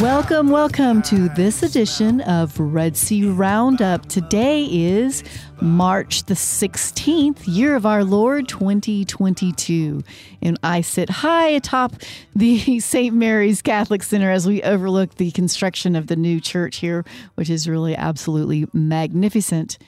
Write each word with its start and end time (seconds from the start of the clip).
Welcome, 0.00 0.50
welcome 0.50 1.02
to 1.02 1.28
this 1.28 1.62
edition 1.62 2.20
of 2.22 2.58
Red 2.58 2.96
Sea 2.96 3.28
Roundup. 3.28 4.06
Today 4.06 4.64
is 4.64 5.22
March 5.60 6.24
the 6.24 6.34
16th, 6.34 7.42
year 7.46 7.76
of 7.76 7.86
our 7.86 8.02
Lord 8.02 8.48
2022. 8.48 10.02
And 10.42 10.58
I 10.64 10.80
sit 10.80 11.08
high 11.08 11.46
atop 11.46 11.94
the 12.34 12.80
St. 12.80 13.14
Mary's 13.14 13.62
Catholic 13.62 14.02
Center 14.02 14.32
as 14.32 14.48
we 14.48 14.64
overlook 14.64 15.14
the 15.14 15.30
construction 15.30 15.94
of 15.94 16.08
the 16.08 16.16
new 16.16 16.40
church 16.40 16.78
here, 16.78 17.04
which 17.36 17.48
is 17.48 17.68
really 17.68 17.94
absolutely 17.94 18.66
magnificent. 18.72 19.78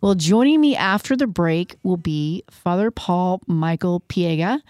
Well, 0.00 0.14
joining 0.14 0.62
me 0.62 0.74
after 0.74 1.16
the 1.16 1.26
break 1.26 1.76
will 1.82 1.98
be 1.98 2.44
Father 2.50 2.90
Paul 2.90 3.42
Michael 3.46 4.00
Piega 4.08 4.62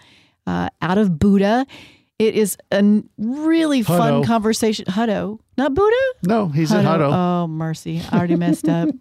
uh, 0.45 0.67
out 0.81 0.97
of 0.97 1.17
Buda. 1.17 1.65
It 2.21 2.35
is 2.35 2.55
a 2.71 3.01
really 3.17 3.81
fun 3.81 4.23
conversation. 4.23 4.85
Hutto, 4.85 5.39
not 5.57 5.73
Buddha? 5.73 5.95
No, 6.21 6.49
he's 6.49 6.71
at 6.71 6.85
Hutto. 6.85 7.11
Oh, 7.11 7.47
mercy. 7.47 7.99
I 8.11 8.17
already 8.17 8.35
messed 8.35 8.67
up. 8.69 8.89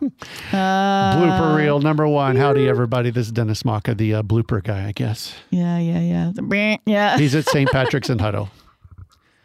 Uh, 0.53 1.17
blooper 1.17 1.57
reel 1.57 1.81
number 1.81 2.07
one. 2.09 2.35
Howdy, 2.35 2.67
everybody. 2.69 3.11
This 3.11 3.27
is 3.27 3.33
Dennis 3.33 3.65
Maka, 3.65 3.95
the 3.95 4.15
uh, 4.15 4.23
blooper 4.23 4.63
guy, 4.63 4.89
I 4.89 4.93
guess. 4.93 5.35
Yeah, 5.51 5.79
yeah, 5.79 6.33
yeah. 6.41 6.77
Yeah. 6.87 7.19
He's 7.19 7.35
at 7.35 7.47
St. 7.47 7.71
Patrick's 7.73 8.11
in 8.11 8.19
Hutto. 8.19 8.49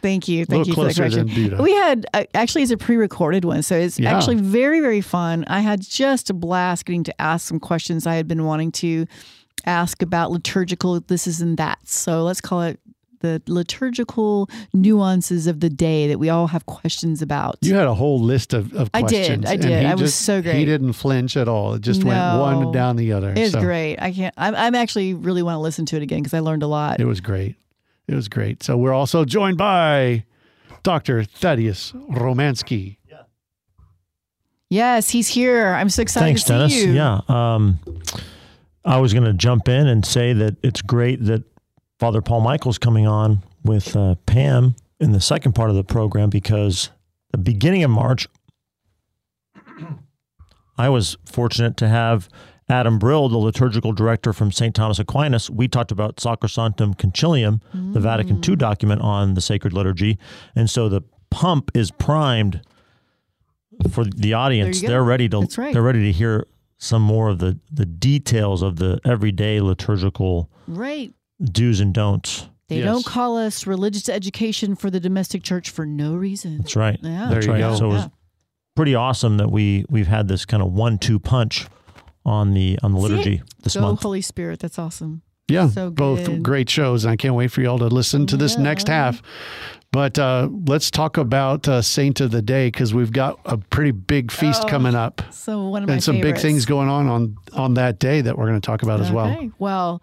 Thank 0.02 0.28
you. 0.28 0.46
Thank 0.46 0.68
you 0.68 0.74
for 0.74 0.86
the 0.86 0.94
correction. 0.94 1.28
We 1.62 1.72
had 1.74 2.06
uh, 2.14 2.24
actually 2.34 2.64
it's 2.64 2.72
a 2.72 2.78
pre-recorded 2.78 3.44
one, 3.46 3.62
so 3.62 3.76
it's 3.76 4.00
Yeah. 4.00 4.16
actually 4.16 4.36
very 4.36 4.80
very 4.80 5.02
fun. 5.02 5.44
I 5.48 5.60
had 5.60 5.82
just 5.82 6.30
a 6.30 6.34
blast 6.34 6.86
getting 6.86 7.04
to 7.06 7.22
ask 7.22 7.48
some 7.48 7.60
questions 7.60 8.08
I 8.08 8.16
had 8.16 8.28
been 8.28 8.46
wanting 8.46 8.72
to 8.74 9.06
ask 9.66 10.02
about 10.02 10.32
liturgical 10.32 11.00
this 11.02 11.28
is 11.28 11.42
and 11.42 11.58
that. 11.58 11.80
So 11.88 12.24
let's 12.24 12.42
call 12.42 12.62
it 12.64 12.80
the 13.26 13.42
liturgical 13.48 14.48
nuances 14.74 15.48
of 15.48 15.60
the 15.60 15.70
day 15.70 16.08
that 16.08 16.20
we 16.20 16.30
all 16.30 16.48
have 16.48 16.66
questions 16.68 17.22
about. 17.22 17.58
You 17.62 17.76
had 17.76 17.88
a 17.88 17.94
whole 17.94 18.20
list 18.20 18.54
of, 18.54 18.74
of 18.74 18.90
I 18.94 19.02
did. 19.02 19.46
I 19.46 19.56
did. 19.56 19.82
he 19.82 19.86
I 19.88 19.96
was 19.96 20.14
so 20.14 20.42
great. 20.42 20.56
He 20.56 20.66
didn't 20.66 20.94
flinch 20.94 21.36
at 21.36 21.48
all. 21.48 21.74
It 21.74 21.82
just 21.82 22.04
went 22.04 22.20
one 22.40 22.72
down 22.72 22.96
the 22.96 23.14
other. 23.14 23.32
it 23.32 23.40
was 23.40 23.52
So 23.54 23.62
great. 23.62 23.98
I 24.00 24.12
can't. 24.12 24.34
I'm, 24.38 24.54
I'm 24.56 24.76
actually 24.76 25.14
really 25.14 25.42
want 25.44 25.56
to 25.56 25.60
listen 25.60 25.86
to 25.88 25.96
it 25.98 26.04
again 26.04 26.20
because 26.20 26.34
I 26.34 26.40
learned 26.40 26.64
a 26.64 26.68
lot. 26.68 27.00
It 27.00 27.06
was 27.06 27.22
great. 27.22 27.56
It 28.08 28.14
was 28.16 28.28
great. 28.28 28.62
So 28.62 28.78
we're 28.78 28.94
also 28.94 29.26
joined 29.26 29.58
by 29.58 30.26
Dr. 30.84 31.24
Thaddeus 31.24 31.92
Romansky. 31.94 32.98
Yes, 34.70 35.10
he's 35.10 35.28
here. 35.28 35.74
I'm 35.74 35.90
so 35.90 36.02
excited 36.02 36.26
Thanks, 36.26 36.44
to 36.44 36.48
see 36.48 36.54
Dennis. 36.54 36.76
you. 36.76 36.92
Yeah. 36.94 37.22
Um, 37.30 37.80
I 38.84 38.98
was 39.00 39.14
going 39.14 39.26
to 39.26 39.34
jump 39.34 39.68
in 39.68 39.88
and 39.88 40.06
say 40.06 40.34
that 40.34 40.58
it's 40.64 40.82
great 40.82 41.24
that 41.26 41.44
Father 42.06 42.22
Paul 42.22 42.42
Michael's 42.42 42.78
coming 42.78 43.08
on 43.08 43.42
with 43.64 43.96
uh, 43.96 44.14
Pam 44.28 44.76
in 45.00 45.12
the 45.12 45.20
second 45.20 45.54
part 45.54 45.72
of 45.72 45.76
the 45.76 45.84
program 45.84 46.30
because 46.30 46.92
the 47.32 47.40
beginning 47.40 47.84
of 47.84 47.90
March, 47.90 48.28
I 50.78 50.88
was 50.90 51.18
fortunate 51.26 51.78
to 51.78 51.88
have 51.88 52.30
Adam 52.70 53.00
Brill, 53.00 53.28
the 53.28 53.40
liturgical 53.40 53.92
director 53.92 54.34
from 54.34 54.52
St. 54.52 54.76
Thomas 54.76 55.00
Aquinas. 55.00 55.50
We 55.50 55.68
talked 55.68 55.92
about 55.92 56.18
Sacrosanctum 56.18 56.96
Concilium, 56.98 57.62
the 57.74 58.00
Vatican 58.00 58.40
II 58.48 58.56
document 58.56 59.02
on 59.02 59.34
the 59.34 59.42
sacred 59.42 59.74
liturgy. 59.74 60.20
And 60.56 60.70
so 60.70 60.88
the 60.88 61.02
pump 61.32 61.72
is 61.74 61.90
primed 61.90 62.62
for 63.90 64.06
the 64.06 64.36
audience. 64.36 64.80
There 64.80 64.84
you 64.84 64.88
go. 64.90 64.94
They're 64.94 65.04
ready 65.04 65.30
to 65.30 65.48
right. 65.58 65.74
they're 65.74 65.82
ready 65.82 66.04
to 66.04 66.12
hear 66.12 66.46
some 66.78 67.02
more 67.02 67.30
of 67.30 67.40
the 67.40 67.60
the 67.72 67.88
details 67.88 68.62
of 68.62 68.76
the 68.76 69.00
everyday 69.04 69.60
liturgical 69.60 70.52
Right. 70.68 71.12
Do's 71.44 71.80
and 71.80 71.94
don'ts. 71.94 72.48
They 72.68 72.78
Yes. 72.78 72.86
don't 72.86 73.06
call 73.06 73.38
us 73.38 73.68
religious 73.68 74.10
education 74.10 74.76
for 74.76 74.90
the 74.90 75.00
domestic 75.00 75.44
church 75.44 75.70
for 75.70 75.86
no 75.86 76.16
reason. 76.16 76.58
That's 76.58 76.76
right. 76.76 76.98
Yeah. 77.02 77.26
There 77.28 77.36
That's 77.36 77.46
you 77.46 77.52
right. 77.54 77.60
go. 77.60 77.76
So 77.76 77.86
it 77.86 77.90
was 77.94 78.02
Yeah. 78.04 78.08
pretty 78.76 78.96
awesome 78.96 79.38
that 79.38 79.52
we 79.52 79.86
we've 79.90 80.08
had 80.08 80.28
this 80.28 80.46
kind 80.46 80.64
of 80.64 80.72
one-two 80.74 81.20
punch 81.20 81.68
on 82.26 82.54
the 82.56 82.80
on 82.82 82.94
the 82.94 83.00
See? 83.00 83.08
liturgy 83.08 83.42
this 83.64 83.76
Go 83.76 83.82
month. 83.82 84.02
Holy 84.02 84.22
Spirit. 84.22 84.60
That's 84.60 84.80
awesome. 84.80 85.22
Yeah, 85.48 85.70
So 85.70 85.92
both 85.92 86.42
great 86.42 86.72
shows. 86.72 87.06
And 87.06 87.12
I 87.12 87.16
can't 87.18 87.36
wait 87.36 87.52
for 87.52 87.62
y'all 87.62 87.78
to 87.78 87.86
listen 87.86 88.26
to 88.28 88.36
this 88.38 88.58
next 88.58 88.88
half. 88.88 89.22
But 89.92 90.18
uh, 90.18 90.50
let's 90.68 90.90
talk 90.90 91.18
about 91.18 91.68
uh, 91.68 91.84
Saint 91.84 92.20
of 92.20 92.32
the 92.32 92.42
Day 92.42 92.68
because 92.68 92.96
we've 92.96 93.12
got 93.12 93.40
a 93.46 93.56
pretty 93.58 93.92
big 93.92 94.32
feast 94.32 94.64
Oh, 94.66 94.68
coming 94.68 94.96
up. 94.96 95.22
So 95.32 95.68
one 95.70 95.84
of 95.84 95.88
my 95.88 95.94
and 95.94 96.04
some 96.04 96.20
big 96.20 96.40
things 96.40 96.66
going 96.66 96.90
on 96.90 97.08
on 97.08 97.36
on 97.54 97.76
that 97.76 98.00
day 98.00 98.22
that 98.22 98.36
we're 98.40 98.48
going 98.48 98.60
to 98.60 98.66
talk 98.66 98.82
about 98.82 99.02
as 99.02 99.12
well. 99.12 99.52
Well, 99.60 100.02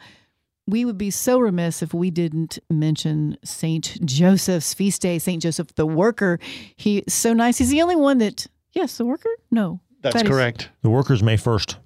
we 0.66 0.84
would 0.84 0.98
be 0.98 1.10
so 1.10 1.38
remiss 1.38 1.82
if 1.82 1.92
we 1.92 2.10
didn't 2.10 2.58
mention 2.70 3.36
Saint 3.44 3.98
Joseph's 4.04 4.74
feast 4.74 5.02
day. 5.02 5.18
Saint 5.18 5.42
Joseph 5.42 5.74
the 5.74 5.86
Worker. 5.86 6.38
He's 6.76 7.02
so 7.12 7.32
nice. 7.32 7.58
He's 7.58 7.70
the 7.70 7.82
only 7.82 7.96
one 7.96 8.18
that. 8.18 8.46
Yes, 8.72 8.96
the 8.96 9.04
Worker. 9.04 9.28
No, 9.50 9.80
That's 10.02 10.14
That 10.14 10.24
is- 10.24 10.30
correct. 10.30 10.70
The 10.82 10.90
workers 10.90 11.22
May 11.22 11.36
first. 11.36 11.76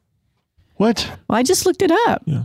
What? 0.76 1.10
Well, 1.28 1.38
I 1.38 1.42
just 1.42 1.65
looked 1.66 1.82
it 1.82 1.91
up. 2.06 2.22
Yeah. 2.26 2.44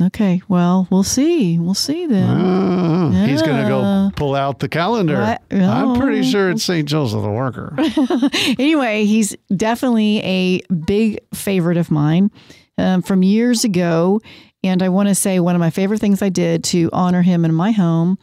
Okay. 0.00 0.40
Well, 0.48 0.86
we'll 0.90 1.02
see. 1.02 1.58
We'll 1.58 1.74
see 1.74 2.06
then. 2.06 2.24
Uh, 2.30 3.26
He's 3.26 3.42
going 3.42 3.62
to 3.62 3.68
go 3.68 4.10
pull 4.16 4.34
out 4.34 4.60
the 4.60 4.68
calendar. 4.68 5.18
Right. 5.18 5.38
I'm 5.50 5.98
pretty 6.00 6.20
Oh. 6.20 6.30
sure 6.30 6.50
it's 6.50 6.62
St. 6.64 6.88
Joseph 6.88 7.20
the 7.22 7.28
Worker. 7.30 7.74
anyway, 8.58 9.04
he's 9.04 9.36
definitely 9.54 10.20
a 10.22 10.60
big 10.72 11.18
favorite 11.34 11.76
of 11.76 11.90
mine 11.90 12.30
um, 12.78 13.02
from 13.02 13.22
years 13.24 13.64
ago. 13.64 14.20
And 14.64 14.82
I 14.82 14.88
want 14.88 15.08
to 15.08 15.14
say 15.14 15.40
one 15.40 15.54
of 15.54 15.60
my 15.60 15.70
favorite 15.70 16.00
things 16.00 16.20
I 16.22 16.28
did 16.28 16.64
to 16.64 16.90
honor 16.92 17.22
him 17.22 17.44
in 17.44 17.54
my 17.54 17.70
home 17.70 18.18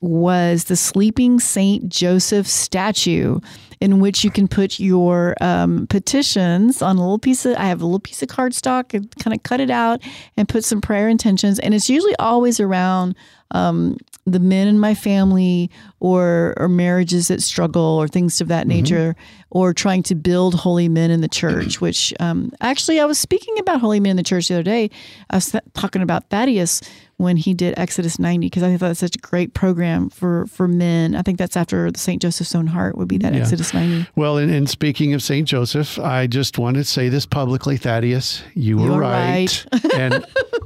was 0.00 0.64
the 0.64 0.76
Sleeping 0.76 1.40
Saint 1.40 1.88
Joseph 1.88 2.46
statue, 2.46 3.40
in 3.84 4.00
which 4.00 4.24
you 4.24 4.30
can 4.30 4.48
put 4.48 4.80
your 4.80 5.36
um, 5.42 5.86
petitions 5.88 6.80
on 6.80 6.96
a 6.96 7.00
little 7.00 7.18
piece 7.18 7.44
of. 7.44 7.54
I 7.56 7.66
have 7.66 7.82
a 7.82 7.84
little 7.84 8.00
piece 8.00 8.22
of 8.22 8.30
cardstock 8.30 8.94
and 8.94 9.14
kind 9.16 9.34
of 9.36 9.42
cut 9.42 9.60
it 9.60 9.68
out 9.68 10.00
and 10.38 10.48
put 10.48 10.64
some 10.64 10.80
prayer 10.80 11.06
intentions, 11.06 11.58
and 11.58 11.74
it's 11.74 11.90
usually 11.90 12.16
always 12.16 12.60
around 12.60 13.14
um, 13.50 13.98
the 14.24 14.40
men 14.40 14.68
in 14.68 14.78
my 14.78 14.94
family 14.94 15.70
or 16.00 16.54
or 16.56 16.66
marriages 16.66 17.28
that 17.28 17.42
struggle 17.42 17.82
or 17.82 18.08
things 18.08 18.40
of 18.40 18.48
that 18.48 18.66
nature, 18.66 19.14
or 19.50 19.74
trying 19.74 20.02
to 20.04 20.14
build 20.14 20.54
holy 20.54 20.88
men 20.88 21.10
in 21.10 21.20
the 21.20 21.28
church. 21.28 21.82
Which 21.82 22.14
um, 22.20 22.52
actually, 22.62 23.00
I 23.00 23.04
was 23.04 23.18
speaking 23.18 23.58
about 23.58 23.82
holy 23.82 24.00
men 24.00 24.12
in 24.12 24.16
the 24.16 24.22
church 24.22 24.48
the 24.48 24.54
other 24.54 24.62
day. 24.62 24.88
I 25.28 25.36
was 25.36 25.50
th- 25.50 25.64
talking 25.74 26.00
about 26.00 26.30
Thaddeus 26.30 26.80
when 27.16 27.36
he 27.36 27.54
did 27.54 27.74
Exodus 27.76 28.18
90 28.18 28.46
because 28.46 28.62
I 28.62 28.70
thought 28.76 28.88
that's 28.88 29.00
such 29.00 29.16
a 29.16 29.20
great 29.20 29.54
program 29.54 30.10
for 30.10 30.46
for 30.46 30.66
men. 30.68 31.14
I 31.14 31.22
think 31.22 31.38
that's 31.38 31.56
after 31.56 31.90
the 31.90 31.98
St. 31.98 32.20
Joseph's 32.20 32.54
own 32.54 32.66
heart 32.68 32.96
would 32.98 33.08
be 33.08 33.18
that 33.18 33.34
Yeah. 33.34 33.40
Exodus 33.40 33.72
90. 33.72 34.08
well, 34.16 34.38
and, 34.38 34.50
and 34.50 34.68
speaking 34.68 35.14
of 35.14 35.22
St. 35.22 35.46
Joseph, 35.46 35.98
I 35.98 36.26
just 36.26 36.58
want 36.58 36.76
to 36.76 36.84
say 36.84 37.08
this 37.08 37.26
publicly, 37.26 37.76
Thaddeus. 37.76 38.42
You 38.54 38.78
were 38.78 38.86
You're 38.86 38.98
right. 39.00 39.66
and 39.94 40.24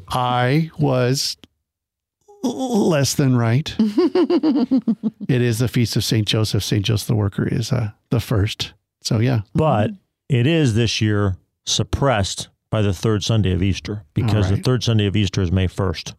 I 0.09 0.71
was 0.79 1.37
less 2.43 3.15
than 3.15 3.37
right. 3.37 3.75
it 3.79 5.43
is 5.43 5.59
the 5.59 5.69
feast 5.69 5.97
of 5.97 6.05
St. 6.05 6.27
Joseph. 6.27 6.63
St. 6.65 6.85
Joseph 6.85 7.09
the 7.09 7.15
Worker 7.17 7.47
is 7.47 7.73
uh, 7.73 7.91
the 8.11 8.21
first. 8.21 8.73
So, 9.03 9.19
yeah. 9.19 9.41
But 9.55 9.91
it 10.29 10.47
is 10.47 10.75
this 10.75 11.01
year 11.01 11.37
suppressed 11.67 12.49
by 12.71 12.83
the 12.83 12.93
third 12.93 13.25
Sunday 13.25 13.53
of 13.53 13.63
Easter 13.63 14.05
because 14.15 14.51
the 14.51 14.57
third 14.57 14.85
Sunday 14.85 15.07
of 15.07 15.17
Easter 15.17 15.41
is 15.43 15.51
May 15.51 15.67
1st. 15.67 16.15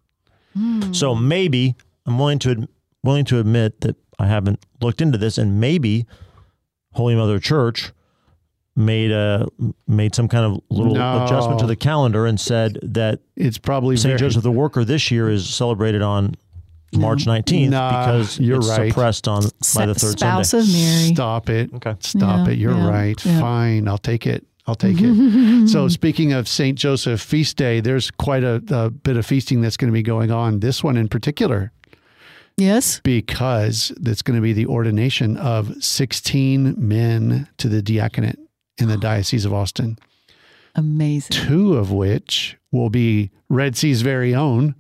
Hmm. 0.60 0.94
So 0.94 1.16
maybe 1.16 1.76
I'm 2.06 2.18
willing 2.20 2.40
to 2.40 2.68
willing 3.04 3.26
to 3.26 3.40
admit 3.40 3.80
that 3.82 3.96
I 4.20 4.28
haven't 4.28 4.60
looked 4.82 5.00
into 5.02 5.18
this 5.18 5.38
and 5.38 5.60
maybe 5.62 6.06
Holy 6.94 7.16
Mother 7.16 7.40
Church 7.40 7.92
made 8.76 9.12
a 9.12 9.48
made 9.88 10.16
some 10.16 10.28
kind 10.28 10.46
of 10.46 10.62
little 10.70 10.96
No. 10.96 11.24
adjustment 11.26 11.60
to 11.60 11.68
the 11.68 11.76
calendar 11.76 12.26
and 12.26 12.40
said 12.40 12.78
that 12.82 13.20
It's 13.36 13.58
probably 13.58 13.96
St. 13.98 14.10
very, 14.12 14.20
Joseph 14.20 14.44
the 14.44 14.52
Worker 14.52 14.84
this 14.86 15.12
year 15.12 15.30
is 15.30 15.48
celebrated 15.48 16.02
on 16.02 16.36
March 16.96 17.26
19th 17.26 17.70
Nah, 17.70 18.06
because 18.06 18.40
you're 18.40 18.58
it's 18.58 18.70
right. 18.70 18.90
suppressed 18.90 19.28
on 19.28 19.44
by 19.76 19.86
the 19.86 19.94
third 19.96 20.18
spouse 20.20 20.50
Sunday. 20.50 20.66
of 20.66 20.74
Mary. 20.74 21.14
Stop 21.14 21.50
it. 21.50 21.74
Okay. 21.76 21.96
Stop 22.00 22.48
Yeah, 22.48 22.54
it. 22.54 22.58
You're 22.60 22.74
yeah, 22.74 22.90
right. 22.90 23.26
yeah. 23.26 23.40
Fine. 23.40 23.88
I'll 23.88 23.98
take 23.98 24.26
it. 24.26 24.46
I'll 24.70 24.76
take 24.76 24.98
it. 25.00 25.68
so, 25.70 25.88
speaking 25.88 26.32
of 26.34 26.48
St. 26.48 26.78
Joseph 26.78 27.20
feast 27.20 27.58
day, 27.58 27.80
there's 27.80 28.12
quite 28.12 28.44
a, 28.44 28.62
a 28.70 28.90
bit 28.92 29.18
of 29.18 29.26
feasting 29.26 29.62
that's 29.62 29.78
going 29.78 29.92
to 29.92 29.94
be 29.94 30.04
going 30.04 30.30
on. 30.32 30.60
This 30.60 30.84
one 30.84 30.96
in 30.96 31.08
particular, 31.08 31.72
Yes. 32.56 33.00
because 33.04 33.92
it's 34.06 34.22
going 34.22 34.36
to 34.38 34.42
be 34.44 34.54
the 34.54 34.68
ordination 34.68 35.38
of 35.38 35.84
16 35.84 36.76
men 36.78 37.48
to 37.58 37.68
the 37.68 37.82
diaconate 37.82 38.38
in 38.78 38.88
the 38.90 38.98
Diocese 39.10 39.44
of 39.46 39.54
Austin, 39.54 39.98
Amazing. 40.76 41.32
two 41.48 41.74
of 41.76 41.92
which 41.92 42.58
will 42.72 42.90
be 42.92 43.32
Red 43.50 43.76
Sea's 43.76 44.04
very 44.04 44.36
own 44.36 44.76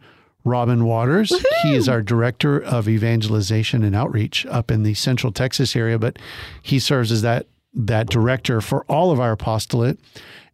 Robin 0.45 0.85
Waters. 0.85 1.33
He 1.63 1.73
is 1.73 1.89
our 1.89 2.01
director 2.01 2.61
of 2.61 2.87
evangelization 2.87 3.83
and 3.83 3.95
outreach 3.95 4.45
up 4.45 4.69
in 4.71 4.83
the 4.83 4.93
Central 4.93 5.33
Texas 5.33 5.75
area, 5.75 5.97
but 5.97 6.17
he 6.61 6.77
serves 6.79 7.11
as 7.11 7.21
that 7.23 7.47
that 7.87 8.07
director 8.09 8.61
for 8.61 8.83
all 8.85 9.11
of 9.11 9.19
our 9.19 9.31
apostolate. 9.31 9.99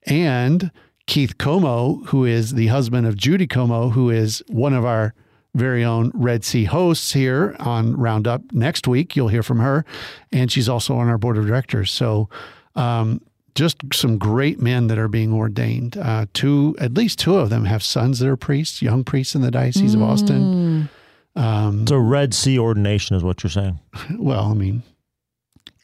And 0.04 0.72
Keith 1.07 1.38
Como, 1.38 2.04
who 2.06 2.25
is 2.25 2.54
the 2.54 2.68
husband 2.68 3.07
of 3.07 3.16
Judy 3.16 3.48
Como, 3.48 3.89
who 3.89 4.10
is 4.10 4.44
one 4.48 4.74
of 4.74 4.86
our 4.86 5.13
very 5.54 5.83
own 5.83 6.12
Red 6.13 6.44
Sea 6.44 6.66
hosts 6.66 7.13
here 7.13 7.56
on 7.60 7.95
Roundup 7.95 8.42
next 8.51 8.88
week. 8.88 9.16
You'll 9.16 9.30
hear 9.30 9.44
from 9.44 9.60
her, 9.60 9.86
and 10.31 10.51
she's 10.51 10.68
also 10.68 10.95
on 10.98 11.07
our 11.07 11.18
board 11.18 11.38
of 11.38 11.45
directors. 11.45 11.92
So. 11.92 12.30
Um, 12.75 13.22
just 13.56 13.77
some 13.94 14.18
great 14.18 14.62
men 14.62 14.88
that 14.88 14.98
are 14.98 15.07
being 15.07 15.31
ordained. 15.31 15.95
Uh, 15.95 16.25
two, 16.33 16.75
at 16.77 16.94
least 16.94 17.19
two 17.19 17.38
of 17.38 17.50
them 17.50 17.63
have 17.63 17.81
sons 17.81 18.19
that 18.19 18.27
are 18.27 18.36
priests, 18.36 18.81
young 18.81 19.06
priests 19.06 19.33
in 19.33 19.42
the 19.42 19.50
Diocese 19.50 19.94
of 19.94 20.01
Austin. 20.01 20.89
Um, 21.38 21.88
So 21.88 21.95
Red 21.95 22.33
Sea 22.33 22.60
ordination 22.60 23.16
is 23.16 23.24
what 23.24 23.44
you're 23.44 23.50
saying. 23.50 23.80
well, 24.19 24.51
I 24.51 24.54
mean, 24.56 24.83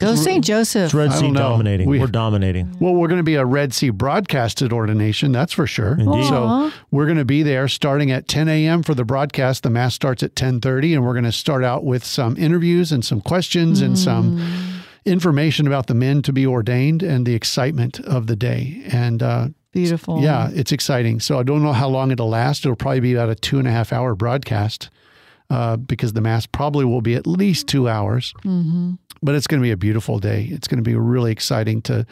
Go 0.02 0.16
St. 0.16 0.38
It's 0.40 0.48
Joseph. 0.48 0.94
Red 0.94 1.10
I 1.12 1.16
Sea 1.16 1.22
don't 1.26 1.34
know. 1.34 1.40
dominating. 1.40 1.88
We- 1.90 2.00
We, 2.00 2.04
are 2.04 2.08
dominating. 2.08 2.76
well, 2.80 2.94
we're 2.94 3.08
going 3.08 3.20
to 3.20 3.24
be 3.24 3.36
a 3.36 3.46
Red 3.46 3.74
Sea 3.74 3.90
broadcasted 3.90 4.74
ordination, 4.74 5.32
that's 5.32 5.54
for 5.54 5.68
sure. 5.68 5.94
Indeed. 6.00 6.26
So 6.26 6.72
we're 6.92 7.06
going 7.06 7.18
to 7.18 7.26
be 7.26 7.44
there 7.44 7.68
starting 7.68 8.12
at 8.12 8.28
10 8.28 8.48
a.m. 8.50 8.84
for 8.84 8.94
the 8.96 9.06
broadcast. 9.06 9.64
The 9.64 9.70
mass 9.70 9.94
starts 9.96 10.24
at 10.24 10.36
10:30, 10.36 10.94
and 10.96 11.06
we're 11.06 11.14
going 11.14 11.24
to 11.26 11.32
start 11.32 11.64
out 11.64 11.84
with 11.84 12.04
some 12.06 12.36
interviews 12.38 12.92
and 12.92 13.04
some 13.06 13.22
questions 13.22 13.82
and 13.82 13.98
some 13.98 14.42
information 15.06 15.66
about 15.68 15.88
the 15.88 15.96
men 15.96 16.22
to 16.24 16.32
be 16.34 16.46
ordained 16.46 17.02
and 17.04 17.26
the 17.26 17.34
excitement 17.34 18.00
of 18.02 18.28
the 18.28 18.36
day. 18.36 18.84
And 18.92 19.22
uh, 19.24 19.48
Beautiful. 19.72 20.22
Yeah, 20.22 20.50
it's 20.54 20.72
exciting. 20.74 21.20
So 21.22 21.40
I 21.40 21.44
don't 21.44 21.64
know 21.64 21.72
how 21.74 21.88
long 21.88 22.12
it'll 22.12 22.30
last. 22.30 22.66
It'll 22.66 22.76
probably 22.76 23.00
be 23.00 23.14
about 23.14 23.30
a 23.30 23.36
two 23.36 23.58
and 23.58 23.68
a 23.68 23.72
half 23.72 23.94
hour 23.94 24.16
broadcast 24.16 24.90
uh, 25.50 25.78
because 25.78 26.12
the 26.14 26.20
mass 26.22 26.46
probably 26.46 26.84
will 26.86 27.02
be 27.02 27.16
at 27.16 27.26
least 27.26 27.68
two 27.68 27.88
hours. 27.88 28.34
But 29.24 29.36
it's 29.36 29.48
going 29.48 29.62
to 29.62 29.66
be 29.66 29.72
a 29.72 29.78
beautiful 29.78 30.20
day. 30.20 30.48
It's 30.52 30.68
going 30.68 30.84
to 30.84 30.90
be 30.90 30.96
really 30.96 31.32
exciting 31.32 31.82
to 31.84 32.06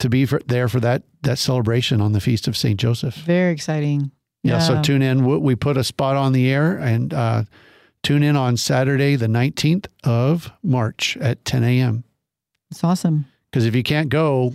to 0.00 0.08
be 0.08 0.26
for, 0.26 0.40
there 0.46 0.68
for 0.68 0.80
that 0.80 1.02
that 1.22 1.38
celebration 1.38 2.00
on 2.00 2.12
the 2.12 2.20
feast 2.20 2.46
of 2.48 2.56
Saint 2.56 2.78
Joseph. 2.80 3.14
Very 3.16 3.52
exciting. 3.52 4.10
Yeah. 4.42 4.58
So 4.58 4.82
tune 4.82 5.02
in. 5.02 5.24
We- 5.24 5.54
put 5.56 5.76
a 5.76 5.84
spot 5.84 6.16
on 6.16 6.32
the 6.32 6.50
air 6.50 6.76
and 6.76 7.14
uh, 7.14 7.44
tune 8.02 8.22
in 8.22 8.36
on 8.36 8.56
Saturday, 8.56 9.16
the 9.16 9.28
nineteenth 9.28 9.86
of 10.04 10.50
March 10.62 11.16
at 11.18 11.44
ten 11.44 11.64
a.m. 11.64 12.04
It's 12.70 12.84
awesome. 12.84 13.26
Because 13.50 13.66
if 13.66 13.74
you 13.74 13.82
can't 13.84 14.08
go, 14.08 14.54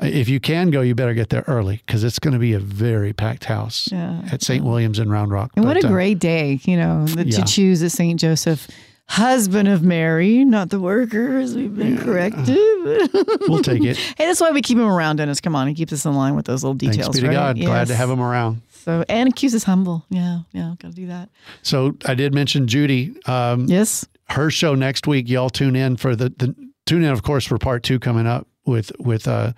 if 0.00 0.28
you 0.28 0.40
can 0.40 0.70
go, 0.70 0.80
you 0.82 0.94
better 0.94 1.14
get 1.14 1.30
there 1.30 1.44
early 1.46 1.76
because 1.86 2.02
it's 2.04 2.18
going 2.18 2.32
to 2.34 2.40
be 2.40 2.52
a 2.52 2.58
very 2.58 3.12
packed 3.12 3.44
house 3.44 3.88
Yeah. 3.92 4.22
at 4.32 4.42
St. 4.42 4.64
William's 4.64 4.98
in 4.98 5.08
Round 5.08 5.30
Rock. 5.30 5.52
And 5.56 5.64
what 5.64 5.76
a 5.82 5.86
uh, 5.86 5.90
great 5.90 6.18
day, 6.18 6.58
you 6.64 6.76
know, 6.76 7.06
that 7.06 7.28
Yeah. 7.28 7.38
to 7.38 7.44
choose 7.44 7.80
a 7.82 7.88
St. 7.90 8.18
Joseph, 8.18 8.68
husband 9.08 9.68
of 9.68 9.82
Mary, 9.82 10.44
not 10.44 10.70
the 10.70 10.80
workers. 10.80 11.54
We've 11.54 11.74
been 11.74 11.98
corrected. 11.98 12.48
we'll 13.48 13.62
take 13.62 13.82
it. 13.84 13.96
Hey, 13.96 14.26
that's 14.26 14.40
why 14.40 14.50
we 14.50 14.62
keep 14.62 14.78
him 14.78 14.86
around, 14.88 15.16
Dennis. 15.16 15.40
Come 15.40 15.54
on, 15.56 15.68
he 15.68 15.74
keeps 15.74 15.92
us 15.92 16.04
in 16.04 16.14
line 16.14 16.34
with 16.34 16.46
those 16.46 16.62
little 16.62 16.74
details. 16.74 17.06
Thanks 17.06 17.18
be 17.18 17.22
to 17.22 17.28
right? 17.28 17.56
God. 17.56 17.60
Glad 17.60 17.86
to 17.88 17.94
have 17.94 18.10
him 18.10 18.20
around. 18.20 18.62
So 18.70 19.04
and 19.08 19.34
keeps 19.34 19.54
us 19.54 19.64
humble. 19.64 20.04
Yeah, 20.10 20.40
yeah, 20.52 20.74
got 20.78 20.90
to 20.90 20.94
do 20.94 21.06
that. 21.06 21.30
So 21.62 21.96
I 22.06 22.14
did 22.14 22.34
mention 22.34 22.66
Judy. 22.66 23.14
Um, 23.26 23.66
Yes. 23.66 24.06
Her 24.30 24.50
show 24.50 24.74
next 24.74 25.06
week. 25.06 25.28
Y'all 25.28 25.50
tune 25.50 25.76
in 25.76 25.96
for 25.98 26.16
the, 26.16 26.30
the 26.30 26.54
tune 26.86 27.04
in, 27.04 27.10
of 27.12 27.22
course, 27.22 27.44
for 27.44 27.58
part 27.58 27.82
two 27.82 27.98
coming 27.98 28.26
up 28.26 28.46
with 28.64 28.90
with 28.98 29.28
uh, 29.28 29.52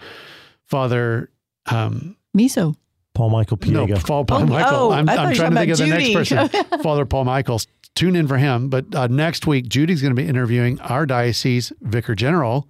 Father. 0.65 1.31
Um, 1.67 2.17
Miso. 2.37 2.75
Paul 3.15 3.31
Michael 3.31 3.59
no, 3.67 3.87
Piega. 3.87 4.07
Paul, 4.07 4.25
Paul 4.27 4.43
Oh, 4.43 4.47
Michael. 4.47 4.77
oh, 4.77 4.91
I'm, 4.93 5.09
I 5.09 5.15
thought 5.17 5.25
I'm 5.27 5.31
you 5.31 5.37
trying 5.37 5.51
to 5.53 5.55
were 5.55 5.61
think 5.61 5.73
of 5.73 5.79
the 5.79 5.87
talking 5.89 6.13
next 6.15 6.33
about 6.33 6.51
person. 6.53 6.81
Father 6.83 7.07
Paul 7.07 7.25
Michaels. 7.25 7.67
Tune 7.97 8.15
in 8.15 8.29
for 8.29 8.37
him. 8.39 8.69
But 8.69 8.95
uh, 8.95 9.09
next 9.09 9.47
week, 9.49 9.69
Judy's 9.69 10.01
going 10.03 10.15
to 10.15 10.23
be 10.23 10.29
interviewing 10.29 10.79
our 10.83 11.05
diocese 11.07 11.73
vicar 11.81 12.15
general, 12.15 12.69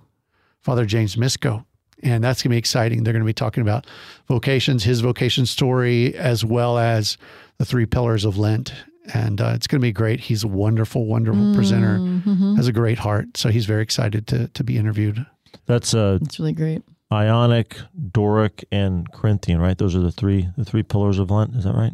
Father 0.62 0.87
James 0.87 1.17
Misko. 1.17 1.64
And 2.02 2.23
that's 2.25 2.43
going 2.43 2.50
to 2.50 2.55
be 2.55 2.58
exciting. 2.58 3.05
They're 3.05 3.12
going 3.12 3.23
to 3.25 3.26
be 3.26 3.32
talking 3.34 3.61
about 3.62 3.87
vocations, 4.28 4.84
his 4.84 5.00
vocation 5.00 5.44
story, 5.46 6.14
as 6.14 6.44
well 6.44 6.78
as 6.78 7.19
the 7.58 7.64
three 7.64 7.87
pillars 7.87 8.25
of 8.25 8.38
Lent. 8.38 8.73
And 9.14 9.40
uh, 9.40 9.52
it's 9.55 9.67
going 9.67 9.81
to 9.81 9.87
be 9.87 9.93
great. 9.93 10.20
He's 10.20 10.44
a 10.44 10.49
wonderful, 10.49 11.06
wonderful 11.06 11.55
presenter, 11.55 11.99
Mm-hmm. 11.99 12.56
has 12.56 12.67
a 12.69 12.73
great 12.73 12.99
heart. 12.99 13.37
So 13.37 13.49
he's 13.50 13.64
very 13.67 13.82
excited 13.82 14.26
to, 14.28 14.49
to 14.49 14.64
be 14.64 14.76
interviewed. 14.76 15.25
That's 15.67 15.94
uh, 15.94 16.19
It's 16.23 16.38
really 16.38 16.52
great. 16.52 16.82
Ionic, 17.12 17.76
Doric, 18.11 18.64
and 18.73 19.11
Corinthian, 19.12 19.61
right? 19.61 19.78
Those 19.78 19.94
are 19.94 20.00
the 20.00 20.11
three 20.12 20.49
the 20.56 20.64
three 20.64 20.82
pillars 20.82 21.19
of 21.20 21.31
Lent. 21.31 21.55
Is 21.55 21.62
that 21.64 21.75
right? 21.75 21.93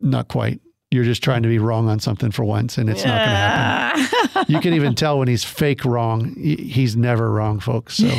Not 0.00 0.28
quite. 0.28 0.60
You're 0.92 1.04
just 1.04 1.22
trying 1.22 1.42
to 1.44 1.48
be 1.48 1.60
wrong 1.60 1.88
on 1.88 2.00
something 2.00 2.32
for 2.32 2.44
once, 2.44 2.76
and 2.76 2.90
it's 2.90 3.04
not 3.04 3.16
going 3.18 3.28
to 3.28 3.36
happen. 3.36 4.44
You 4.48 4.60
can 4.60 4.74
even 4.74 4.96
tell 4.96 5.20
when 5.20 5.28
he's 5.28 5.44
fake 5.44 5.84
wrong. 5.84 6.34
He's 6.34 6.96
never 6.96 7.30
wrong, 7.30 7.60
folks. 7.60 7.96
So 7.98 8.06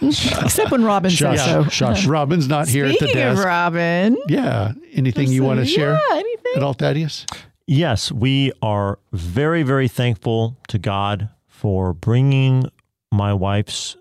Except 0.00 0.70
when 0.70 0.84
Robin 0.84 1.10
Shush, 1.10 1.38
says 1.38 1.46
so. 1.46 1.64
shush. 1.68 2.06
Robin's 2.06 2.48
not 2.48 2.68
here 2.68 2.86
at 2.86 2.98
the 2.98 3.06
Speaking 3.08 3.22
of. 3.22 3.38
Robin, 3.38 4.16
yeah. 4.28 4.72
Anything 4.92 5.30
you 5.30 5.42
want 5.44 5.60
to 5.60 5.66
share 5.66 5.92
Yeah, 5.92 6.16
anything? 6.16 6.52
at 6.56 6.62
all, 6.62 6.72
Thaddeus? 6.72 7.26
Yes, 7.66 8.10
we 8.10 8.52
are 8.62 8.98
very, 9.12 9.62
very 9.62 9.88
thankful 9.88 10.56
to 10.68 10.78
God 10.78 11.28
for 11.46 11.92
bringing 11.92 12.64
my 13.12 13.34
wife's 13.34 13.96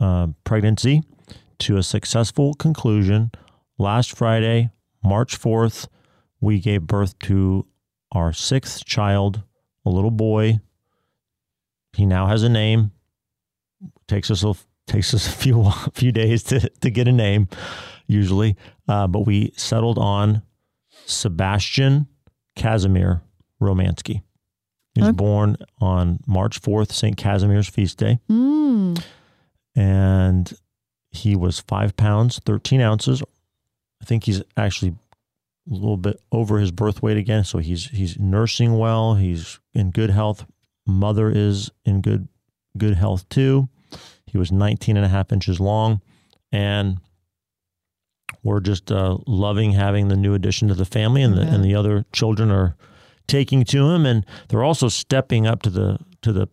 uh, 0.00 0.28
pregnancy 0.44 1.02
to 1.60 1.76
a 1.76 1.82
successful 1.82 2.54
conclusion. 2.54 3.30
Last 3.78 4.16
Friday, 4.16 4.70
March 5.04 5.38
4th, 5.38 5.88
we 6.40 6.58
gave 6.60 6.82
birth 6.86 7.18
to 7.20 7.66
our 8.12 8.32
sixth 8.32 8.84
child, 8.84 9.42
a 9.84 9.90
little 9.90 10.10
boy. 10.10 10.60
He 11.92 12.06
now 12.06 12.26
has 12.26 12.42
a 12.42 12.48
name. 12.48 12.92
Takes 14.08 14.30
us 14.30 14.44
a 14.44 14.54
takes 14.86 15.14
us 15.14 15.26
a 15.26 15.30
few 15.42 15.62
a 15.62 15.72
few 15.94 16.12
days 16.12 16.42
to, 16.44 16.68
to 16.80 16.90
get 16.90 17.08
a 17.08 17.12
name, 17.12 17.48
usually, 18.06 18.56
uh, 18.88 19.06
but 19.06 19.20
we 19.26 19.52
settled 19.56 19.98
on 19.98 20.42
Sebastian 21.06 22.06
Casimir 22.56 23.22
Romansky. 23.60 24.22
He 24.94 25.00
was 25.02 25.08
Okay. 25.10 25.16
born 25.16 25.56
on 25.80 26.18
March 26.26 26.60
4th, 26.60 26.90
St. 26.92 27.16
Casimir's 27.16 27.68
feast 27.68 27.98
day, 27.98 28.18
Mm. 28.28 29.00
and 29.76 30.52
he 31.10 31.36
was 31.36 31.60
five 31.60 31.96
pounds, 31.96 32.40
13 32.44 32.80
ounces. 32.80 33.22
I 34.02 34.04
think 34.04 34.24
he's 34.24 34.42
actually 34.56 34.94
a 35.70 35.74
little 35.74 35.96
bit 35.96 36.20
over 36.32 36.58
his 36.58 36.72
birth 36.72 37.02
weight 37.02 37.16
again. 37.16 37.44
So 37.44 37.58
he's 37.58 37.86
he's 37.90 38.18
nursing 38.18 38.76
well. 38.78 39.14
He's 39.14 39.60
in 39.74 39.90
good 39.90 40.10
health. 40.10 40.44
Mother 40.86 41.30
is 41.30 41.70
in 41.84 42.00
good 42.00 42.28
good 42.76 42.94
health 42.94 43.28
too. 43.28 43.68
He 44.26 44.38
was 44.38 44.50
19 44.52 44.96
and 44.96 45.04
a 45.06 45.08
half 45.08 45.32
inches 45.32 45.60
long. 45.60 46.00
And 46.52 46.98
we're 48.42 48.60
just 48.60 48.90
uh, 48.90 49.18
loving 49.26 49.72
having 49.72 50.08
the 50.08 50.16
new 50.16 50.34
addition 50.34 50.68
to 50.68 50.74
the 50.74 50.84
family, 50.84 51.22
and 51.22 51.34
the 51.36 51.42
Yeah. 51.42 51.54
and 51.54 51.64
the 51.64 51.74
other 51.74 52.04
children 52.12 52.50
are 52.50 52.76
taking 53.28 53.64
to 53.64 53.88
him, 53.90 54.06
and 54.06 54.24
they're 54.48 54.64
also 54.64 54.88
stepping 54.88 55.46
up 55.46 55.62
to 55.62 55.70
the 55.70 55.98
to 56.22 56.32
the 56.32 56.48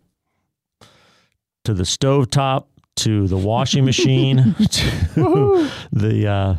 to 1.63 1.73
the 1.73 1.83
stovetop, 1.83 2.65
to 2.97 3.27
the 3.27 3.37
washing 3.37 3.85
machine, 3.85 4.55
to 4.71 5.69
the 5.91 6.27
uh, 6.27 6.55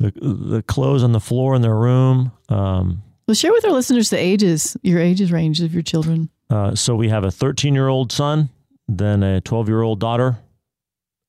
the 0.00 0.10
the 0.20 0.62
clothes 0.62 1.04
on 1.04 1.12
the 1.12 1.20
floor 1.20 1.54
in 1.54 1.62
their 1.62 1.76
room. 1.76 2.32
Um, 2.48 3.02
Well, 3.28 3.34
share 3.36 3.52
with 3.52 3.64
our 3.64 3.72
listeners 3.72 4.10
the 4.10 4.18
ages, 4.18 4.76
your 4.82 4.98
ages 4.98 5.30
range 5.30 5.60
of 5.60 5.72
your 5.72 5.82
children. 5.82 6.30
uh, 6.50 6.74
so 6.74 6.96
we 6.96 7.08
have 7.10 7.22
a 7.22 7.30
13 7.30 7.74
year 7.74 7.86
old 7.88 8.10
son, 8.10 8.48
then 8.88 9.22
a 9.22 9.40
12 9.40 9.68
year 9.68 9.82
old 9.82 10.00
daughter, 10.00 10.38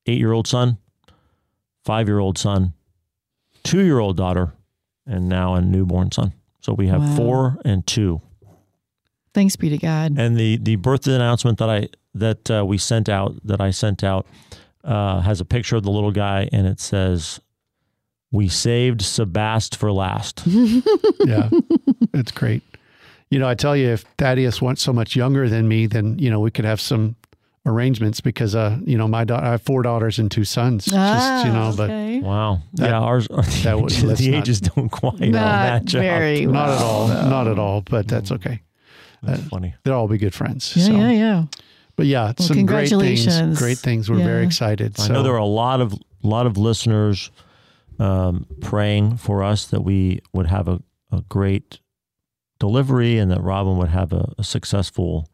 eight 0.06 0.18
year 0.18 0.32
old 0.32 0.48
son, 0.48 0.78
five 1.84 2.08
year 2.08 2.18
old 2.18 2.38
son, 2.38 2.72
two 3.62 3.82
year 3.84 3.98
old 4.00 4.16
daughter, 4.16 4.52
and 5.06 5.28
now 5.28 5.54
a 5.54 5.60
newborn 5.60 6.10
son. 6.10 6.32
So 6.60 6.72
we 6.72 6.88
have 6.88 7.02
Wow. 7.02 7.16
four 7.16 7.58
and 7.64 7.86
two. 7.86 8.20
Thanks 9.34 9.56
be 9.56 9.68
to 9.70 9.78
God. 9.78 10.14
And 10.18 10.36
the 10.36 10.58
the 10.58 10.76
birthday 10.76 11.14
announcement 11.14 11.58
that 11.58 11.70
I 11.70 11.88
that 12.14 12.50
uh, 12.50 12.64
we 12.66 12.78
sent 12.78 13.08
out 13.08 13.34
that 13.46 13.60
I 13.60 13.70
sent 13.70 14.04
out 14.04 14.26
uh, 14.84 15.20
has 15.20 15.40
a 15.40 15.44
picture 15.44 15.76
of 15.76 15.82
the 15.84 15.90
little 15.90 16.10
guy, 16.12 16.48
and 16.52 16.66
it 16.66 16.80
says, 16.80 17.40
"We 18.32 18.48
saved 18.48 19.00
Sebast 19.02 19.76
for 19.76 19.92
last." 19.92 20.42
Yeah, 21.24 21.48
it's 22.14 22.32
great. 22.32 22.62
You 23.30 23.38
know, 23.38 23.48
I 23.48 23.54
tell 23.54 23.76
you, 23.76 23.88
if 23.90 24.04
Thaddeus 24.18 24.60
wants 24.60 24.82
so 24.82 24.92
much 24.92 25.14
younger 25.16 25.48
than 25.48 25.68
me, 25.68 25.86
then 25.86 26.18
you 26.18 26.30
know 26.30 26.40
we 26.40 26.50
could 26.50 26.64
have 26.64 26.80
some 26.80 27.14
arrangements 27.64 28.20
because 28.20 28.54
uh, 28.56 28.76
you 28.84 28.98
know, 28.98 29.06
my 29.06 29.22
daughter, 29.24 29.46
I 29.46 29.50
have 29.52 29.62
four 29.62 29.82
daughters 29.82 30.18
and 30.18 30.28
two 30.30 30.44
sons. 30.44 30.84
just 30.86 31.46
you 31.46 31.52
know, 31.52 31.72
but 31.76 31.90
Ah, 31.90 31.94
okay. 31.94 32.20
Wow. 32.20 32.58
That- 32.74 32.90
yeah, 32.90 32.98
ours 32.98 33.28
that 33.62 33.80
would- 33.80 33.90
the 33.92 34.06
let's 34.08 34.20
not- 34.20 34.34
ages 34.34 34.60
don't 34.60 34.88
quite 34.90 35.20
not 35.20 35.30
match 35.32 35.94
up. 35.94 36.00
very 36.02 36.44
not 36.46 36.70
at 36.70 36.78
all, 36.82 37.06
though. 37.06 37.28
not 37.30 37.46
at 37.46 37.58
all. 37.58 37.80
But 37.82 38.08
that's 38.08 38.32
okay. 38.32 38.60
That's 39.22 39.42
funny. 39.44 39.74
They'll 39.84 39.94
all 39.94 40.08
be 40.08 40.18
good 40.18 40.34
friends. 40.34 40.72
Yeah, 40.76 40.84
so. 40.86 40.92
yeah, 40.92 41.10
yeah. 41.12 41.44
But 41.94 42.06
yeah, 42.06 42.24
Well, 42.24 42.34
some 42.48 42.66
great 42.66 42.88
things. 42.88 42.90
congratulations. 42.90 43.58
Great 43.58 43.78
things. 43.78 44.10
We're 44.10 44.16
very 44.16 44.40
Yeah. 44.40 44.46
excited. 44.48 44.98
I 44.98 45.06
So 45.06 45.12
know 45.12 45.22
there 45.22 45.34
are 45.34 45.36
a 45.36 45.44
lot 45.44 45.80
of 45.80 45.94
lot 46.24 46.46
of 46.46 46.56
listeners 46.58 47.30
um, 48.02 48.46
praying 48.60 49.16
for 49.16 49.44
us 49.44 49.66
that 49.66 49.82
we 49.82 50.20
would 50.32 50.48
have 50.48 50.66
a, 50.66 50.82
a 51.12 51.22
great 51.28 51.78
delivery 52.58 53.16
and 53.16 53.30
that 53.30 53.40
Robin 53.40 53.76
would 53.78 53.90
have 53.90 54.12
a, 54.12 54.32
a 54.38 54.42
successful 54.42 55.28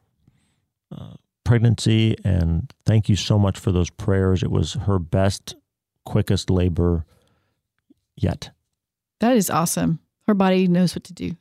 uh, 0.94 1.14
pregnancy. 1.44 2.14
And 2.24 2.70
thank 2.84 3.08
you 3.08 3.16
so 3.16 3.38
much 3.38 3.58
for 3.58 3.72
those 3.72 3.88
prayers. 3.88 4.42
It 4.42 4.50
was 4.50 4.74
her 4.74 4.98
best, 4.98 5.56
quickest 6.04 6.50
labor 6.50 7.06
yet. 8.16 8.50
That 9.20 9.34
is 9.34 9.48
awesome. 9.48 10.00
Her 10.26 10.34
body 10.34 10.68
knows 10.68 10.94
what 10.94 11.04
to 11.04 11.14
do. 11.14 11.36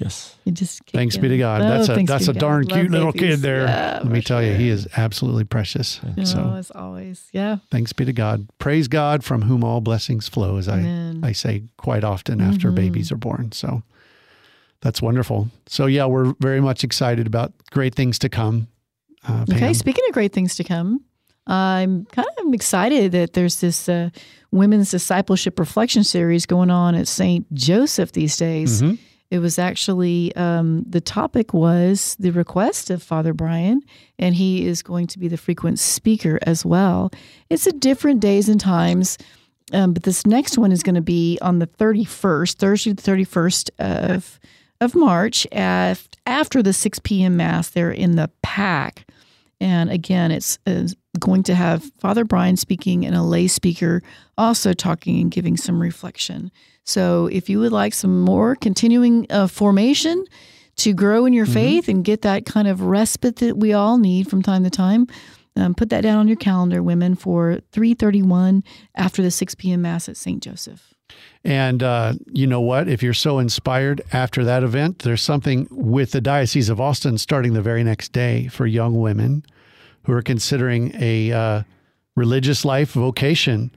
Yes. 0.00 0.36
It 0.46 0.54
just 0.54 0.84
kicked 0.86 0.94
thanks 0.96 1.16
be 1.16 1.28
to 1.28 1.36
God. 1.38 1.62
Oh, 1.62 1.68
that's 1.68 1.88
a 1.88 2.04
that's 2.04 2.24
a 2.28 2.32
to 2.32 2.32
God. 2.34 2.40
darn 2.40 2.62
Love 2.64 2.78
cute 2.78 2.90
little 2.92 3.12
babies. 3.12 3.36
kid 3.36 3.40
there. 3.40 3.62
Yeah, 3.66 4.00
Let 4.02 4.06
me 4.12 4.20
for 4.20 4.26
tell 4.28 4.42
you, 4.42 4.54
he 4.54 4.68
is 4.68 4.86
absolutely 4.96 5.44
precious. 5.44 6.00
You 6.04 6.14
know, 6.18 6.24
So 6.24 6.54
as 6.56 6.70
always. 6.70 7.28
Yeah. 7.32 7.56
thanks 7.70 7.92
be 7.92 8.04
to 8.04 8.12
God. 8.12 8.46
Praise 8.58 8.86
God 8.88 9.24
from 9.24 9.42
whom 9.42 9.64
all 9.64 9.80
blessings 9.80 10.28
flow, 10.28 10.56
as 10.58 10.68
I 10.68 10.78
Amen. 10.78 11.20
I 11.24 11.32
say 11.32 11.64
quite 11.76 12.04
often 12.04 12.40
after 12.40 12.70
Mhm. 12.70 12.76
babies 12.76 13.10
are 13.10 13.16
born. 13.16 13.50
So 13.52 13.82
that's 14.80 15.02
wonderful. 15.02 15.50
So 15.66 15.86
yeah, 15.86 16.06
we're 16.06 16.34
very 16.40 16.60
much 16.60 16.84
excited 16.84 17.26
about 17.26 17.52
great 17.72 17.94
things 17.94 18.18
to 18.20 18.28
come. 18.28 18.68
Uh, 19.28 19.44
Okay, 19.50 19.74
speaking 19.74 20.04
of 20.08 20.14
great 20.14 20.32
things 20.32 20.54
to 20.54 20.64
come, 20.64 21.00
I'm 21.46 22.06
kind 22.06 22.28
of 22.38 22.54
excited 22.54 23.10
that 23.12 23.32
there's 23.32 23.60
this 23.60 23.88
uh, 23.88 24.10
women's 24.52 24.90
discipleship 24.92 25.58
reflection 25.58 26.04
series 26.04 26.46
going 26.46 26.70
on 26.70 26.94
at 26.94 27.08
St. 27.08 27.52
Joseph 27.52 28.12
these 28.12 28.36
days. 28.36 28.80
Mhm. 28.82 28.98
It 29.30 29.38
was 29.38 29.58
actually 29.58 30.34
um, 30.34 30.84
the 30.88 31.00
topic 31.00 31.54
was 31.54 32.16
the 32.18 32.30
request 32.30 32.90
of 32.90 33.02
Father 33.02 33.32
Brian, 33.32 33.80
and 34.18 34.34
he 34.34 34.66
is 34.66 34.82
going 34.82 35.06
to 35.08 35.18
be 35.18 35.28
the 35.28 35.36
frequent 35.36 35.78
speaker 35.78 36.38
as 36.42 36.64
well. 36.64 37.12
It's 37.48 37.66
at 37.66 37.78
different 37.78 38.20
days 38.20 38.48
and 38.48 38.60
times, 38.60 39.18
um, 39.72 39.92
but 39.92 40.02
this 40.02 40.26
next 40.26 40.58
one 40.58 40.72
is 40.72 40.82
going 40.82 40.96
to 40.96 41.00
be 41.00 41.38
on 41.40 41.60
the 41.60 41.68
31st, 41.68 42.56
Thursday, 42.56 42.92
the 42.92 43.02
31st 43.02 43.70
of 43.78 44.40
of 44.80 44.94
March, 44.94 45.46
af- 45.52 46.08
after 46.26 46.62
the 46.62 46.72
6 46.72 46.98
p.m. 47.00 47.36
mass. 47.36 47.70
There 47.70 47.92
in 47.92 48.16
the 48.16 48.30
pack, 48.42 49.06
and 49.60 49.90
again, 49.90 50.32
it's 50.32 50.58
uh, 50.66 50.88
going 51.20 51.44
to 51.44 51.54
have 51.54 51.84
Father 52.00 52.24
Brian 52.24 52.56
speaking 52.56 53.06
and 53.06 53.14
a 53.14 53.22
lay 53.22 53.46
speaker 53.46 54.02
also 54.36 54.72
talking 54.72 55.20
and 55.20 55.30
giving 55.30 55.56
some 55.56 55.80
reflection. 55.80 56.50
So, 56.90 57.26
if 57.26 57.48
you 57.48 57.60
would 57.60 57.72
like 57.72 57.94
some 57.94 58.20
more 58.20 58.56
continuing 58.56 59.26
uh, 59.30 59.46
formation 59.46 60.24
to 60.76 60.92
grow 60.92 61.24
in 61.26 61.32
your 61.32 61.46
faith 61.46 61.88
and 61.88 62.04
get 62.04 62.22
that 62.22 62.46
kind 62.46 62.66
of 62.66 62.82
respite 62.82 63.36
that 63.36 63.56
we 63.56 63.72
all 63.72 63.98
need 63.98 64.28
from 64.28 64.42
time 64.42 64.64
to 64.64 64.70
time, 64.70 65.06
um, 65.56 65.74
put 65.74 65.90
that 65.90 66.00
down 66.00 66.18
on 66.18 66.26
your 66.26 66.36
calendar, 66.36 66.82
women, 66.82 67.14
for 67.14 67.60
331 67.72 68.64
after 68.94 69.22
the 69.22 69.30
6 69.30 69.54
p.m. 69.56 69.82
Mass 69.82 70.08
at 70.08 70.16
St. 70.16 70.42
Joseph. 70.42 70.94
And 71.44 71.82
uh, 71.82 72.14
you 72.32 72.46
know 72.46 72.60
what? 72.60 72.88
If 72.88 73.02
you're 73.02 73.14
so 73.14 73.38
inspired 73.38 74.00
after 74.12 74.44
that 74.44 74.62
event, 74.62 75.00
there's 75.00 75.22
something 75.22 75.66
with 75.70 76.12
the 76.12 76.20
Diocese 76.20 76.68
of 76.68 76.80
Austin 76.80 77.18
starting 77.18 77.52
the 77.52 77.62
very 77.62 77.82
next 77.82 78.12
day 78.12 78.48
for 78.48 78.66
young 78.66 79.00
women 79.00 79.44
who 80.04 80.12
are 80.12 80.22
considering 80.22 80.92
a 80.98 81.32
uh, 81.32 81.62
religious 82.16 82.64
life 82.64 82.92
vocation. 82.92 83.70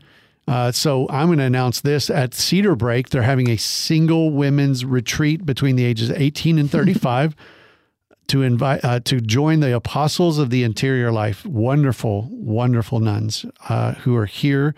Uh, 0.48 0.72
so 0.72 1.08
I'm 1.10 1.28
going 1.28 1.38
to 1.40 1.46
announce 1.46 1.82
this 1.82 2.10
at 2.10 2.32
Cedarbrake. 2.32 3.10
They're 3.10 3.22
having 3.22 3.50
a 3.50 3.58
single 3.58 4.32
women's 4.32 4.84
retreat 4.84 5.46
between 5.46 5.76
the 5.76 5.86
ages 5.86 6.12
18 6.12 6.60
and 6.60 6.70
35 6.70 7.36
to 8.28 8.42
invite 8.42 8.84
uh, 8.84 9.00
to 9.02 9.22
join 9.22 9.60
the 9.60 9.76
Apostles 9.76 10.40
of 10.40 10.50
the 10.50 10.64
Interior 10.64 11.12
Life. 11.12 11.46
Wonderful, 11.46 12.28
wonderful 12.32 13.00
nuns 13.00 13.46
uh, 13.70 13.94
who 13.94 14.16
are 14.16 14.26
here 14.26 14.76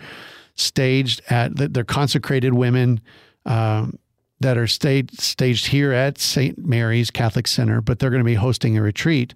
staged 0.55 1.21
at 1.29 1.51
they're 1.55 1.83
consecrated 1.83 2.53
women 2.53 3.01
um, 3.45 3.99
that 4.39 4.57
are 4.57 4.67
staged 4.67 5.19
staged 5.19 5.67
here 5.67 5.91
at 5.91 6.17
St. 6.17 6.57
Mary's 6.57 7.11
Catholic 7.11 7.47
Center, 7.47 7.81
but 7.81 7.99
they're 7.99 8.09
going 8.09 8.21
to 8.21 8.25
be 8.25 8.35
hosting 8.35 8.77
a 8.77 8.81
retreat 8.81 9.33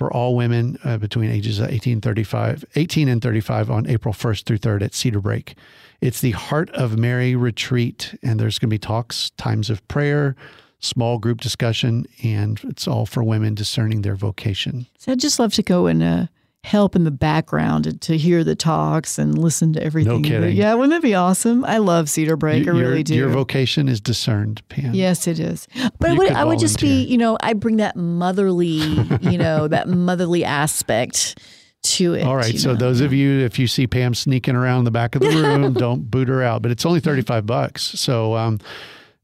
for 0.00 0.10
all 0.14 0.34
women 0.34 0.78
uh, 0.82 0.96
between 0.96 1.30
ages 1.30 1.58
of 1.58 1.68
18, 1.68 2.00
35, 2.00 2.64
18 2.74 3.06
and 3.06 3.20
35 3.20 3.70
on 3.70 3.86
April 3.86 4.14
1st 4.14 4.44
through 4.44 4.56
3rd 4.56 4.82
at 4.82 4.92
Cedarbrake. 4.92 5.52
It's 6.00 6.22
the 6.22 6.30
Heart 6.30 6.70
of 6.70 6.96
Mary 6.96 7.36
retreat, 7.36 8.18
and 8.22 8.40
there's 8.40 8.58
going 8.58 8.70
to 8.70 8.74
be 8.74 8.78
talks, 8.78 9.28
times 9.36 9.68
of 9.68 9.86
prayer, 9.88 10.36
small 10.78 11.18
group 11.18 11.42
discussion, 11.42 12.06
and 12.22 12.58
it's 12.64 12.88
all 12.88 13.04
for 13.04 13.22
women 13.22 13.54
discerning 13.54 14.00
their 14.00 14.14
vocation. 14.14 14.86
So 14.96 15.12
I'd 15.12 15.20
just 15.20 15.38
love 15.38 15.52
to 15.52 15.62
go 15.62 15.84
and 15.84 16.02
uh, 16.02 16.26
help 16.64 16.94
in 16.94 17.04
the 17.04 17.10
background 17.10 17.86
and 17.86 18.00
to 18.02 18.18
hear 18.18 18.44
the 18.44 18.54
talks 18.54 19.18
and 19.18 19.38
listen 19.38 19.72
to 19.72 19.82
everything. 19.82 20.22
No 20.22 20.28
kidding. 20.28 20.56
Yeah, 20.56 20.74
wouldn't 20.74 20.92
that 20.92 21.02
be 21.02 21.14
awesome? 21.14 21.64
I 21.64 21.78
love 21.78 22.06
Cedarbrake. 22.06 22.52
I 22.52 22.56
your, 22.56 22.74
really 22.74 23.02
do. 23.02 23.14
Your 23.14 23.30
vocation 23.30 23.88
is 23.88 24.00
discerned, 24.00 24.66
Pam. 24.68 24.94
Yes, 24.94 25.26
it 25.26 25.40
is. 25.40 25.66
But 25.98 26.10
I 26.10 26.14
would, 26.14 26.32
I 26.32 26.44
would 26.44 26.58
just 26.58 26.80
be, 26.80 27.02
you 27.04 27.16
know, 27.16 27.38
I 27.40 27.54
bring 27.54 27.78
that 27.78 27.96
motherly, 27.96 28.80
you 29.20 29.38
know, 29.38 29.68
that 29.68 29.88
motherly 29.88 30.44
aspect 30.44 31.38
to 31.82 32.14
it. 32.14 32.24
All 32.24 32.36
right. 32.36 32.58
So 32.58 32.72
know. 32.72 32.76
those 32.76 33.00
of 33.00 33.12
you, 33.12 33.40
if 33.40 33.58
you 33.58 33.66
see 33.66 33.86
Pam 33.86 34.14
sneaking 34.14 34.54
around 34.54 34.84
the 34.84 34.90
back 34.90 35.14
of 35.14 35.22
the 35.22 35.28
room, 35.28 35.72
don't 35.74 36.10
boot 36.10 36.28
her 36.28 36.42
out. 36.42 36.62
But 36.62 36.70
it's 36.70 36.84
only 36.84 37.00
thirty-five 37.00 37.46
bucks. 37.46 37.82
So 37.82 38.36
um, 38.36 38.60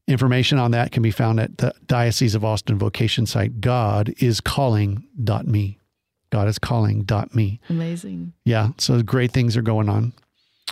information 0.07 0.57
on 0.57 0.71
that 0.71 0.91
can 0.91 1.03
be 1.03 1.11
found 1.11 1.39
at 1.39 1.59
the 1.59 1.73
Diocese 1.85 2.33
of 2.33 2.43
Austin 2.43 2.79
vocation 2.79 3.27
site. 3.27 3.61
God 3.61 4.13
God 6.29 6.47
is 6.47 6.59
calling.me. 6.59 7.59
amazing 7.69 8.33
Yeah. 8.43 8.69
So 8.77 9.01
great 9.01 9.31
things 9.31 9.55
are 9.57 9.61
going 9.61 9.89
on. 9.89 10.13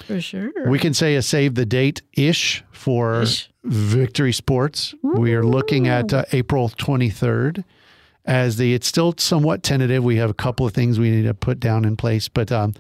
for 0.06 0.20
sure. 0.20 0.52
We 0.68 0.80
can 0.80 0.94
say 0.94 1.16
a 1.16 1.22
save 1.22 1.56
the 1.56 1.66
date 1.66 2.02
ish 2.14 2.64
for 2.72 3.22
Ish. 3.22 3.50
Victory 3.64 4.34
Sports. 4.34 4.94
We 5.02 5.34
are 5.34 5.44
looking 5.44 5.88
at 5.88 6.14
uh, 6.14 6.26
April 6.34 6.70
23rd 6.70 7.64
as 8.26 8.58
the, 8.58 8.74
it's 8.74 8.88
still 8.88 9.14
somewhat 9.18 9.64
tentative. 9.64 10.04
We 10.04 10.18
have 10.18 10.30
a 10.30 10.36
couple 10.36 10.66
of 10.66 10.74
things 10.74 11.00
we 11.00 11.12
need 11.12 11.24
to 11.24 11.34
put 11.34 11.60
down 11.60 11.86
in 11.86 11.96
place, 11.96 12.28
but 12.28 12.52
um, 12.52 12.74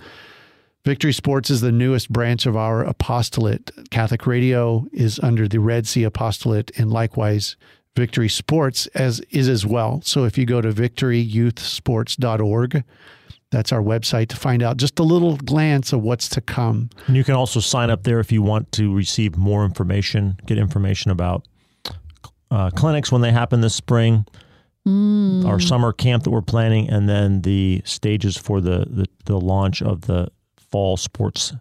Victory 0.83 1.13
Sports 1.13 1.49
is 1.49 1.61
the 1.61 1.71
newest 1.71 2.11
branch 2.11 2.45
of 2.45 2.55
our 2.55 2.83
apostolate. 2.83 3.71
Catholic 3.89 4.27
Radio 4.27 4.85
is 4.91 5.19
under 5.19 5.47
the 5.47 5.59
Red 5.59 5.87
Sea 5.87 6.03
Apostolate, 6.03 6.71
and 6.77 6.91
likewise, 6.91 7.55
Victory 7.95 8.29
Sports 8.29 8.87
as 8.87 9.19
is 9.29 9.47
as 9.49 9.65
well. 9.65 10.01
So 10.03 10.25
if 10.25 10.37
you 10.37 10.45
go 10.45 10.61
to 10.61 10.71
victoryyouthsports.org, 10.71 12.83
that's 13.51 13.71
our 13.71 13.81
website 13.81 14.29
to 14.29 14.35
find 14.35 14.63
out 14.63 14.77
just 14.77 14.99
a 14.99 15.03
little 15.03 15.37
glance 15.37 15.93
of 15.93 16.01
what's 16.01 16.27
to 16.29 16.41
come. 16.41 16.89
And 17.07 17.15
you 17.15 17.23
can 17.23 17.35
also 17.35 17.59
sign 17.59 17.89
up 17.89 18.03
there 18.03 18.19
if 18.19 18.31
you 18.31 18.41
want 18.41 18.71
to 18.73 18.93
receive 18.93 19.37
more 19.37 19.63
information, 19.63 20.37
get 20.45 20.57
information 20.57 21.11
about 21.11 21.47
uh, 22.51 22.69
clinics 22.71 23.11
when 23.11 23.21
they 23.21 23.31
happen 23.31 23.61
this 23.61 23.75
spring, 23.75 24.25
Mm. 24.87 25.45
our 25.47 25.59
summer 25.59 25.91
camp 25.91 26.25
that 26.25 26.29
we're 26.29 26.43
planning, 26.43 26.87
and 26.91 27.09
then 27.09 27.41
the 27.41 27.81
stages 27.85 28.37
for 28.37 28.61
the, 28.61 28.85
the, 28.87 29.07
the 29.25 29.39
launch 29.39 29.81
of 29.81 30.01
the 30.01 30.27
fall 30.57 30.95
sports 30.95 31.53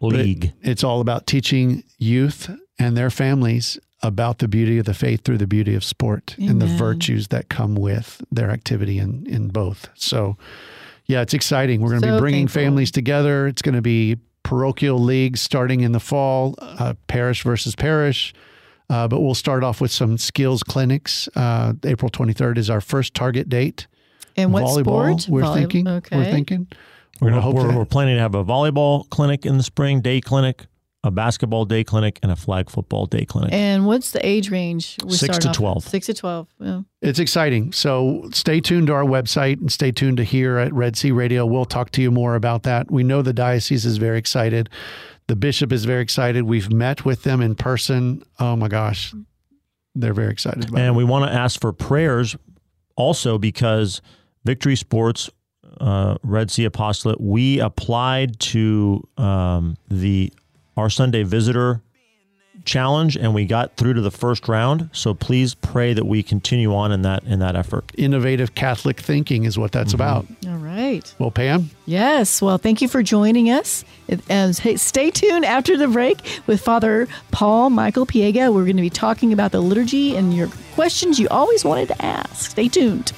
league. 0.00 0.52
It's 0.62 0.84
all 0.84 1.00
about 1.00 1.26
teaching 1.26 1.82
youth 1.98 2.48
and 2.78 2.96
their 2.96 3.10
families 3.10 3.76
about 4.02 4.38
the 4.38 4.48
beauty 4.48 4.78
of 4.78 4.86
the 4.86 4.94
faith 4.94 5.22
through 5.24 5.38
the 5.38 5.46
beauty 5.46 5.74
of 5.74 5.84
sport 5.84 6.34
and 6.38 6.60
the 6.60 6.66
virtues 6.66 7.28
that 7.28 7.48
come 7.50 7.74
with 7.74 8.22
their 8.32 8.50
activity 8.50 8.98
in, 8.98 9.26
in 9.26 9.48
both. 9.48 9.88
So, 9.94 10.36
yeah, 11.06 11.20
it's 11.20 11.34
exciting. 11.34 11.80
We're 11.82 11.90
going 11.90 12.02
to 12.02 12.08
So 12.08 12.14
be 12.16 12.20
bringing 12.20 12.46
thankful. 12.46 12.62
families 12.62 12.90
together. 12.90 13.46
It's 13.46 13.60
going 13.62 13.74
to 13.74 13.82
be 13.82 14.16
parochial 14.42 14.98
leagues 14.98 15.40
starting 15.42 15.80
in 15.82 15.92
the 15.92 16.00
fall, 16.00 16.54
uh, 16.60 16.94
parish 17.08 17.42
versus 17.44 17.74
parish. 17.76 18.32
Uh, 18.88 19.06
but 19.06 19.20
we'll 19.20 19.34
start 19.34 19.62
off 19.62 19.80
with 19.80 19.90
some 19.90 20.16
skills 20.18 20.62
clinics. 20.62 21.28
Uh, 21.36 21.74
April 21.84 22.10
23rd 22.10 22.56
is 22.58 22.70
our 22.70 22.80
first 22.80 23.12
target 23.14 23.48
date. 23.48 23.86
and 24.36 24.52
what 24.52 24.64
Volleyball, 24.64 25.20
sport? 25.20 25.26
we're 25.28 25.42
Volley- 25.42 25.60
thinking. 25.60 25.88
Okay. 25.88 26.16
We're 26.16 26.24
thinking. 26.24 26.66
We're, 27.20 27.26
We'll 27.32 27.40
gonna, 27.40 27.42
hope 27.42 27.54
we're, 27.54 27.76
we're 27.76 27.84
planning 27.84 28.16
to 28.16 28.20
have 28.22 28.34
a 28.34 28.42
volleyball 28.44 29.06
clinic 29.10 29.44
in 29.44 29.58
the 29.58 29.62
spring, 29.62 30.00
day 30.00 30.20
clinic, 30.22 30.66
a 31.02 31.10
basketball 31.10 31.64
day 31.64 31.82
clinic, 31.82 32.18
and 32.22 32.30
a 32.30 32.36
flag 32.36 32.68
football 32.68 33.06
day 33.06 33.24
clinic. 33.24 33.52
And 33.52 33.86
what's 33.86 34.10
the 34.10 34.24
age 34.26 34.50
range? 34.50 34.98
we 35.04 35.12
Six 35.12 35.38
to 35.38 35.50
12. 35.50 35.84
Six 35.84 36.06
to 36.06 36.14
12. 36.14 36.46
Yeah. 36.58 36.80
It's 37.00 37.18
exciting. 37.18 37.72
So 37.72 38.28
stay 38.32 38.60
tuned 38.60 38.88
to 38.88 38.92
our 38.92 39.04
website 39.04 39.60
and 39.60 39.72
stay 39.72 39.92
tuned 39.92 40.18
to 40.18 40.24
here 40.24 40.58
at 40.58 40.72
Red 40.74 40.96
Sea 40.96 41.10
Radio. 41.12 41.46
We'll 41.46 41.64
talk 41.64 41.90
to 41.92 42.02
you 42.02 42.10
more 42.10 42.34
about 42.34 42.64
that. 42.64 42.90
We 42.90 43.02
know 43.02 43.22
the 43.22 43.32
diocese 43.32 43.86
is 43.86 43.96
very 43.96 44.18
excited. 44.18 44.68
The 45.26 45.36
bishop 45.36 45.72
is 45.72 45.84
very 45.86 46.02
excited. 46.02 46.42
We've 46.42 46.70
met 46.72 47.04
with 47.04 47.22
them 47.22 47.40
in 47.40 47.54
person. 47.54 48.22
Oh 48.38 48.56
my 48.56 48.68
gosh. 48.68 49.14
They're 49.94 50.12
very 50.14 50.32
excited 50.32 50.68
about 50.68 50.78
And 50.80 50.94
it. 50.94 50.98
we 50.98 51.04
want 51.04 51.30
to 51.30 51.34
ask 51.34 51.60
for 51.60 51.72
prayers 51.72 52.36
also 52.96 53.38
because 53.38 54.02
Victory 54.44 54.76
Sports, 54.76 55.30
uh, 55.80 56.16
Red 56.22 56.50
Sea 56.50 56.64
Apostolate, 56.66 57.20
we 57.20 57.58
applied 57.60 58.38
to 58.40 59.02
um, 59.16 59.76
the 59.88 60.32
Our 60.76 60.90
Sunday 60.90 61.22
Visitor 61.22 61.80
Challenge 62.64 63.16
and 63.16 63.34
we 63.34 63.46
got 63.46 63.76
through 63.76 63.94
to 63.94 64.00
the 64.00 64.10
first 64.10 64.46
round. 64.46 64.90
So 64.92 65.14
please 65.14 65.54
pray 65.54 65.94
that 65.94 66.04
we 66.04 66.22
continue 66.22 66.74
on 66.74 66.92
in 66.92 67.02
that 67.02 67.24
in 67.24 67.38
that 67.38 67.56
effort. 67.56 67.90
Innovative 67.96 68.54
Catholic 68.54 69.00
thinking 69.00 69.44
is 69.44 69.58
what 69.58 69.72
that's 69.72 69.94
mm-hmm. 69.94 70.02
about. 70.02 70.26
All 70.46 70.58
right. 70.58 70.70
right. 70.94 71.14
Well, 71.18 71.30
Pam, 71.30 71.70
Yes. 71.86 72.42
Well, 72.42 72.58
thank 72.58 72.82
you 72.82 72.88
for 72.88 73.02
joining 73.02 73.50
us. 73.50 73.84
And 74.28 74.58
hey, 74.58 74.76
stay 74.76 75.10
tuned 75.10 75.44
after 75.44 75.76
the 75.76 75.88
break 75.88 76.18
with 76.46 76.60
Father 76.60 77.08
Paul 77.30 77.70
Michael 77.70 78.06
Piega. 78.06 78.52
We're 78.52 78.64
going 78.64 78.76
to 78.76 78.82
be 78.82 78.90
talking 78.90 79.32
about 79.32 79.52
the 79.52 79.60
liturgy 79.60 80.16
and 80.16 80.34
your 80.34 80.48
questions 80.74 81.18
you 81.18 81.28
always 81.28 81.64
wanted 81.64 81.88
to 81.88 82.04
ask. 82.04 82.50
Stay 82.50 82.68
tuned. 82.68 83.12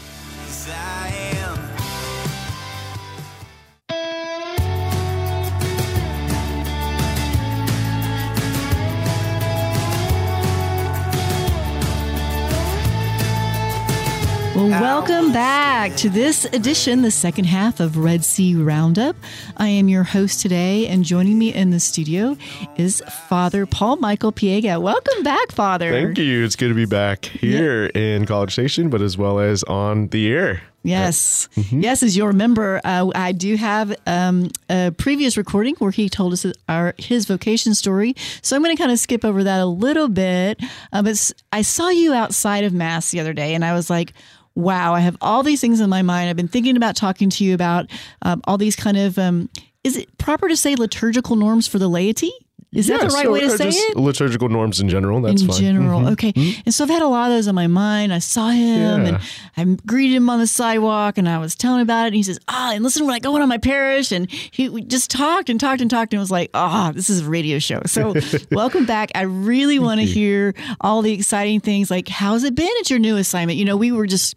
Well, 14.63 14.81
welcome 14.81 15.33
back 15.33 15.97
to 15.97 16.09
this 16.09 16.45
edition, 16.45 17.03
the 17.03 17.11
second 17.11 17.47
half 17.47 17.81
of 17.81 17.97
Red 17.97 18.25
Sea 18.25 18.55
Roundup. 18.55 19.17
I 19.57 19.67
am 19.67 19.89
your 19.89 20.05
host 20.05 20.41
today, 20.41 20.87
and 20.87 21.05
joining 21.05 21.37
me 21.37 21.53
in 21.53 21.71
the 21.71 21.81
studio 21.81 22.37
is 22.77 23.03
Father 23.29 23.67
Paul 23.67 23.97
Michael 23.97 24.31
Piega. 24.31 24.81
Welcome 24.81 25.25
back, 25.25 25.51
Father. 25.51 25.91
Thank 25.91 26.19
you. 26.19 26.45
It's 26.45 26.55
good 26.55 26.69
to 26.69 26.75
be 26.75 26.85
back 26.85 27.25
here 27.25 27.87
in 27.87 28.25
College 28.25 28.53
Station, 28.53 28.89
but 28.89 29.03
as 29.03 29.19
well 29.19 29.41
as 29.41 29.65
on 29.65 30.07
the 30.09 30.31
air. 30.33 30.63
Yes. 30.83 31.49
Yes, 31.71 32.03
as 32.03 32.17
you'll 32.17 32.29
remember, 32.29 32.81
uh, 32.85 33.11
I 33.15 33.33
do 33.33 33.57
have 33.57 33.95
um, 34.07 34.51
a 34.69 34.93
previous 34.97 35.37
recording 35.37 35.75
where 35.77 35.91
he 35.91 36.09
told 36.09 36.33
us 36.33 36.45
our 36.69 36.95
his 36.99 37.27
vocation 37.27 37.75
story. 37.75 38.15
So 38.43 38.57
I'm 38.57 38.63
going 38.63 38.77
to 38.77 38.81
kind 38.81 38.93
of 38.93 38.99
skip 38.99 39.25
over 39.25 39.45
that 39.45 39.61
a 39.61 39.67
little 39.67 40.09
bit. 40.09 40.61
Uh, 40.93 41.03
but 41.03 41.33
I 41.53 41.63
saw 41.63 41.89
you 41.89 42.13
outside 42.13 42.65
of 42.65 42.73
Mass 42.73 43.11
the 43.11 43.21
other 43.21 43.33
day, 43.33 43.55
and 43.55 43.65
I 43.65 43.75
was 43.75 43.89
like, 43.89 44.13
wow, 44.55 44.95
I 44.95 45.01
have 45.01 45.17
all 45.21 45.43
these 45.43 45.61
things 45.61 45.81
in 45.81 45.89
my 45.89 46.03
mind. 46.03 46.29
I've 46.29 46.37
been 46.37 46.49
thinking 46.49 46.77
about 46.77 46.97
talking 46.97 47.31
to 47.31 47.45
you 47.45 47.55
about 47.55 47.91
um, 48.23 48.43
all 48.45 48.59
these 48.59 48.77
kind 48.77 48.97
of, 48.97 49.19
um, 49.19 49.49
is 49.83 49.97
it 49.97 50.19
proper 50.19 50.49
to 50.49 50.57
say 50.57 50.75
liturgical 50.75 51.37
norms 51.37 51.67
for 51.67 51.79
the 51.79 51.89
laity? 51.89 52.33
Is 52.73 52.87
that 52.87 53.01
the 53.01 53.09
right 53.09 53.25
so, 53.27 53.33
way 53.33 53.41
to 53.41 53.51
say 53.51 53.65
just 53.67 53.91
it? 53.91 53.97
Liturgical 53.97 54.49
norms 54.49 54.81
in 54.81 54.89
general. 54.89 55.21
That's 55.21 55.43
in 55.43 55.49
fine. 55.49 55.61
general. 55.61 56.09
Okay. 56.09 56.33
And 56.65 56.73
so 56.75 56.85
I've 56.85 56.91
had 56.91 57.03
a 57.03 57.07
lot 57.07 57.31
of 57.31 57.37
those 57.37 57.47
on 57.47 57.55
my 57.55 57.67
mind. 57.67 58.15
I 58.15 58.19
saw 58.19 58.49
him 58.49 59.05
Yeah. 59.05 59.09
and 59.09 59.19
I 59.57 59.77
greeted 59.87 60.17
him 60.17 60.31
on 60.31 60.39
the 60.39 60.47
sidewalk 60.47 61.19
and 61.19 61.29
I 61.29 61.37
was 61.39 61.55
telling 61.55 61.81
him 61.81 61.87
about 61.87 62.05
it. 62.05 62.07
And 62.09 62.17
he 62.17 62.23
says, 62.23 62.39
Ah, 62.49 62.73
and 62.73 62.83
listen, 62.83 63.05
when 63.05 63.15
I 63.15 63.19
go 63.19 63.37
in 63.37 63.43
on 63.43 63.49
my 63.51 63.59
parish, 63.59 64.11
and 64.11 64.31
he 64.31 64.71
we 64.71 64.81
just 64.83 65.11
talked 65.11 65.51
and 65.51 65.61
talked 65.61 65.83
and 65.83 65.91
talked 65.91 66.15
and 66.15 66.21
was 66.21 66.31
like, 66.31 66.49
Ah, 66.55 66.93
this 66.95 67.11
is 67.11 67.21
a 67.21 67.29
radio 67.29 67.59
show. 67.59 67.83
So 67.85 68.15
welcome 68.51 68.87
back. 68.87 69.11
I 69.15 69.23
really 69.23 69.79
want 69.79 70.01
to 70.01 70.07
hear 70.07 70.55
all 70.81 71.03
the 71.03 71.13
exciting 71.13 71.61
things. 71.61 71.91
Like, 71.91 72.09
how's 72.09 72.43
it 72.43 72.55
been 72.55 72.71
at 72.81 72.89
your 72.89 72.99
new 72.99 73.17
assignment? 73.17 73.59
You 73.59 73.67
know, 73.67 73.77
we 73.77 73.93
were 73.93 74.07
just, 74.07 74.35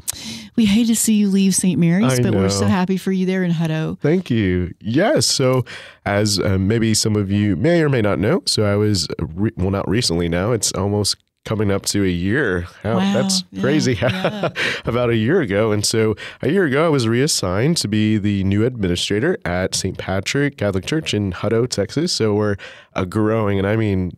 we 0.57 0.65
hate 0.65 0.87
to 0.87 0.95
see 0.95 1.13
you 1.13 1.29
leave 1.29 1.55
St. 1.55 1.79
Mary's, 1.79 2.19
I 2.19 2.23
but 2.23 2.33
we're 2.35 2.49
so 2.49 2.65
happy 2.65 2.97
for 2.97 3.13
you 3.13 3.25
there 3.25 3.43
in 3.45 3.51
Hutto. 3.51 3.97
Thank 3.99 4.29
you. 4.29 4.73
Yes. 4.81 5.25
So, 5.25 5.63
as 6.05 6.39
uh, 6.39 6.57
maybe 6.57 6.93
some 6.93 7.15
of 7.15 7.31
you 7.31 7.55
may 7.55 7.81
or 7.81 7.89
may 7.89 8.01
not 8.01 8.19
know, 8.19 8.41
so 8.45 8.63
I 8.63 8.75
was, 8.75 9.07
re- 9.19 9.51
well, 9.57 9.71
not 9.71 9.87
recently 9.89 10.29
now, 10.29 10.51
it's 10.51 10.71
almost 10.73 11.17
coming 11.45 11.69
up 11.71 11.85
to 11.85 12.03
a 12.03 12.07
year. 12.07 12.61
How, 12.83 12.97
Wow. 12.97 13.13
That's 13.13 13.43
Yeah, 13.51 13.61
crazy. 13.61 13.93
yeah. 14.01 14.49
About 14.85 15.09
a 15.11 15.15
year 15.15 15.41
ago. 15.41 15.71
And 15.71 15.85
so, 15.85 16.15
a 16.41 16.49
year 16.49 16.65
ago, 16.65 16.85
I 16.85 16.89
was 16.89 17.07
reassigned 17.07 17.77
to 17.77 17.87
be 17.87 18.17
the 18.17 18.43
new 18.43 18.65
administrator 18.65 19.37
at 19.45 19.75
St. 19.75 19.95
Patrick 19.97 20.57
Catholic 20.57 20.85
Church 20.87 21.13
in 21.13 21.31
Hutto, 21.33 21.67
Texas. 21.69 22.11
So, 22.11 22.33
we're 22.33 22.55
a 22.93 23.05
growing, 23.05 23.59
and 23.59 23.67
I 23.67 23.75
mean, 23.75 24.13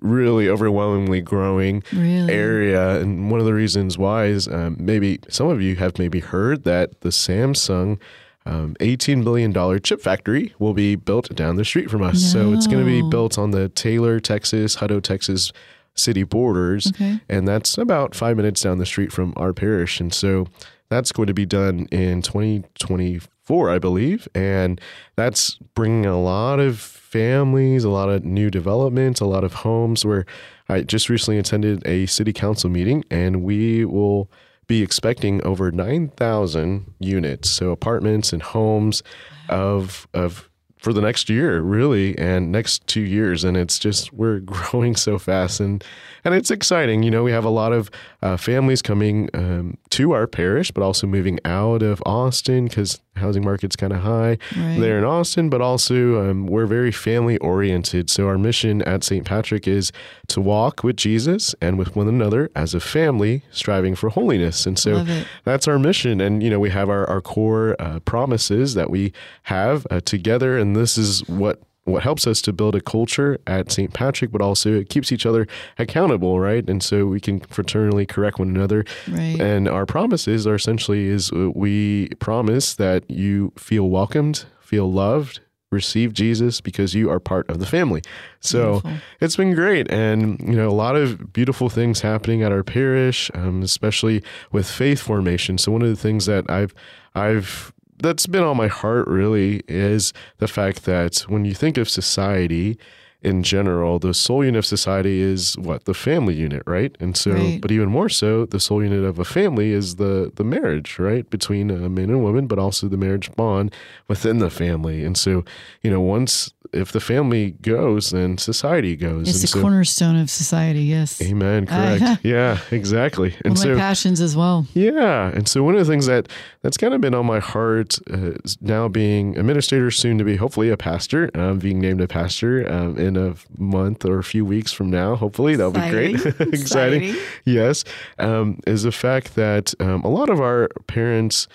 really 0.00 0.48
overwhelmingly 0.48 1.20
growing 1.20 1.82
Really? 1.92 2.32
area. 2.32 2.98
And 3.00 3.30
one 3.30 3.40
of 3.40 3.44
the 3.46 3.52
reasons 3.52 3.98
why 3.98 4.24
is 4.26 4.48
um, 4.48 4.76
maybe 4.78 5.18
some 5.28 5.48
of 5.48 5.60
you 5.60 5.76
have 5.76 5.98
maybe 5.98 6.20
heard 6.20 6.64
that 6.64 7.02
the 7.02 7.10
Samsung 7.10 7.98
um, 8.44 8.74
$18 8.80 9.24
billion 9.24 9.80
chip 9.80 10.00
factory 10.00 10.54
will 10.58 10.74
be 10.74 10.96
built 10.96 11.34
down 11.34 11.56
the 11.56 11.64
street 11.64 11.90
from 11.90 12.02
us. 12.02 12.20
So 12.20 12.52
it's 12.52 12.66
going 12.66 12.84
to 12.84 12.90
be 12.90 13.08
built 13.08 13.38
on 13.38 13.52
the 13.52 13.68
Taylor, 13.68 14.18
Texas, 14.20 14.76
Hutto, 14.76 15.02
Texas 15.02 15.52
city 15.94 16.24
borders. 16.24 16.88
Okay. 16.88 17.20
And 17.28 17.46
that's 17.46 17.78
about 17.78 18.14
five 18.14 18.36
minutes 18.36 18.62
down 18.62 18.78
the 18.78 18.86
street 18.86 19.12
from 19.12 19.32
our 19.36 19.52
parish. 19.52 20.00
And 20.00 20.12
so 20.12 20.46
that's 20.88 21.12
going 21.12 21.26
to 21.26 21.34
be 21.34 21.46
done 21.46 21.86
in 21.90 22.22
2024, 22.22 23.70
I 23.70 23.78
believe. 23.78 24.28
And 24.34 24.80
that's 25.16 25.58
bringing 25.74 26.06
a 26.06 26.20
lot 26.20 26.60
of 26.60 26.78
families, 26.78 27.84
a 27.84 27.90
lot 27.90 28.08
of 28.08 28.24
new 28.24 28.50
developments, 28.50 29.20
a 29.20 29.26
lot 29.26 29.44
of 29.44 29.52
homes 29.52 30.04
where 30.04 30.26
I 30.68 30.82
just 30.82 31.08
recently 31.08 31.38
attended 31.38 31.86
a 31.86 32.06
city 32.06 32.32
council 32.32 32.70
meeting 32.70 33.04
and 33.10 33.42
we 33.42 33.84
will 33.84 34.30
be 34.66 34.82
expecting 34.82 35.44
over 35.44 35.70
9,000 35.70 36.94
units, 36.98 37.50
so 37.50 37.70
apartments 37.70 38.32
and 38.32 38.42
homes 38.42 39.02
of 39.48 40.06
of 40.14 40.48
for 40.82 40.92
the 40.92 41.00
next 41.00 41.30
year, 41.30 41.60
really, 41.60 42.18
and 42.18 42.50
next 42.50 42.84
two 42.88 43.02
years, 43.02 43.44
and 43.44 43.56
it's 43.56 43.78
just 43.78 44.12
we're 44.12 44.40
growing 44.40 44.96
so 44.96 45.18
fast, 45.18 45.60
and 45.60 45.84
and 46.24 46.34
it's 46.34 46.50
exciting. 46.50 47.02
You 47.02 47.10
know, 47.10 47.22
we 47.22 47.30
have 47.30 47.44
a 47.44 47.50
lot 47.50 47.72
of 47.72 47.90
uh, 48.20 48.36
families 48.36 48.82
coming 48.82 49.30
um, 49.32 49.78
to 49.90 50.12
our 50.12 50.26
parish, 50.26 50.70
but 50.72 50.82
also 50.82 51.06
moving 51.06 51.38
out 51.44 51.82
of 51.82 52.02
Austin 52.04 52.66
because 52.66 53.00
housing 53.16 53.44
market's 53.44 53.76
kind 53.76 53.92
of 53.92 54.00
high 54.00 54.38
Right. 54.56 54.78
there 54.78 54.98
in 54.98 55.04
Austin. 55.04 55.48
But 55.50 55.60
also, 55.60 56.28
um, 56.30 56.46
we're 56.46 56.66
very 56.66 56.90
family 56.92 57.38
oriented. 57.38 58.10
So 58.10 58.26
our 58.26 58.38
mission 58.38 58.82
at 58.82 59.04
St. 59.04 59.24
Patrick 59.24 59.68
is 59.68 59.92
to 60.28 60.40
walk 60.40 60.82
with 60.82 60.96
Jesus 60.96 61.54
and 61.60 61.78
with 61.78 61.94
one 61.94 62.08
another 62.08 62.50
as 62.56 62.74
a 62.74 62.80
family, 62.80 63.42
striving 63.50 63.94
for 63.94 64.08
holiness. 64.10 64.66
And 64.66 64.78
so 64.78 65.04
that's 65.44 65.68
our 65.68 65.78
mission. 65.78 66.20
And, 66.20 66.42
you 66.42 66.50
know, 66.50 66.58
we 66.60 66.70
have 66.70 66.88
our, 66.88 67.08
our 67.08 67.20
core 67.20 67.76
uh, 67.78 68.00
promises 68.00 68.74
that 68.74 68.90
we 68.90 69.12
have 69.44 69.86
uh, 69.90 70.00
together. 70.00 70.56
And 70.58 70.74
this 70.74 70.96
is 70.96 71.26
what 71.28 71.60
what 71.84 72.02
helps 72.02 72.26
us 72.26 72.40
to 72.42 72.52
build 72.52 72.74
a 72.74 72.80
culture 72.80 73.38
at 73.46 73.72
St. 73.72 73.92
Patrick, 73.92 74.30
but 74.30 74.40
also 74.40 74.72
it 74.72 74.88
keeps 74.88 75.10
each 75.10 75.26
other 75.26 75.46
accountable, 75.78 76.38
right? 76.38 76.68
And 76.68 76.82
so 76.82 77.06
we 77.06 77.20
can 77.20 77.40
fraternally 77.40 78.08
correct 78.08 78.38
one 78.38 78.48
another. 78.48 78.84
Right. 79.08 79.40
And 79.40 79.68
our 79.68 79.86
promises 79.86 80.46
are 80.46 80.54
essentially 80.54 81.06
is 81.06 81.32
uh, 81.32 81.50
we 81.50 82.08
promise 82.20 82.74
that 82.76 83.10
you 83.10 83.52
feel 83.56 83.90
welcomed, 83.90 84.44
feel 84.60 84.90
loved, 84.90 85.40
receive 85.72 86.12
Jesus 86.12 86.60
because 86.60 86.94
you 86.94 87.10
are 87.10 87.18
part 87.18 87.48
of 87.50 87.58
the 87.58 87.66
family. 87.66 88.02
So 88.40 88.80
Beautiful. 88.80 88.92
it's 89.20 89.36
been 89.36 89.54
great, 89.54 89.90
and 89.90 90.38
you 90.40 90.54
know 90.54 90.68
a 90.68 90.70
lot 90.70 90.94
of 90.94 91.32
beautiful 91.32 91.68
things 91.68 92.02
happening 92.02 92.42
at 92.42 92.52
our 92.52 92.62
parish, 92.62 93.30
um, 93.34 93.62
especially 93.62 94.22
with 94.52 94.70
faith 94.70 95.00
formation. 95.00 95.58
So 95.58 95.72
one 95.72 95.82
of 95.82 95.88
the 95.88 95.96
things 95.96 96.26
that 96.26 96.48
I've 96.50 96.74
I've 97.14 97.71
that's 98.02 98.26
been 98.26 98.42
on 98.42 98.56
my 98.56 98.68
heart 98.68 99.06
really 99.08 99.62
is 99.68 100.12
the 100.38 100.48
fact 100.48 100.84
that 100.84 101.20
when 101.28 101.44
you 101.44 101.54
think 101.54 101.76
of 101.78 101.88
society 101.88 102.78
in 103.22 103.44
general, 103.44 104.00
the 104.00 104.12
soul 104.12 104.44
unit 104.44 104.58
of 104.58 104.66
society 104.66 105.20
is 105.20 105.56
what 105.56 105.84
the 105.84 105.94
family 105.94 106.34
unit, 106.34 106.62
right? 106.66 106.96
And 106.98 107.16
so, 107.16 107.30
Right. 107.30 107.60
but 107.60 107.70
even 107.70 107.88
more 107.88 108.08
so, 108.08 108.46
the 108.46 108.58
soul 108.58 108.82
unit 108.82 109.04
of 109.04 109.20
a 109.20 109.24
family 109.24 109.70
is 109.70 109.94
the 109.96 110.32
the 110.34 110.42
marriage, 110.42 110.98
right, 110.98 111.28
between 111.30 111.70
a 111.70 111.88
man 111.88 112.10
and 112.10 112.22
woman, 112.24 112.48
but 112.48 112.58
also 112.58 112.88
the 112.88 112.96
marriage 112.96 113.30
bond 113.36 113.72
within 114.08 114.38
the 114.38 114.50
family. 114.50 115.04
And 115.04 115.16
so, 115.16 115.44
you 115.84 115.90
know, 115.92 116.00
once 116.00 116.52
if 116.72 116.92
the 116.92 117.00
family 117.00 117.52
goes, 117.62 118.10
then 118.10 118.38
society 118.38 118.96
goes. 118.96 119.28
It's 119.28 119.38
and 119.38 119.42
the 119.42 119.48
so, 119.48 119.60
cornerstone 119.60 120.16
of 120.16 120.30
society, 120.30 120.84
yes. 120.84 121.20
Amen. 121.20 121.68
Uh, 121.68 121.98
Correct. 121.98 122.20
yeah, 122.24 122.58
exactly. 122.70 123.34
And 123.44 123.58
so, 123.58 123.76
passions 123.76 124.20
as 124.20 124.36
well. 124.36 124.66
yeah, 124.72 125.28
and 125.28 125.46
so 125.46 125.62
one 125.62 125.74
of 125.74 125.84
the 125.84 125.90
things 125.90 126.06
that 126.06 126.28
that's 126.62 126.76
kind 126.76 126.94
of 126.94 127.00
been 127.00 127.14
on 127.14 127.26
my 127.26 127.40
heart 127.40 127.98
uh, 128.10 128.32
is 128.44 128.60
now 128.60 128.88
being 128.88 129.38
administrator, 129.38 129.90
soon 129.90 130.18
to 130.18 130.24
be 130.24 130.36
hopefully 130.36 130.70
a 130.70 130.76
pastor, 130.76 131.30
um, 131.34 131.58
being 131.58 131.78
named 131.80 132.00
a 132.00 132.08
pastor 132.08 132.70
um, 132.70 132.96
in 132.98 133.16
a 133.16 133.34
month 133.58 134.04
or 134.04 134.18
a 134.18 134.24
few 134.24 134.44
weeks 134.44 134.72
from 134.72 134.90
now. 134.90 135.14
Hopefully 135.14 135.56
that'll 135.56 135.72
be 135.72 135.90
great. 135.90 136.14
Exciting. 136.14 136.48
Exciting. 136.52 137.02
Exciting. 137.02 137.26
Yes, 137.44 137.84
um, 138.18 138.60
is 138.66 138.82
the 138.84 138.92
fact 138.92 139.34
that 139.34 139.74
um, 139.80 140.02
a 140.04 140.08
lot 140.08 140.30
of 140.30 140.40
our 140.40 140.68
parents 140.86 141.48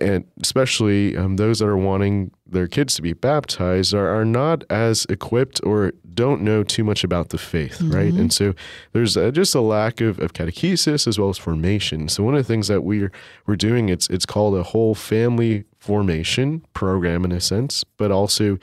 and 0.00 0.24
especially 0.42 1.16
um, 1.16 1.36
those 1.36 1.60
that 1.60 1.66
are 1.66 1.76
wanting 1.76 2.32
their 2.46 2.66
kids 2.66 2.94
to 2.96 3.02
be 3.02 3.12
baptized 3.12 3.94
are, 3.94 4.08
are 4.08 4.24
not 4.24 4.64
as 4.68 5.06
equipped 5.08 5.60
or 5.64 5.92
don't 6.12 6.42
know 6.42 6.62
too 6.62 6.82
much 6.82 7.04
about 7.04 7.28
the 7.28 7.38
faith, 7.38 7.80
right? 7.82 8.12
And 8.12 8.32
so 8.32 8.54
there's 8.92 9.16
uh, 9.16 9.30
just 9.30 9.54
a 9.54 9.60
lack 9.60 10.00
of, 10.00 10.18
of 10.18 10.32
catechesis 10.32 11.06
as 11.06 11.18
well 11.18 11.28
as 11.28 11.38
formation. 11.38 12.08
So 12.08 12.22
one 12.22 12.34
of 12.34 12.38
the 12.38 12.52
things 12.52 12.68
that 12.68 12.82
we're 12.82 13.12
we're 13.46 13.56
doing 13.56 13.88
it's 13.88 14.08
it's 14.08 14.26
called 14.26 14.56
a 14.56 14.62
whole 14.62 14.94
family 14.94 15.64
formation 15.78 16.64
program 16.72 17.24
in 17.24 17.32
a 17.32 17.40
sense, 17.40 17.84
but 17.96 18.10
also 18.10 18.58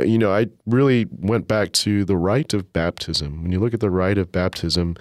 uh, 0.00 0.04
you 0.04 0.18
know, 0.18 0.32
I 0.32 0.48
really 0.66 1.06
went 1.10 1.48
back 1.48 1.72
to 1.72 2.04
the 2.04 2.16
rite 2.16 2.54
of 2.54 2.72
baptism. 2.72 3.42
When 3.42 3.52
you 3.52 3.60
look 3.60 3.74
at 3.74 3.80
the 3.80 3.90
rite 3.90 4.18
of 4.18 4.30
baptism, 4.30 4.96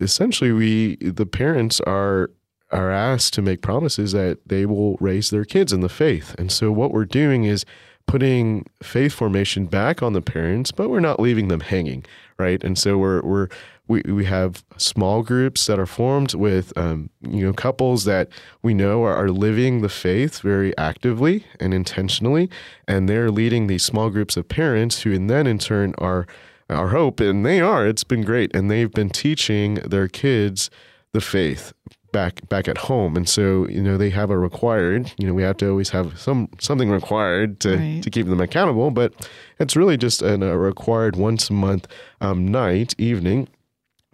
essentially 0.00 0.52
we 0.52 0.96
the 0.96 1.26
parents 1.26 1.80
are 1.80 2.30
are 2.70 2.90
asked 2.90 3.34
to 3.34 3.42
make 3.42 3.62
promises 3.62 4.12
that 4.12 4.38
they 4.46 4.66
will 4.66 4.96
raise 4.96 5.30
their 5.30 5.44
kids 5.44 5.72
in 5.72 5.80
the 5.80 5.88
faith. 5.88 6.34
And 6.38 6.52
so 6.52 6.70
what 6.70 6.92
we're 6.92 7.04
doing 7.04 7.44
is 7.44 7.64
putting 8.06 8.66
faith 8.82 9.12
formation 9.12 9.66
back 9.66 10.02
on 10.02 10.14
the 10.14 10.22
parents, 10.22 10.72
but 10.72 10.88
we're 10.88 10.98
not 10.98 11.20
leaving 11.20 11.48
them 11.48 11.60
hanging, 11.60 12.04
right? 12.38 12.62
And 12.64 12.76
so 12.76 12.98
we're 12.98 13.22
we're 13.22 13.48
we, 13.86 14.02
we 14.02 14.26
have 14.26 14.64
small 14.76 15.22
groups 15.22 15.66
that 15.66 15.78
are 15.78 15.86
formed 15.86 16.34
with 16.34 16.76
um, 16.76 17.10
you 17.20 17.46
know 17.46 17.52
couples 17.52 18.04
that 18.04 18.28
we 18.62 18.74
know 18.74 19.04
are, 19.04 19.14
are 19.14 19.30
living 19.30 19.80
the 19.80 19.88
faith 19.88 20.40
very 20.40 20.76
actively 20.76 21.46
and 21.60 21.72
intentionally, 21.72 22.50
and 22.86 23.08
they're 23.08 23.30
leading 23.30 23.66
these 23.66 23.84
small 23.84 24.10
groups 24.10 24.36
of 24.36 24.48
parents 24.48 25.02
who 25.02 25.12
and 25.12 25.30
then 25.30 25.46
in 25.46 25.58
turn 25.58 25.94
are 25.98 26.26
our 26.68 26.88
hope, 26.88 27.20
and 27.20 27.46
they 27.46 27.60
are. 27.60 27.86
It's 27.86 28.04
been 28.04 28.22
great, 28.22 28.54
and 28.54 28.70
they've 28.70 28.92
been 28.92 29.10
teaching 29.10 29.76
their 29.76 30.08
kids 30.08 30.70
the 31.12 31.20
faith 31.22 31.72
back 32.12 32.48
back 32.48 32.68
at 32.68 32.78
home 32.78 33.16
and 33.16 33.28
so 33.28 33.68
you 33.68 33.82
know 33.82 33.96
they 33.98 34.08
have 34.10 34.30
a 34.30 34.38
required 34.38 35.12
you 35.18 35.26
know 35.26 35.34
we 35.34 35.42
have 35.42 35.56
to 35.58 35.68
always 35.68 35.90
have 35.90 36.18
some 36.18 36.48
something 36.58 36.90
required 36.90 37.60
to 37.60 37.76
Right. 37.76 38.02
to 38.02 38.08
keep 38.10 38.26
them 38.26 38.40
accountable 38.40 38.90
but 38.90 39.12
it's 39.60 39.76
really 39.76 39.96
just 39.98 40.22
an, 40.22 40.42
a 40.42 40.56
required 40.56 41.16
once 41.16 41.50
a 41.50 41.52
month 41.52 41.86
um, 42.20 42.48
night 42.48 42.94
evening 42.98 43.48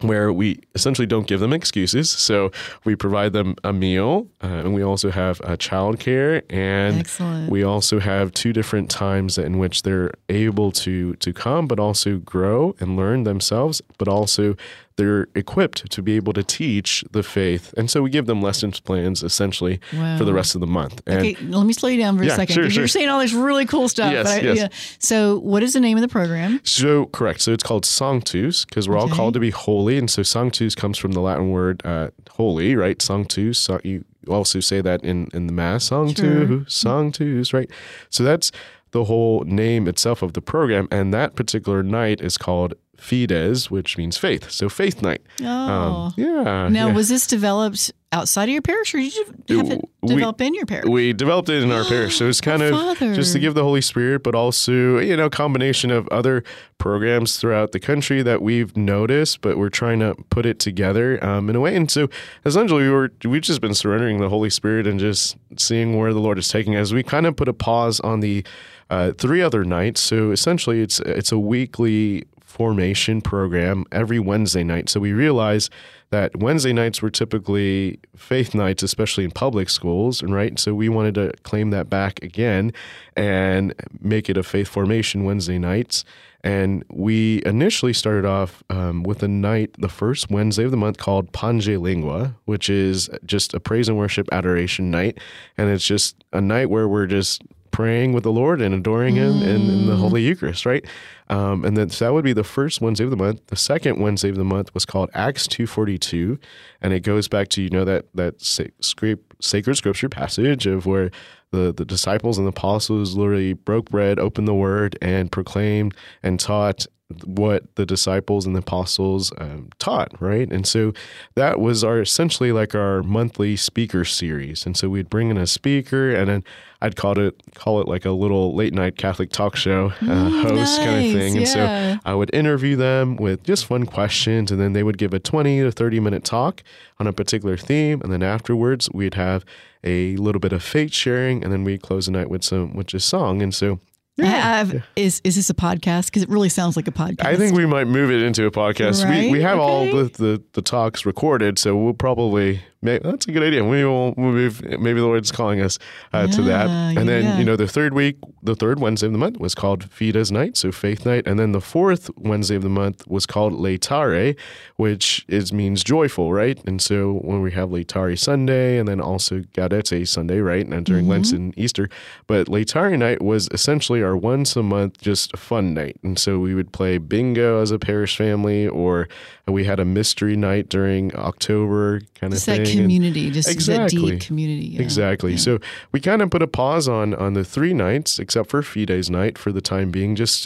where 0.01 0.31
we 0.33 0.59
essentially 0.75 1.07
don't 1.07 1.25
give 1.25 1.39
them 1.39 1.53
excuses 1.53 2.11
so 2.11 2.51
we 2.83 2.97
provide 2.97 3.31
them 3.31 3.55
a 3.63 3.71
meal 3.71 4.27
uh, 4.43 4.47
and 4.47 4.73
we 4.73 4.83
also 4.83 5.09
have 5.09 5.39
uh, 5.45 5.55
childcare 5.55 6.41
and 6.49 6.99
Excellent. 6.99 7.49
we 7.49 7.63
also 7.63 8.01
have 8.01 8.33
two 8.33 8.51
different 8.51 8.89
times 8.89 9.37
in 9.37 9.57
which 9.57 9.83
they're 9.83 10.11
able 10.27 10.69
to 10.73 11.13
to 11.15 11.31
come 11.31 11.65
but 11.65 11.79
also 11.79 12.17
grow 12.17 12.75
and 12.81 12.97
learn 12.97 13.23
themselves 13.23 13.81
but 13.97 14.09
also 14.09 14.57
they're 14.97 15.27
equipped 15.35 15.89
to 15.91 16.01
be 16.01 16.15
able 16.15 16.31
to 16.33 16.43
teach 16.43 17.03
the 17.11 17.21
faith 17.23 17.73
and 17.77 17.89
so 17.91 18.01
we 18.01 18.09
give 18.09 18.25
them 18.25 18.41
lessons 18.41 18.79
plans 18.79 19.23
essentially 19.23 19.79
for 20.17 20.23
the 20.23 20.33
rest 20.33 20.55
of 20.55 20.61
the 20.61 20.67
month 20.67 21.01
and 21.05 21.19
Okay, 21.19 21.35
let 21.47 21.65
me 21.65 21.73
slow 21.73 21.89
you 21.89 21.99
down 21.99 22.17
for 22.17 22.23
a 22.23 22.27
Yeah, 22.27 22.35
second 22.35 22.53
sure, 22.53 22.63
because 22.63 22.75
you're 22.77 22.87
saying 22.87 23.09
all 23.09 23.19
this 23.19 23.33
really 23.33 23.65
cool 23.65 23.89
stuff. 23.89 24.11
Yes, 24.11 24.27
I, 24.27 24.39
yes. 24.39 24.57
yeah. 24.57 24.67
So, 24.99 25.39
what 25.39 25.63
is 25.63 25.73
the 25.73 25.79
name 25.79 25.97
of 25.97 26.01
the 26.01 26.07
program? 26.07 26.59
So 26.63 27.07
correct. 27.07 27.41
So 27.41 27.51
it's 27.51 27.63
called 27.63 27.85
Sanctus 27.85 28.65
because 28.65 28.87
we're 28.87 28.97
all 28.97 29.09
called 29.09 29.33
to 29.35 29.39
be 29.39 29.49
holy, 29.49 29.97
and 29.97 30.09
so 30.09 30.23
Sanctus 30.23 30.75
comes 30.75 30.97
from 30.97 31.11
the 31.13 31.21
Latin 31.21 31.49
word 31.51 31.81
uh, 31.85 32.09
holy, 32.31 32.75
right? 32.75 33.01
Sanctus. 33.01 33.57
So 33.59 33.79
you 33.83 34.05
also 34.27 34.59
say 34.59 34.81
that 34.81 35.03
in 35.03 35.29
in 35.33 35.47
the 35.47 35.53
mass, 35.53 35.85
Sanctus, 35.85 36.73
Sanctus, 36.73 37.53
right? 37.53 37.69
So 38.09 38.23
that's 38.23 38.51
the 38.91 39.05
whole 39.05 39.43
name 39.43 39.87
itself 39.87 40.21
of 40.21 40.33
the 40.33 40.41
program, 40.41 40.87
and 40.91 41.13
that 41.13 41.35
particular 41.35 41.83
night 41.83 42.21
is 42.21 42.37
called 42.37 42.73
Fides, 42.97 43.69
which 43.71 43.97
means 43.97 44.17
faith. 44.17 44.49
So 44.51 44.69
faith 44.69 45.01
night. 45.01 45.21
Oh. 45.41 45.45
Um, 45.45 46.13
yeah. 46.17 46.67
now, 46.69 46.87
yeah. 46.87 46.93
was 46.93 47.09
this 47.09 47.27
developed 47.27 47.91
outside 48.11 48.45
of 48.45 48.49
your 48.53 48.61
parish 48.61 48.93
or 48.93 48.99
did 48.99 49.13
you 49.13 49.57
have 49.57 49.71
it 49.71 49.81
We- 50.01 50.07
develop 50.15 50.39
in 50.39 50.53
your 50.53 50.65
parish? 50.65 50.85
we 50.85 51.11
developed 51.11 51.49
it 51.49 51.61
in 51.63 51.71
our 51.71 51.83
parish. 51.89 52.17
So 52.17 52.29
it's 52.29 52.39
kind 52.39 52.61
of 52.61 52.71
Father. 52.71 53.13
just 53.13 53.33
to 53.33 53.39
give 53.39 53.53
the 53.55 53.63
Holy 53.63 53.81
Spirit, 53.81 54.23
but 54.23 54.35
also, 54.35 54.99
you 54.99 55.17
know, 55.17 55.29
combination 55.29 55.91
of 55.91 56.07
other 56.09 56.43
programs 56.77 57.37
throughout 57.37 57.71
the 57.73 57.79
country 57.79 58.21
that 58.21 58.41
we've 58.41 58.75
noticed, 58.77 59.41
but 59.41 59.57
we're 59.57 59.69
trying 59.69 59.99
to 59.99 60.15
put 60.29 60.45
it 60.45 60.59
together 60.59 61.21
um, 61.23 61.49
in 61.49 61.55
a 61.55 61.59
way. 61.59 61.75
And 61.75 61.89
so 61.91 62.07
essentially 62.45 62.83
we 62.83 62.89
were, 62.89 63.11
we've 63.25 63.41
just 63.41 63.59
been 63.61 63.73
surrendering 63.75 64.19
the 64.19 64.29
Holy 64.29 64.49
Spirit 64.49 64.87
and 64.87 64.99
just 64.99 65.35
seeing 65.57 65.97
where 65.97 66.13
the 66.13 66.19
Lord 66.19 66.37
is 66.37 66.47
taking 66.47 66.75
us. 66.75 66.93
We 66.93 67.03
kind 67.03 67.25
of 67.25 67.35
put 67.35 67.47
a 67.49 67.53
pause 67.53 67.99
on 67.99 68.21
the 68.21 68.45
uh, 68.89 69.11
three 69.13 69.41
other 69.41 69.65
nights. 69.65 69.99
So 69.99 70.31
essentially 70.31 70.81
it's, 70.81 70.99
it's 71.01 71.31
a 71.31 71.39
weekly 71.39 72.23
formation 72.55 73.19
program 73.19 73.83
every 73.91 74.17
Wednesday 74.17 74.63
night. 74.63 74.87
So 74.87 75.01
we 75.01 75.11
realize 75.11 75.69
that 76.11 76.33
Wednesday 76.37 76.71
nights 76.71 77.01
were 77.01 77.09
typically 77.09 77.99
faith 78.15 78.55
nights, 78.55 78.81
especially 78.81 79.25
in 79.25 79.31
public 79.31 79.69
schools, 79.69 80.23
right. 80.23 80.57
So 80.57 80.73
we 80.73 80.87
wanted 80.87 81.15
to 81.15 81.33
claim 81.43 81.71
that 81.71 81.89
back 81.89 82.23
again 82.23 82.71
and 83.17 83.73
make 83.99 84.29
it 84.29 84.37
a 84.37 84.43
faith 84.43 84.69
formation 84.69 85.25
Wednesday 85.25 85.59
nights. 85.59 86.05
And 86.45 86.85
we 86.89 87.41
initially 87.45 87.91
started 87.91 88.23
off 88.23 88.63
um, 88.69 89.03
with 89.03 89.21
a 89.21 89.27
night, 89.27 89.75
the 89.77 89.89
first 89.89 90.31
Wednesday 90.31 90.63
of 90.63 90.71
the 90.71 90.77
month, 90.77 90.97
called 90.97 91.33
Pange 91.33 91.67
Lingua, 91.67 92.35
which 92.45 92.69
is 92.69 93.09
just 93.25 93.53
a 93.53 93.59
praise 93.59 93.89
and 93.89 93.97
worship 93.97 94.29
adoration 94.31 94.89
night, 94.89 95.17
and 95.57 95.69
it's 95.69 95.85
just 95.85 96.23
a 96.31 96.39
night 96.39 96.69
where 96.69 96.87
we're 96.87 97.07
just 97.07 97.41
praying 97.75 98.13
with 98.13 98.23
the 98.23 98.31
Lord 98.31 98.61
and 98.61 98.73
adoring 98.73 99.15
Him 99.15 99.41
in, 99.41 99.69
in 99.69 99.85
the 99.85 99.97
Holy 99.97 100.21
Eucharist, 100.21 100.65
right? 100.65 100.85
Um, 101.27 101.65
and 101.65 101.75
then 101.75 101.89
so 101.89 102.05
that 102.05 102.13
would 102.13 102.23
be 102.23 102.31
the 102.31 102.41
first 102.41 102.79
Wednesday 102.79 103.03
of 103.03 103.09
the 103.09 103.17
month. 103.17 103.45
The 103.47 103.57
second 103.57 103.99
Wednesday 103.99 104.29
of 104.29 104.37
the 104.37 104.45
month 104.45 104.73
was 104.73 104.85
called 104.85 105.09
Acts 105.13 105.45
two 105.45 105.67
forty 105.67 105.97
two, 105.97 106.39
and 106.81 106.93
it 106.93 107.01
goes 107.01 107.27
back 107.27 107.49
to 107.49 107.61
you 107.61 107.69
know 107.69 107.83
that 107.83 108.05
that 108.13 108.41
sacred 108.41 109.75
scripture 109.75 110.07
passage 110.07 110.65
of 110.65 110.85
where 110.85 111.11
the 111.51 111.73
the 111.73 111.83
disciples 111.83 112.37
and 112.37 112.47
the 112.47 112.51
apostles 112.51 113.17
literally 113.17 113.51
broke 113.51 113.89
bread, 113.89 114.19
opened 114.19 114.47
the 114.47 114.53
Word, 114.53 114.97
and 115.01 115.29
proclaimed 115.29 115.93
and 116.23 116.39
taught 116.39 116.85
what 117.23 117.63
the 117.75 117.85
disciples 117.85 118.47
and 118.47 118.55
the 118.55 118.59
apostles 118.59 119.31
um, 119.37 119.69
taught, 119.77 120.19
right? 120.19 120.51
And 120.51 120.65
so 120.65 120.91
that 121.35 121.59
was 121.59 121.83
our 121.83 122.01
essentially 122.01 122.51
like 122.51 122.73
our 122.73 123.03
monthly 123.03 123.55
speaker 123.55 124.03
series. 124.03 124.65
And 124.65 124.75
so 124.75 124.89
we'd 124.89 125.09
bring 125.09 125.29
in 125.29 125.37
a 125.37 125.45
speaker, 125.45 126.11
and 126.11 126.27
then 126.27 126.43
I'd 126.81 126.95
call 126.95 127.19
it 127.19 127.39
call 127.53 127.79
it 127.79 127.87
like 127.87 128.05
a 128.05 128.11
little 128.11 128.55
late 128.55 128.73
night 128.73 128.97
Catholic 128.97 129.29
talk 129.29 129.55
show 129.55 129.93
uh, 130.01 130.29
host 130.29 130.79
kind 130.79 131.05
of 131.05 131.11
thing. 131.11 131.37
And 131.37 131.45
yeah. 131.45 131.93
so 131.93 131.99
I 132.05 132.15
would 132.15 132.33
interview 132.33 132.75
them 132.75 133.17
with 133.17 133.43
just 133.43 133.67
fun 133.67 133.85
questions, 133.85 134.49
and 134.51 134.59
then 134.59 134.73
they 134.73 134.81
would 134.81 134.97
give 134.97 135.13
a 135.13 135.19
twenty 135.19 135.61
to 135.61 135.71
thirty 135.71 135.99
minute 135.99 136.23
talk 136.23 136.63
on 136.99 137.05
a 137.05 137.13
particular 137.13 137.55
theme, 137.55 138.01
and 138.01 138.11
then 138.11 138.23
afterwards 138.23 138.89
we'd 138.93 139.13
have 139.13 139.45
a 139.83 140.15
little 140.15 140.39
bit 140.39 140.53
of 140.53 140.63
faith 140.63 140.91
sharing, 140.91 141.43
and 141.43 141.53
then 141.53 141.63
we'd 141.63 141.83
close 141.83 142.07
the 142.07 142.13
night 142.13 142.31
with 142.31 142.43
some 142.43 142.73
with 142.73 142.87
just 142.87 143.07
song. 143.07 143.43
And 143.43 143.53
so 143.53 143.79
I- 144.21 144.59
I've- 144.61 144.81
is 144.95 145.19
is 145.23 145.35
this 145.35 145.49
a 145.49 145.53
podcast? 145.53 146.05
Because 146.05 146.23
it 146.23 146.29
really 146.29 146.49
sounds 146.49 146.75
like 146.75 146.87
a 146.87 146.91
podcast. 146.91 147.25
I 147.25 147.35
think 147.35 147.55
we 147.55 147.65
might 147.65 147.87
move 147.87 148.11
it 148.11 148.21
into 148.21 148.45
a 148.45 148.51
podcast. 148.51 149.07
We, 149.09 149.29
we 149.31 149.39
Right? 149.39 149.49
have 149.49 149.59
all 149.59 149.85
the, 149.85 150.03
the, 150.05 150.43
the 150.53 150.61
talks 150.61 151.05
recorded, 151.05 151.59
so 151.59 151.75
we'll 151.75 151.93
probably 151.93 152.61
make, 152.85 153.03
that's 153.03 153.27
a 153.27 153.31
good 153.31 153.43
idea. 153.43 153.63
We 153.65 153.83
will 153.83 154.13
we'll 154.15 154.31
move. 154.31 154.61
Maybe 154.63 154.99
the 154.99 155.05
Lord's 155.05 155.31
calling 155.31 155.59
us 155.61 155.77
uh, 156.13 156.27
to 156.27 156.41
that. 156.43 156.67
Yeah, 156.67 156.99
And 156.99 157.09
then 157.09 157.23
yeah. 157.23 157.37
you 157.39 157.43
know 157.43 157.55
the 157.57 157.67
third 157.67 157.93
week, 157.93 158.15
the 158.41 158.55
third 158.55 158.79
Wednesday 158.79 159.07
of 159.07 159.13
the 159.13 159.19
month 159.19 159.39
was 159.39 159.53
called 159.55 159.89
Fides 159.91 160.31
Night, 160.31 160.55
so 160.55 160.71
Faith 160.71 161.05
Night, 161.05 161.27
and 161.27 161.37
then 161.39 161.51
the 161.51 161.61
fourth 161.61 162.09
Wednesday 162.15 162.55
of 162.55 162.61
the 162.63 162.69
month 162.69 163.05
was 163.07 163.25
called 163.25 163.53
Laetare, 163.53 164.37
which 164.77 165.25
is 165.27 165.51
means 165.51 165.83
joyful, 165.83 166.31
right? 166.31 166.59
And 166.65 166.81
so 166.81 167.13
when 167.23 167.41
we 167.41 167.51
have 167.51 167.69
Laetare 167.69 168.17
Sunday, 168.17 168.77
and 168.77 168.87
then 168.87 169.01
also 169.01 169.39
Gaudete 169.53 170.07
Sunday, 170.07 170.39
right? 170.39 170.65
And 170.65 170.85
during 170.85 171.07
Lent 171.07 171.25
Mm-hmm. 171.25 171.35
and 171.35 171.57
Easter, 171.57 171.89
but 172.27 172.47
Laetare 172.47 172.97
Night 172.99 173.21
was 173.21 173.49
essentially 173.51 174.03
our 174.03 174.15
once 174.15 174.55
a 174.55 174.61
month 174.61 175.01
just 175.01 175.35
fun 175.37 175.73
night, 175.73 175.97
and 176.03 176.19
so 176.19 176.37
we 176.39 176.53
would 176.53 176.71
play 176.71 176.97
bingo 176.99 177.61
as 177.61 177.71
a 177.71 177.79
parish 177.79 178.15
family, 178.15 178.67
or 178.67 179.07
we 179.47 179.63
had 179.63 179.79
a 179.79 179.85
mystery 179.85 180.35
night 180.35 180.69
during 180.69 181.15
October 181.15 182.01
kind 182.19 182.31
of 182.33 182.39
thing. 182.41 182.74
That 182.75 182.81
and- 182.81 182.85
community, 182.91 183.31
just 183.31 183.49
Exactly. 183.49 184.11
deep 184.11 184.21
community. 184.21 184.67
yeah. 184.67 184.81
Exactly. 184.81 185.37
So 185.37 185.59
we 185.91 185.99
kind 185.99 186.21
of 186.21 186.29
put 186.29 186.41
a 186.41 186.47
pause 186.47 186.87
on 186.87 187.13
on 187.15 187.33
the 187.33 187.43
three 187.43 187.73
nights, 187.73 188.19
except 188.19 188.49
for 188.49 188.61
Fides 188.61 189.09
night 189.09 189.37
for 189.37 189.51
the 189.51 189.61
time 189.61 189.91
being, 189.91 190.15
just 190.15 190.45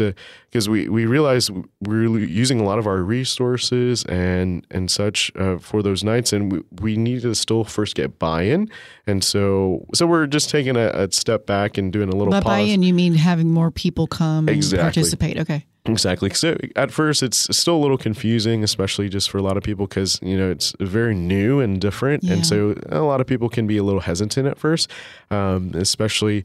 because 0.50 0.68
we 0.70 0.88
we 0.90 1.06
realized 1.06 1.52
we're 1.82 2.08
using 2.20 2.60
a 2.60 2.64
lot 2.64 2.80
of 2.80 2.88
our 2.88 3.02
resources 3.04 4.04
and 4.06 4.66
and 4.72 4.90
such 4.90 5.32
uh, 5.36 5.58
for 5.58 5.82
those 5.84 6.04
nights, 6.04 6.34
and 6.34 6.52
we, 6.52 6.62
we 6.82 6.96
need 6.98 7.22
to 7.22 7.34
still 7.36 7.64
first 7.64 7.96
get 7.96 8.20
buy-in, 8.20 8.70
and 9.08 9.24
so 9.24 9.86
so 9.94 10.06
we're 10.08 10.28
just 10.28 10.50
taking 10.50 10.76
a, 10.76 10.90
a 10.94 11.12
step 11.12 11.46
back 11.46 11.78
and 11.78 11.92
doing 11.94 12.10
a 12.10 12.16
little 12.16 12.32
By 12.32 12.42
pause. 12.42 12.50
buy-in, 12.50 12.84
you 12.84 12.94
mean 12.94 13.14
having 13.16 13.52
more 13.52 13.72
people 13.72 14.08
come 14.08 14.48
and 14.50 14.64
participate. 14.78 15.38
Okay. 15.40 15.66
Exactly. 15.92 16.30
So 16.32 16.58
at 16.76 16.92
first, 16.92 17.24
it's 17.24 17.56
still 17.58 17.76
a 17.76 17.82
little 17.82 17.98
confusing, 17.98 18.64
especially 18.64 19.10
just 19.10 19.30
for 19.30 19.38
a 19.38 19.42
lot 19.42 19.58
of 19.58 19.64
people 19.64 19.88
because 19.88 20.20
you 20.22 20.38
know 20.38 20.50
it's 20.52 20.74
very 20.80 21.16
new 21.16 21.60
and 21.60 21.80
different, 21.82 22.24
Yeah. 22.24 22.34
and 22.34 22.46
so 22.46 22.76
a 22.90 23.00
lot 23.02 23.22
of 23.22 23.28
people 23.28 23.50
can 23.50 23.68
be 23.68 23.78
a 23.78 23.84
little 23.84 24.02
hesitant 24.02 24.48
at 24.48 24.58
first, 24.58 24.90
um, 25.32 25.72
especially 25.76 26.44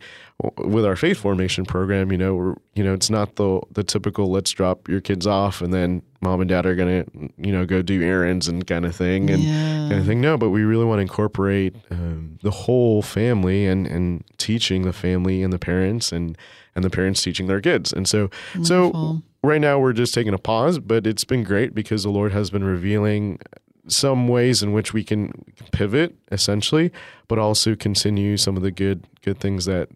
with 0.59 0.85
our 0.85 0.97
faith 0.97 1.19
formation 1.19 1.65
program. 1.65 2.11
You 2.11 2.19
know, 2.19 2.35
we're, 2.35 2.55
you 2.75 2.83
know, 2.85 2.93
it's 2.95 3.11
not 3.11 3.37
the 3.37 3.61
the 3.73 3.85
typical 3.85 4.31
let's 4.31 4.51
drop 4.51 4.89
your 4.89 5.01
kids 5.01 5.27
off 5.27 5.61
and 5.63 5.73
then 5.73 6.03
mom 6.21 6.41
and 6.41 6.49
dad 6.49 6.65
are 6.65 6.75
gonna 6.75 7.05
you 7.37 7.53
know 7.53 7.67
go 7.67 7.83
do 7.83 8.03
errands 8.03 8.49
and 8.49 8.67
kind 8.67 8.87
of 8.87 8.97
thing 8.97 9.29
and 9.31 9.43
Yeah. 9.43 9.89
kind 9.91 10.01
of 10.01 10.07
thing. 10.07 10.21
No, 10.21 10.37
but 10.39 10.51
we 10.51 10.63
really 10.63 10.85
want 10.87 10.99
to 10.99 11.03
incorporate 11.03 11.77
um, 11.91 12.39
the 12.43 12.51
whole 12.51 13.03
family 13.03 13.67
and 13.67 13.87
and 13.87 14.25
teaching 14.39 14.83
the 14.83 14.93
family 14.93 15.43
and 15.43 15.53
the 15.53 15.59
parents 15.59 16.13
and 16.13 16.37
and 16.75 16.83
the 16.85 16.91
parents 16.91 17.23
teaching 17.23 17.47
their 17.47 17.61
kids, 17.61 17.93
and 17.93 18.09
so 18.09 18.31
so 18.63 18.89
Wonderful. 18.89 19.23
Right 19.45 19.61
now 19.61 19.79
we're 19.79 19.93
just 19.93 20.15
taking 20.15 20.35
a 20.35 20.39
pause, 20.39 20.79
but 20.79 21.07
it's 21.07 21.25
been 21.25 21.43
great 21.43 21.75
because 21.75 22.03
the 22.03 22.11
Lord 22.11 22.33
has 22.33 22.51
been 22.51 22.65
revealing 22.65 23.39
some 23.87 24.29
ways 24.29 24.63
in 24.63 24.73
which 24.73 24.93
we 24.93 25.05
can 25.05 25.45
pivot 25.73 26.15
essentially, 26.33 26.91
but 27.29 27.39
also 27.39 27.75
continue 27.75 28.37
some 28.37 28.57
of 28.57 28.63
the 28.63 28.71
good 28.71 29.07
good 29.23 29.39
things 29.39 29.67
that 29.67 29.89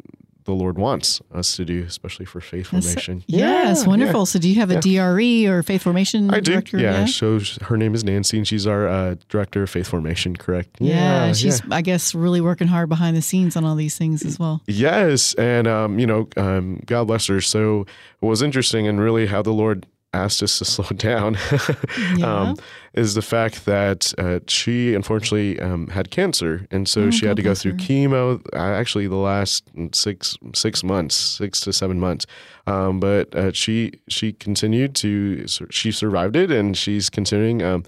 the 0.48 0.54
Lord 0.54 0.78
wants 0.78 1.20
us 1.32 1.54
to 1.56 1.64
do, 1.66 1.82
especially 1.84 2.24
for 2.24 2.40
faith 2.40 2.70
That's- 2.70 2.86
formation. 2.86 3.22
Yes, 3.26 3.82
Yeah, 3.82 3.86
wonderful. 3.88 4.24
So, 4.24 4.38
do 4.38 4.48
you 4.48 4.54
have 4.56 4.70
a 4.70 4.80
DRE 4.80 5.46
or 5.46 5.62
faith 5.62 5.82
formation 5.82 6.30
I 6.32 6.40
do. 6.40 6.52
director? 6.52 6.78
Yeah. 6.78 7.04
So 7.04 7.38
her 7.62 7.76
name 7.76 7.94
is 7.94 8.02
Nancy, 8.02 8.38
and 8.38 8.48
she's 8.48 8.66
our 8.66 8.88
uh, 8.88 9.16
director 9.28 9.62
of 9.62 9.68
faith 9.68 9.86
formation. 9.88 10.34
Correct. 10.36 10.70
Yeah, 10.80 11.32
she's, 11.34 11.60
I 11.70 11.82
guess, 11.82 12.14
really 12.14 12.40
working 12.40 12.66
hard 12.68 12.88
behind 12.88 13.14
the 13.14 13.22
scenes 13.22 13.56
on 13.56 13.64
all 13.66 13.74
these 13.76 13.96
things 13.98 14.24
as 14.24 14.38
well. 14.38 14.62
Yes, 14.66 15.34
and 15.34 15.66
um, 15.68 15.98
you 15.98 16.06
know, 16.06 16.28
um, 16.38 16.80
God 16.86 17.04
bless 17.08 17.26
her. 17.26 17.42
So 17.42 17.82
it 18.22 18.26
was 18.26 18.40
interesting, 18.40 18.88
and 18.88 18.98
really 18.98 19.26
how 19.26 19.42
the 19.42 19.52
Lord 19.52 19.84
asked 20.14 20.42
us 20.42 20.58
to 20.58 20.64
slow 20.74 20.88
down 20.96 21.36
Yeah. 22.16 22.26
um, 22.50 22.56
is 22.94 23.14
the 23.14 23.22
fact 23.22 23.64
that 23.66 24.12
uh, 24.18 24.40
she 24.48 24.94
unfortunately 24.94 25.60
um, 25.60 25.88
had 25.88 26.10
cancer, 26.10 26.66
and 26.70 26.88
so 26.88 27.02
Oh, 27.02 27.10
she 27.10 27.26
had 27.26 27.36
to 27.36 27.42
go 27.42 27.54
through 27.54 27.72
her. 27.72 27.78
chemo. 27.78 28.40
Uh, 28.52 28.56
actually, 28.58 29.06
the 29.06 29.16
last 29.16 29.64
six 29.92 30.36
six 30.54 30.82
months, 30.82 31.14
six 31.14 31.60
to 31.60 31.72
seven 31.72 32.00
months. 32.00 32.26
Um, 32.66 32.98
but 33.00 33.34
uh, 33.34 33.52
she 33.52 33.92
she 34.08 34.32
continued 34.32 34.94
to 34.96 35.46
she 35.70 35.92
survived 35.92 36.36
it, 36.36 36.50
and 36.50 36.76
she's 36.76 37.08
continuing 37.10 37.62
um, 37.62 37.84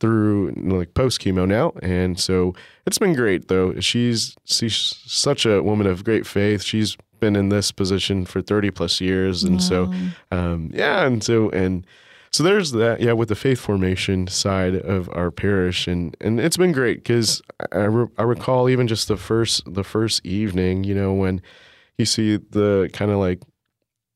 through 0.00 0.52
like 0.56 0.94
post 0.94 1.20
chemo 1.20 1.46
now, 1.46 1.72
and 1.82 2.18
so 2.18 2.54
it's 2.86 2.98
been 2.98 3.14
great 3.14 3.48
though. 3.48 3.78
She's 3.80 4.34
she's 4.44 4.76
such 5.06 5.44
a 5.46 5.62
woman 5.62 5.86
of 5.86 6.04
great 6.04 6.26
faith. 6.26 6.62
She's 6.62 6.96
been 7.20 7.36
in 7.36 7.48
this 7.48 7.72
position 7.72 8.24
for 8.24 8.40
30 8.42 8.70
plus 8.70 9.00
years 9.00 9.42
and 9.44 9.62
so 9.62 9.92
um, 10.30 10.70
yeah 10.74 11.06
and 11.06 11.22
so 11.24 11.50
and 11.50 11.86
so 12.30 12.42
there's 12.42 12.72
that 12.72 13.00
yeah 13.00 13.12
with 13.12 13.28
the 13.28 13.34
faith 13.34 13.60
formation 13.60 14.26
side 14.26 14.74
of 14.74 15.08
our 15.12 15.30
parish 15.30 15.86
and 15.86 16.16
and 16.20 16.40
it's 16.40 16.56
been 16.56 16.72
great 16.72 16.98
because 16.98 17.40
I, 17.72 17.84
re- 17.84 18.08
I 18.18 18.22
recall 18.24 18.68
even 18.68 18.88
just 18.88 19.08
the 19.08 19.16
first 19.16 19.62
the 19.72 19.84
first 19.84 20.24
evening 20.26 20.84
you 20.84 20.94
know 20.94 21.12
when 21.12 21.40
you 21.98 22.04
see 22.04 22.36
the 22.36 22.90
kind 22.92 23.10
of 23.10 23.18
like 23.18 23.40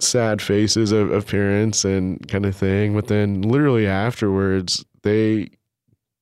sad 0.00 0.40
faces 0.40 0.92
of, 0.92 1.10
of 1.10 1.26
parents 1.26 1.84
and 1.84 2.26
kind 2.28 2.46
of 2.46 2.54
thing 2.56 2.94
but 2.94 3.06
then 3.08 3.42
literally 3.42 3.86
afterwards 3.86 4.84
they 5.02 5.48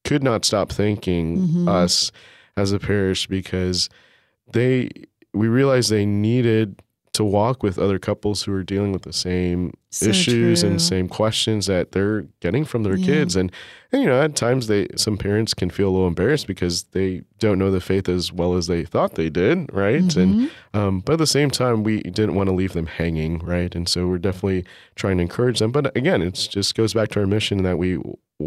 could 0.04 0.22
not 0.22 0.44
stop 0.44 0.70
thanking 0.70 1.38
Mhm. 1.48 1.68
us 1.68 2.12
as 2.56 2.72
a 2.72 2.78
parish 2.78 3.26
because 3.26 3.88
they 4.52 4.88
we 5.36 5.48
realized 5.48 5.90
they 5.90 6.06
needed 6.06 6.80
to 7.12 7.24
walk 7.24 7.62
with 7.62 7.78
other 7.78 7.98
couples 7.98 8.42
who 8.42 8.52
are 8.52 8.62
dealing 8.62 8.92
with 8.92 9.00
the 9.02 9.12
same 9.12 9.72
So 9.88 10.10
issues 10.10 10.60
true. 10.60 10.68
and 10.68 10.82
same 10.82 11.08
questions 11.08 11.64
that 11.64 11.92
they're 11.92 12.26
getting 12.40 12.66
from 12.66 12.82
their 12.82 12.96
Yeah. 12.96 13.06
kids 13.06 13.36
and, 13.36 13.50
and 13.90 14.02
you 14.02 14.08
know 14.08 14.20
at 14.20 14.36
times 14.36 14.66
they 14.66 14.88
some 14.96 15.16
parents 15.16 15.54
can 15.54 15.70
feel 15.70 15.88
a 15.88 15.92
little 15.92 16.08
embarrassed 16.08 16.46
because 16.46 16.82
they 16.92 17.22
don't 17.38 17.58
know 17.58 17.70
the 17.70 17.80
faith 17.80 18.06
as 18.10 18.34
well 18.34 18.54
as 18.54 18.66
they 18.66 18.84
thought 18.84 19.14
they 19.14 19.30
did 19.30 19.70
right 19.72 20.14
and 20.14 20.34
Mhm. 20.34 20.50
um, 20.74 21.00
but 21.00 21.14
at 21.14 21.18
the 21.20 21.26
same 21.26 21.50
time 21.50 21.82
we 21.84 22.02
didn't 22.02 22.34
want 22.34 22.48
to 22.50 22.54
leave 22.54 22.74
them 22.74 22.84
hanging 22.86 23.38
right 23.38 23.74
and 23.74 23.88
so 23.88 24.06
we're 24.06 24.18
definitely 24.18 24.66
trying 24.94 25.16
to 25.16 25.22
encourage 25.22 25.58
them 25.60 25.72
but 25.72 25.96
again 25.96 26.20
it 26.20 26.34
just 26.34 26.74
goes 26.74 26.92
back 26.92 27.08
to 27.10 27.20
our 27.20 27.26
mission 27.26 27.62
that 27.62 27.78
we 27.78 27.96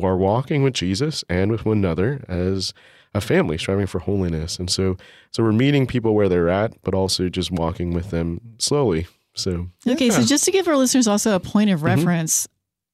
are 0.03 0.17
walking 0.17 0.61
with 0.61 0.75
jesus 0.75 1.23
and 1.27 1.49
with 1.49 1.65
one 1.65 1.77
another 1.79 2.23
as 2.27 2.71
a 3.13 3.21
family 3.21 3.57
striving 3.57 3.87
for 3.87 3.99
holiness 3.99 4.59
and 4.59 4.69
so 4.69 4.95
so 5.31 5.43
we're 5.43 5.51
meeting 5.51 5.87
people 5.87 6.13
where 6.13 6.29
they're 6.29 6.49
at 6.49 6.73
but 6.83 6.93
also 6.93 7.29
just 7.29 7.51
walking 7.51 7.91
with 7.93 8.11
them 8.11 8.39
slowly 8.59 9.07
so 9.39 9.67
Okay, 9.87 10.09
so 10.09 10.23
just 10.23 10.43
to 10.45 10.51
give 10.51 10.67
our 10.67 10.77
listeners 10.77 11.07
also 11.07 11.35
a 11.35 11.39
point 11.39 11.69
of 11.69 11.79
mm-hmm. 11.79 11.87
reference, 11.87 12.47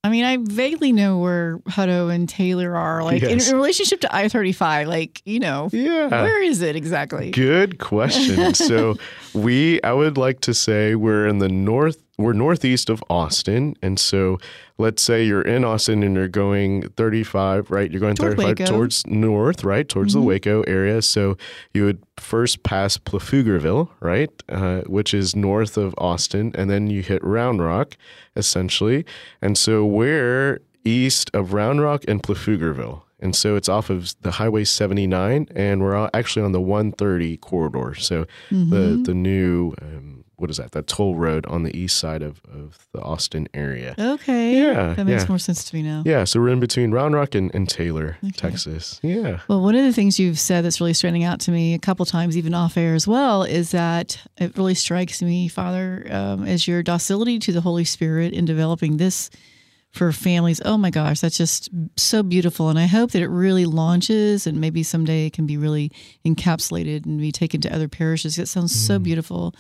I 0.04 0.10
mean, 0.10 0.24
I 0.24 0.38
vaguely 0.40 0.92
know 0.92 1.18
where 1.18 1.58
Hutto 1.70 2.14
and 2.14 2.30
Taylor 2.30 2.76
are, 2.76 3.04
like 3.04 3.24
in, 3.24 3.42
in 3.42 3.56
relationship 3.56 4.02
to 4.02 4.16
I 4.16 4.30
thirty 4.30 4.52
five. 4.52 4.88
Like, 4.88 5.22
you 5.26 5.40
know, 5.40 5.70
yeah 5.72 6.08
where 6.08 6.42
is 6.44 6.62
it 6.62 6.76
exactly? 6.76 7.32
Good 7.32 7.80
question. 7.80 8.54
so 8.54 8.98
we 9.34 9.82
I 9.82 9.94
would 9.94 10.18
like 10.18 10.42
to 10.42 10.54
say 10.54 10.94
we're 10.96 11.28
in 11.28 11.40
the 11.40 11.50
north 11.50 12.04
we're 12.18 12.34
northeast 12.34 12.90
of 12.90 13.04
Austin. 13.10 13.76
And 13.82 14.00
so 14.00 14.38
let's 14.78 15.02
say 15.04 15.26
you're 15.26 15.42
in 15.42 15.64
Austin 15.66 16.02
and 16.04 16.16
you're 16.16 16.28
going 16.28 16.90
35, 16.90 17.72
right? 17.72 17.92
You're 17.92 18.00
going 18.00 18.16
Toward 18.16 18.38
35 18.38 18.60
Waco. 18.60 18.66
towards 18.66 19.06
north, 19.08 19.64
right? 19.64 19.88
Towards 19.88 20.14
the 20.14 20.20
Mhm. 20.22 20.26
Waco 20.26 20.62
area. 20.64 21.02
So 21.02 21.38
you 21.74 21.84
would 21.86 22.00
first 22.18 22.64
pass 22.64 22.98
Pflugerville, 22.98 23.90
right? 24.00 24.30
Uh, 24.48 24.82
which 24.82 25.14
is 25.14 25.36
north 25.36 25.78
of 25.78 25.94
Austin. 25.98 26.52
And 26.56 26.70
then 26.70 26.88
you 26.88 27.02
hit 27.02 27.24
Round 27.24 27.62
Rock, 27.62 27.98
essentially. 28.36 29.06
And 29.42 29.58
so 29.58 29.86
we're 29.86 30.62
east 30.84 31.32
of 31.34 31.54
Round 31.54 31.82
Rock 31.82 32.04
and 32.08 32.22
Pflugerville. 32.22 33.02
And 33.26 33.36
so 33.36 33.56
it's 33.56 33.68
off 33.68 33.90
of 33.90 34.14
the 34.22 34.32
Highway 34.32 34.64
79, 34.66 35.48
and 35.56 35.82
we're 35.82 36.10
actually 36.14 36.46
on 36.46 36.52
the 36.52 36.62
130 36.62 37.38
corridor. 37.38 37.96
So 37.96 38.26
Mhm. 38.52 38.70
the 38.70 39.02
the 39.04 39.14
new 39.16 39.74
um, 39.82 40.24
what 40.38 40.50
is 40.52 40.58
that? 40.58 40.72
That 40.74 40.86
toll 40.86 41.16
road 41.16 41.46
on 41.48 41.64
the 41.64 41.74
east 41.76 41.96
side 41.98 42.22
of, 42.22 42.42
of 42.54 42.78
the 42.94 43.02
Austin 43.02 43.48
area. 43.54 43.96
okay, 43.98 44.60
Yeah, 44.62 44.94
that 44.94 45.06
makes 45.06 45.24
yeah. 45.24 45.30
more 45.30 45.40
sense 45.40 45.64
to 45.64 45.76
me 45.76 45.82
now. 45.82 46.04
Yeah, 46.06 46.26
so 46.26 46.40
we're 46.42 46.50
in 46.50 46.60
between 46.60 46.92
Round 46.92 47.16
Rock 47.16 47.36
and, 47.36 47.50
and 47.56 47.70
Taylor, 47.70 48.18
Okay. 48.22 48.32
Texas. 48.36 49.00
Yeah. 49.02 49.40
Well, 49.48 49.62
one 49.62 49.76
of 49.76 49.86
the 49.86 49.94
things 49.94 50.20
you've 50.20 50.38
said 50.40 50.66
that's 50.66 50.82
really 50.82 50.94
standing 50.94 51.24
out 51.24 51.40
to 51.46 51.52
me 51.52 51.74
a 51.74 51.80
couple 51.80 52.06
times, 52.06 52.36
even 52.38 52.54
off 52.54 52.76
air 52.78 52.96
as 52.96 53.08
well, 53.08 53.44
is 53.44 53.72
that 53.72 54.18
it 54.38 54.58
really 54.58 54.76
strikes 54.76 55.22
me, 55.22 55.48
Father, 55.48 56.06
um, 56.12 56.44
as 56.46 56.68
your 56.68 56.84
docility 56.84 57.40
to 57.40 57.54
the 57.54 57.62
Holy 57.62 57.86
Spirit 57.86 58.34
in 58.34 58.44
developing 58.44 58.98
this 58.98 59.30
for 59.96 60.12
families. 60.12 60.62
Oh 60.66 60.78
my 60.78 60.90
gosh, 60.90 61.22
that's 61.22 61.38
just 61.38 61.70
so 61.96 62.22
beautiful. 62.22 62.70
And 62.70 62.78
I 62.78 62.86
hope 62.86 63.12
that 63.12 63.22
it 63.22 63.30
really 63.30 63.66
launches 63.66 64.46
and 64.46 64.60
maybe 64.60 64.84
someday 64.84 65.28
it 65.28 65.34
can 65.34 65.46
be 65.46 65.56
really 65.56 65.90
encapsulated 66.26 67.06
and 67.06 67.18
be 67.18 67.32
taken 67.32 67.62
to 67.62 67.74
other 67.74 67.88
parishes. 67.88 68.38
It 68.38 68.48
sounds 68.48 68.76
so 68.76 69.00
mm. 69.00 69.04
beautiful. 69.04 69.56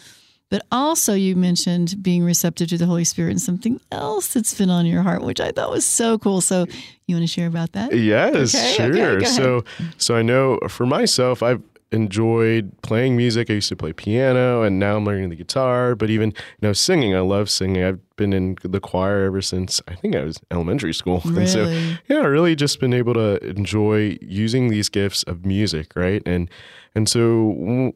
But 0.51 0.63
also, 0.71 1.15
you 1.15 1.35
mentioned 1.35 2.03
being 2.03 2.23
receptive 2.23 2.67
to 2.69 2.77
the 2.77 2.85
Holy 2.85 3.03
Spirit 3.03 3.31
and 3.31 3.41
something 3.41 3.79
else 3.91 4.33
that's 4.33 4.53
been 4.53 4.69
on 4.69 4.85
your 4.85 5.01
heart, 5.01 5.23
which 5.23 5.39
I 5.39 5.51
thought 5.51 5.71
was 5.71 5.85
so 5.85 6.19
cool. 6.19 6.39
So, 6.39 6.67
you 7.07 7.15
want 7.15 7.27
to 7.27 7.33
share 7.33 7.47
about 7.47 7.71
that? 7.71 7.97
Yes, 7.97 8.53
Okay, 8.53 8.73
sure. 8.73 9.17
okay, 9.17 9.25
so 9.25 9.63
so 9.97 10.15
I 10.15 10.21
know 10.21 10.59
for 10.69 10.85
myself 10.85 11.41
I've 11.41 11.63
enjoyed 11.95 12.71
playing 12.81 13.15
music. 13.17 13.49
I 13.49 13.53
used 13.53 13.69
to 13.69 13.75
play 13.75 13.93
piano 13.93 14.62
and 14.62 14.77
now 14.79 14.97
I'm 14.97 15.05
learning 15.05 15.29
the 15.29 15.36
guitar, 15.36 15.95
but 15.95 16.10
even 16.10 16.29
you 16.29 16.36
know 16.67 16.73
singing, 16.73 17.15
I 17.15 17.21
love 17.21 17.49
singing. 17.49 17.84
I've 17.84 17.99
been 18.17 18.34
in 18.34 18.58
the 18.62 18.79
choir 18.79 19.23
ever 19.25 19.41
since 19.41 19.81
I 19.88 19.95
think 19.95 20.15
I 20.15 20.23
was 20.23 20.39
elementary 20.51 20.93
school. 20.93 21.21
And 21.25 21.49
so 21.49 21.63
Really? 21.65 21.99
yeah, 22.08 22.23
really 22.25 22.55
just 22.55 22.79
been 22.79 22.93
able 22.93 23.13
to 23.15 23.43
enjoy 23.45 24.17
using 24.21 24.69
these 24.69 24.89
gifts 24.89 25.23
of 25.23 25.45
music, 25.45 25.95
right? 25.95 26.21
And 26.25 26.49
and 26.93 27.10
so 27.10 27.93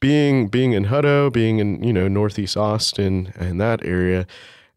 being 0.00 0.48
being 0.48 0.72
in 0.72 0.84
Hutto, 0.86 1.32
being 1.32 1.58
in 1.58 1.82
you 1.82 1.92
know 1.92 2.08
Northeast 2.08 2.56
Austin 2.56 3.32
and 3.36 3.60
that 3.60 3.84
area, 3.84 4.26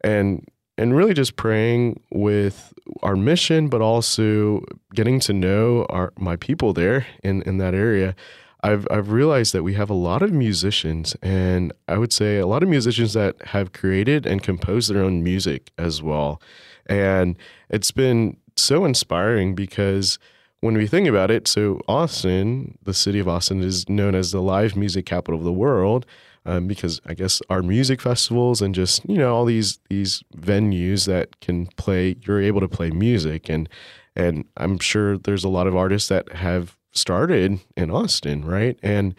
and 0.02 0.46
and 0.78 0.96
really 0.96 1.12
just 1.12 1.36
praying 1.36 2.00
with 2.12 2.72
our 3.02 3.16
mission, 3.16 3.68
but 3.68 3.80
also 3.80 4.62
getting 4.94 5.20
to 5.20 5.32
know 5.32 5.84
our 5.90 6.12
my 6.18 6.36
people 6.36 6.72
there 6.72 7.06
in 7.22 7.42
in 7.42 7.58
that 7.58 7.74
area. 7.74 8.14
I've 8.62 8.86
I've 8.90 9.10
realized 9.12 9.52
that 9.54 9.62
we 9.62 9.74
have 9.74 9.90
a 9.90 9.94
lot 9.94 10.22
of 10.22 10.32
musicians, 10.32 11.16
and 11.22 11.72
I 11.86 11.98
would 11.98 12.12
say 12.12 12.38
a 12.38 12.46
lot 12.46 12.62
of 12.62 12.68
musicians 12.68 13.12
that 13.12 13.36
have 13.46 13.72
created 13.72 14.26
and 14.26 14.42
composed 14.42 14.90
their 14.90 15.02
own 15.02 15.22
music 15.22 15.70
as 15.78 16.02
well, 16.02 16.40
and 16.86 17.36
it's 17.68 17.92
been 17.92 18.36
so 18.56 18.84
inspiring 18.84 19.54
because 19.54 20.18
when 20.60 20.76
we 20.76 20.88
think 20.88 21.06
about 21.06 21.30
it, 21.30 21.46
so 21.46 21.80
Austin, 21.86 22.76
the 22.82 22.94
city 22.94 23.20
of 23.20 23.28
Austin, 23.28 23.62
is 23.62 23.88
known 23.88 24.16
as 24.16 24.32
the 24.32 24.42
live 24.42 24.76
music 24.76 25.06
capital 25.06 25.38
of 25.38 25.44
the 25.44 25.52
world 25.52 26.04
um, 26.48 26.66
because 26.66 26.98
I 27.04 27.12
guess 27.12 27.42
our 27.50 27.62
music 27.62 28.00
festivals 28.00 28.62
and 28.62 28.74
just 28.74 29.06
you 29.06 29.18
know 29.18 29.34
all 29.34 29.44
these 29.44 29.78
these 29.90 30.24
venues 30.34 31.06
that 31.06 31.38
can 31.40 31.66
play, 31.76 32.16
you're 32.26 32.40
able 32.40 32.60
to 32.60 32.68
play 32.68 32.90
music, 32.90 33.50
and 33.50 33.68
and 34.16 34.46
I'm 34.56 34.78
sure 34.78 35.18
there's 35.18 35.44
a 35.44 35.50
lot 35.50 35.66
of 35.66 35.76
artists 35.76 36.08
that 36.08 36.32
have 36.32 36.77
started 36.98 37.60
in 37.76 37.90
Austin, 37.90 38.44
right? 38.44 38.78
And 38.82 39.14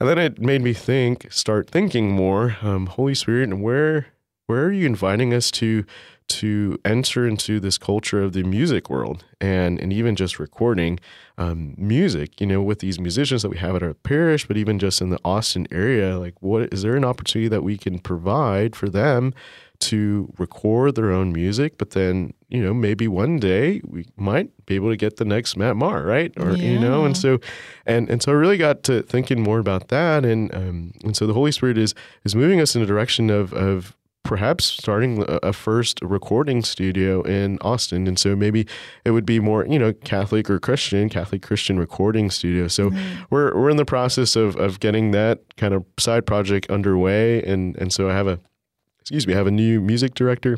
and 0.00 0.08
then 0.08 0.18
it 0.18 0.40
made 0.40 0.60
me 0.60 0.72
think, 0.72 1.30
start 1.32 1.70
thinking 1.70 2.10
more, 2.10 2.56
um, 2.62 2.86
Holy 2.86 3.14
Spirit, 3.14 3.44
and 3.44 3.62
where 3.62 4.06
where 4.46 4.64
are 4.64 4.72
you 4.72 4.86
inviting 4.86 5.32
us 5.32 5.50
to 5.52 5.84
to 6.26 6.78
enter 6.84 7.26
into 7.26 7.60
this 7.60 7.76
culture 7.76 8.22
of 8.22 8.32
the 8.32 8.42
music 8.42 8.88
world 8.88 9.24
and 9.40 9.78
and 9.78 9.92
even 9.92 10.16
just 10.16 10.38
recording 10.38 10.98
um, 11.38 11.74
music, 11.76 12.40
you 12.40 12.46
know, 12.46 12.62
with 12.62 12.78
these 12.80 12.98
musicians 12.98 13.42
that 13.42 13.50
we 13.50 13.58
have 13.58 13.76
at 13.76 13.82
our 13.82 13.94
parish, 13.94 14.46
but 14.46 14.56
even 14.56 14.78
just 14.78 15.00
in 15.00 15.10
the 15.10 15.20
Austin 15.24 15.66
area, 15.70 16.18
like 16.18 16.34
what 16.40 16.72
is 16.72 16.82
there 16.82 16.96
an 16.96 17.04
opportunity 17.04 17.48
that 17.48 17.62
we 17.62 17.76
can 17.76 17.98
provide 17.98 18.74
for 18.74 18.88
them 18.88 19.32
to 19.80 20.32
record 20.38 20.94
their 20.94 21.10
own 21.12 21.32
music, 21.32 21.76
but 21.78 21.90
then, 21.90 22.32
you 22.54 22.62
know, 22.62 22.72
maybe 22.72 23.08
one 23.08 23.38
day 23.38 23.80
we 23.84 24.06
might 24.16 24.48
be 24.64 24.76
able 24.76 24.90
to 24.90 24.96
get 24.96 25.16
the 25.16 25.24
next 25.24 25.56
Matt 25.56 25.76
Maher, 25.76 26.04
right? 26.04 26.32
Or 26.38 26.52
you 26.52 26.78
know, 26.78 27.04
and 27.04 27.16
so 27.16 27.40
and 27.84 28.08
and 28.08 28.22
so 28.22 28.30
I 28.30 28.36
really 28.36 28.56
got 28.56 28.84
to 28.84 29.02
thinking 29.02 29.42
more 29.42 29.58
about 29.58 29.88
that 29.88 30.24
and 30.24 30.54
um 30.54 30.92
and 31.02 31.16
so 31.16 31.26
the 31.26 31.34
Holy 31.34 31.50
Spirit 31.50 31.76
is 31.76 31.94
is 32.24 32.36
moving 32.36 32.60
us 32.60 32.76
in 32.76 32.82
a 32.82 32.86
direction 32.86 33.28
of 33.28 33.52
of 33.52 33.96
perhaps 34.22 34.64
starting 34.64 35.22
a, 35.22 35.38
a 35.42 35.52
first 35.52 36.00
recording 36.00 36.62
studio 36.62 37.22
in 37.22 37.58
Austin. 37.60 38.06
And 38.06 38.18
so 38.18 38.34
maybe 38.36 38.66
it 39.04 39.10
would 39.10 39.26
be 39.26 39.38
more, 39.40 39.66
you 39.66 39.78
know, 39.78 39.92
Catholic 39.92 40.48
or 40.48 40.58
Christian, 40.58 41.08
Catholic 41.08 41.42
Christian 41.42 41.78
recording 41.78 42.30
studio. 42.30 42.68
So 42.68 42.90
we're 43.30 43.52
we're 43.54 43.70
in 43.70 43.78
the 43.78 43.84
process 43.84 44.36
of 44.36 44.54
of 44.56 44.78
getting 44.78 45.10
that 45.10 45.40
kind 45.56 45.74
of 45.74 45.84
side 45.98 46.24
project 46.24 46.70
underway. 46.70 47.42
And 47.42 47.76
and 47.78 47.92
so 47.92 48.08
I 48.08 48.14
have 48.14 48.28
a 48.28 48.38
excuse 49.00 49.26
me, 49.26 49.34
I 49.34 49.36
have 49.36 49.48
a 49.48 49.50
new 49.50 49.80
music 49.80 50.14
director 50.14 50.56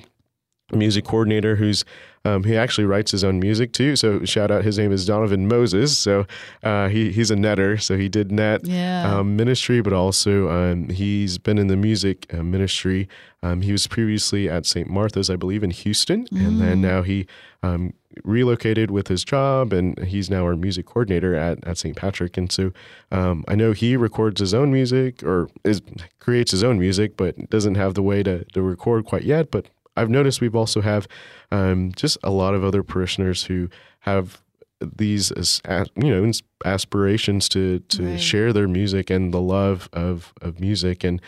music 0.73 1.05
coordinator 1.05 1.57
who's 1.57 1.85
um, 2.25 2.43
he 2.43 2.57
actually 2.57 2.87
writes 2.87 3.13
his 3.13 3.23
own 3.23 3.39
music 3.39 3.73
too. 3.73 3.95
So 3.95 4.25
shout 4.25 4.51
out, 4.51 4.65
his 4.65 4.79
name 4.79 4.91
is 4.91 5.07
Donovan 5.07 5.47
Moses. 5.47 5.97
So 5.97 6.27
uh, 6.65 6.89
he 6.89 7.13
he's 7.13 7.31
a 7.31 7.37
netter. 7.37 7.81
So 7.81 7.97
he 7.97 8.09
did 8.09 8.33
net 8.33 8.67
Yeah. 8.67 9.19
um, 9.19 9.37
ministry, 9.37 9.81
but 9.81 9.93
also 9.93 10.49
um, 10.51 10.89
he's 10.89 11.39
been 11.39 11.57
in 11.57 11.69
the 11.69 11.77
music 11.77 12.27
uh, 12.35 12.43
ministry. 12.43 13.09
Um, 13.45 13.61
he 13.63 13.71
was 13.71 13.87
previously 13.87 14.49
at 14.51 14.67
St. 14.67 14.91
Martha's, 14.91 15.31
I 15.31 15.37
believe, 15.37 15.63
in 15.63 15.71
Houston, 15.71 16.27
and 16.33 16.61
then 16.61 16.81
now 16.81 17.03
he 17.03 17.29
um, 17.63 17.93
relocated 18.25 18.91
with 18.91 19.07
his 19.07 19.23
job, 19.25 19.73
and 19.73 19.97
he's 20.05 20.29
now 20.29 20.43
our 20.45 20.57
music 20.57 20.87
coordinator 20.87 21.37
at, 21.37 21.65
at 21.65 21.79
St. 21.79 21.95
Patrick. 21.97 22.37
And 22.37 22.51
so 22.51 22.73
um, 23.13 23.45
I 23.47 23.55
know 23.55 23.71
he 23.71 23.97
records 23.97 24.41
his 24.41 24.53
own 24.53 24.73
music 24.73 25.23
or 25.23 25.49
is 25.63 25.81
creates 26.19 26.51
his 26.51 26.65
own 26.65 26.81
music, 26.81 27.17
but 27.17 27.51
doesn't 27.51 27.77
have 27.77 27.95
the 27.95 28.03
way 28.03 28.25
to, 28.25 28.43
to 28.47 28.63
record 28.63 29.05
quite 29.05 29.23
yet. 29.23 29.53
But 29.53 29.67
I've 29.97 30.11
noticed 30.11 30.41
we've 30.41 30.55
also 30.57 30.81
have 30.81 31.07
um, 31.51 31.93
just 31.97 32.19
a 32.23 32.31
lot 32.31 32.55
of 32.55 32.63
other 32.65 32.83
parishioners 32.83 33.45
who 33.45 33.69
have 34.01 34.43
these 34.81 35.31
as, 35.33 35.63
you 35.97 36.11
know 36.11 36.31
aspirations 36.65 37.49
to 37.51 37.79
to 37.81 38.03
Right. 38.11 38.21
share 38.21 38.53
their 38.53 38.69
music 38.69 39.11
and 39.11 39.33
the 39.33 39.41
love 39.41 39.89
of 39.93 40.33
of 40.43 40.61
music. 40.61 41.05
And 41.05 41.21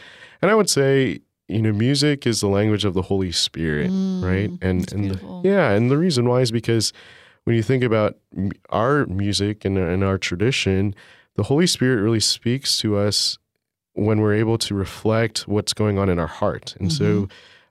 and 0.43 0.51
I 0.51 0.55
would 0.55 0.69
say 0.71 1.21
you 1.49 1.63
know 1.63 1.73
music 1.73 2.27
is 2.27 2.41
the 2.41 2.49
language 2.49 2.85
of 2.85 2.95
the 2.95 3.03
Holy 3.03 3.33
Spirit 3.33 3.93
right? 4.21 4.51
And 4.61 4.87
Mm, 4.87 4.93
and 4.93 5.11
the- 5.13 5.49
yeah 5.49 5.71
and 5.71 5.91
the 5.91 5.97
reason 5.97 6.29
why 6.29 6.41
is 6.41 6.51
because 6.53 6.93
when 7.45 7.57
you 7.57 7.63
think 7.63 7.83
about 7.85 8.17
our 8.71 9.07
music 9.07 9.65
and, 9.65 9.79
and 9.79 10.03
our 10.05 10.19
tradition 10.19 10.95
the 11.37 11.45
Holy 11.45 11.67
Spirit 11.69 12.03
really 12.03 12.21
speaks 12.21 12.79
to 12.81 12.97
us 12.97 13.39
when 13.95 14.21
we're 14.21 14.35
able 14.35 14.59
to 14.59 14.75
reflect 14.75 15.47
what's 15.49 15.73
going 15.73 15.99
on 15.99 16.09
in 16.09 16.19
our 16.19 16.27
heart. 16.27 16.75
And 16.81 16.93
so 16.93 17.29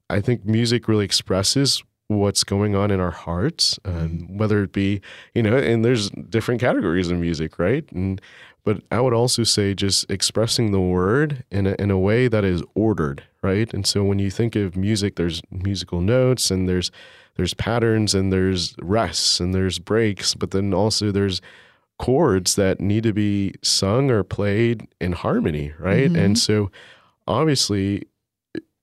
I 0.10 0.22
think 0.22 0.46
music 0.46 0.88
really 0.88 1.06
expresses 1.06 1.84
what's 2.08 2.44
going 2.44 2.76
on 2.76 2.90
in 2.92 3.00
our 3.00 3.12
hearts, 3.12 3.78
um, 3.84 4.38
whether 4.38 4.64
it 4.64 4.72
be, 4.72 5.02
you 5.34 5.44
know, 5.44 5.58
and 5.58 5.84
there's 5.84 6.10
different 6.10 6.62
categories 6.62 7.12
of 7.12 7.18
music, 7.18 7.60
right? 7.60 7.86
And 7.92 8.22
but 8.64 8.82
I 8.92 9.00
would 9.00 9.14
also 9.14 9.44
say 9.44 9.74
just 9.74 10.10
expressing 10.12 10.72
the 10.72 10.80
word 10.82 11.46
in 11.52 11.68
a, 11.68 11.76
in 11.80 11.90
a 11.90 11.98
way 11.98 12.28
that 12.28 12.44
is 12.44 12.62
ordered, 12.76 13.24
right? 13.42 13.74
And 13.74 13.88
so 13.88 14.04
when 14.04 14.20
you 14.20 14.30
think 14.30 14.58
of 14.58 14.76
music, 14.76 15.16
there's 15.16 15.42
musical 15.50 16.02
notes 16.02 16.52
and 16.52 16.68
there's 16.68 16.92
there's 17.36 17.54
patterns 17.54 18.14
and 18.14 18.34
there's 18.34 18.76
rests 18.82 19.40
and 19.40 19.54
there's 19.54 19.80
breaks, 19.80 20.34
but 20.34 20.52
then 20.52 20.74
also 20.74 21.12
there's 21.12 21.42
chords 22.00 22.56
that 22.56 22.80
need 22.80 23.04
to 23.04 23.14
be 23.14 23.54
sung 23.62 24.12
or 24.12 24.24
played 24.24 24.88
in 25.00 25.14
harmony, 25.14 25.74
right? 25.80 26.12
And 26.12 26.38
so 26.38 26.70
obviously 27.28 28.04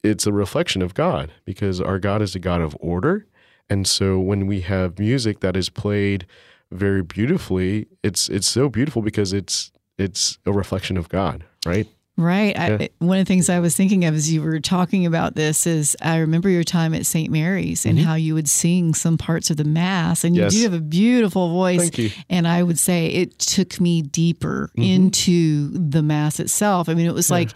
it's 0.04 0.26
a 0.26 0.32
reflection 0.32 0.82
of 0.82 0.94
God 0.94 1.32
because 1.44 1.80
our 1.80 1.98
God 1.98 2.22
is 2.22 2.34
a 2.34 2.38
God 2.38 2.60
of 2.60 2.76
order. 2.78 3.26
And 3.70 3.86
so 3.86 4.18
when 4.20 4.46
we 4.46 4.60
have 4.60 4.98
music 4.98 5.40
that 5.40 5.56
is 5.56 5.70
played 5.70 6.26
very 6.70 7.02
beautifully, 7.02 7.86
it's 8.02 8.28
it's 8.28 8.46
so 8.46 8.68
beautiful 8.68 9.00
because 9.02 9.32
it's 9.32 9.72
it's 9.98 10.38
a 10.44 10.52
reflection 10.52 10.96
of 10.96 11.08
God, 11.08 11.44
right? 11.64 11.88
Right. 12.16 12.54
Yeah. 12.54 12.76
I, 12.80 12.90
one 13.00 13.18
of 13.18 13.24
the 13.24 13.28
things 13.28 13.48
I 13.48 13.58
was 13.58 13.76
thinking 13.76 14.04
of 14.04 14.14
as 14.14 14.32
you 14.32 14.40
were 14.40 14.60
talking 14.60 15.04
about 15.04 15.34
this 15.34 15.66
is 15.66 15.96
I 16.00 16.18
remember 16.18 16.48
your 16.48 16.62
time 16.62 16.94
at 16.94 17.06
St. 17.06 17.28
Mary's 17.28 17.84
and 17.84 17.98
how 17.98 18.14
you 18.14 18.34
would 18.34 18.48
sing 18.48 18.94
some 18.94 19.18
parts 19.18 19.50
of 19.50 19.56
the 19.56 19.64
Mass. 19.64 20.22
And 20.22 20.36
you 20.36 20.42
Mm-hmm. 20.42 20.48
Do 20.50 20.62
have 20.62 20.74
a 20.74 20.80
beautiful 20.80 21.48
voice. 21.48 21.80
Thank 21.80 21.98
you. 21.98 22.10
Mm-hmm. 22.10 22.20
And 22.30 22.46
I 22.46 22.62
would 22.62 22.78
say 22.78 23.06
it 23.06 23.38
took 23.40 23.80
me 23.80 24.02
deeper 24.02 24.70
into 24.76 25.70
the 25.70 26.02
Mass 26.02 26.38
itself. 26.38 26.88
I 26.88 26.94
mean, 26.94 27.06
it 27.06 27.14
was 27.14 27.30
like, 27.32 27.50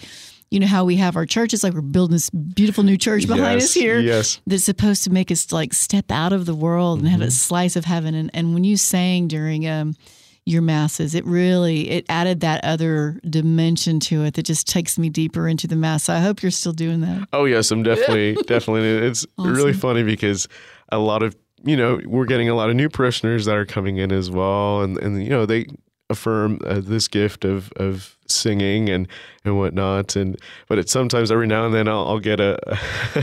you 0.50 0.58
know, 0.60 0.66
how 0.66 0.84
we 0.84 0.96
have 0.96 1.16
our 1.16 1.26
churches, 1.26 1.62
like 1.62 1.74
we're 1.74 1.80
building 1.82 2.14
this 2.14 2.30
beautiful 2.30 2.82
new 2.84 2.96
church 2.96 3.26
behind 3.26 3.60
Yes, 3.60 3.64
us 3.64 3.74
here 3.74 4.00
yes. 4.00 4.40
that's 4.46 4.64
supposed 4.64 5.04
to 5.04 5.10
make 5.10 5.30
us 5.30 5.52
like 5.52 5.74
step 5.74 6.10
out 6.10 6.32
of 6.32 6.46
the 6.46 6.54
world 6.54 7.00
and 7.00 7.08
have 7.08 7.20
Mm-hmm. 7.20 7.28
a 7.28 7.30
slice 7.32 7.76
of 7.76 7.84
heaven. 7.84 8.14
And, 8.14 8.30
and 8.32 8.54
when 8.54 8.64
you 8.64 8.76
sang 8.78 9.28
during 9.28 9.68
um, 9.68 9.94
your 10.46 10.62
masses, 10.62 11.14
it 11.14 11.24
really 11.26 11.90
it 11.90 12.06
added 12.08 12.40
that 12.40 12.64
other 12.64 13.20
dimension 13.28 14.00
to 14.00 14.24
it 14.24 14.34
that 14.34 14.44
just 14.44 14.66
takes 14.66 14.98
me 14.98 15.10
deeper 15.10 15.46
into 15.48 15.66
the 15.66 15.76
mass. 15.76 16.04
So 16.04 16.14
I 16.14 16.20
hope 16.20 16.42
you're 16.42 16.50
still 16.50 16.72
doing 16.72 17.00
that. 17.02 17.28
Oh 17.34 17.44
yes, 17.44 17.70
I'm 17.70 17.82
definitely 17.82 18.34
definitely. 18.46 18.88
It's 19.06 19.26
really 19.36 19.74
funny 19.74 20.02
because 20.02 20.48
a 20.90 20.98
lot 20.98 21.22
of 21.22 21.36
you 21.64 21.76
know 21.76 22.00
we're 22.06 22.24
getting 22.24 22.48
a 22.48 22.54
lot 22.54 22.70
of 22.70 22.76
new 22.76 22.88
parishioners 22.88 23.44
that 23.44 23.56
are 23.56 23.66
coming 23.66 23.98
in 23.98 24.10
as 24.12 24.30
well, 24.30 24.80
and 24.80 24.96
and 24.98 25.22
you 25.22 25.28
know 25.28 25.44
they 25.44 25.66
affirm 26.08 26.58
uh, 26.64 26.80
this 26.82 27.08
gift 27.08 27.44
of 27.44 27.70
of 27.76 28.16
singing 28.30 28.88
and 28.88 29.08
and 29.44 29.58
whatnot, 29.58 30.16
and 30.16 30.38
but 30.68 30.78
it's 30.78 30.92
sometimes 30.92 31.30
every 31.30 31.46
now 31.46 31.64
and 31.64 31.74
then 31.74 31.88
I'll, 31.88 32.06
I'll 32.08 32.18
get 32.20 32.40
a 32.40 32.58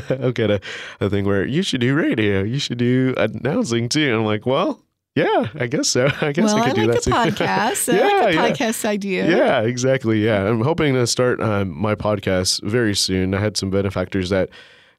I'll 0.22 0.32
get 0.32 0.50
a, 0.52 0.60
a 1.00 1.10
thing 1.10 1.26
where 1.26 1.46
you 1.46 1.62
should 1.62 1.82
do 1.82 1.96
radio, 1.96 2.44
you 2.44 2.60
should 2.60 2.78
do 2.78 3.13
announcing 3.18 3.89
too, 3.89 4.08
and 4.08 4.15
I'm 4.15 4.26
like, 4.26 4.46
well. 4.46 4.82
Yeah, 5.18 5.48
I 5.56 5.68
guess 5.68 5.88
so. 5.88 6.10
I 6.22 6.34
guess 6.34 6.54
well, 6.54 6.58
I 6.58 6.60
I, 6.60 6.65
could 6.65 6.76
do 6.76 6.88
like 6.88 7.02
that 7.02 7.04
too. 7.04 7.12
podcast. 7.46 7.94
I 7.94 7.98
yeah, 7.98 8.04
like 8.04 8.28
a 8.28 8.34
yeah. 8.34 8.50
podcast 8.50 8.84
idea. 8.84 9.30
Yeah, 9.30 9.62
exactly. 9.62 10.22
Yeah, 10.22 10.46
I'm 10.46 10.60
hoping 10.60 10.94
to 10.96 11.08
start 11.08 11.39
um, 11.39 11.70
my 11.72 11.96
podcast 11.96 12.62
very 12.63 12.94
soon. 12.94 13.34
I 13.34 13.39
had 13.39 13.56
some 13.56 13.70
benefactors 13.70 14.30
that 14.32 14.50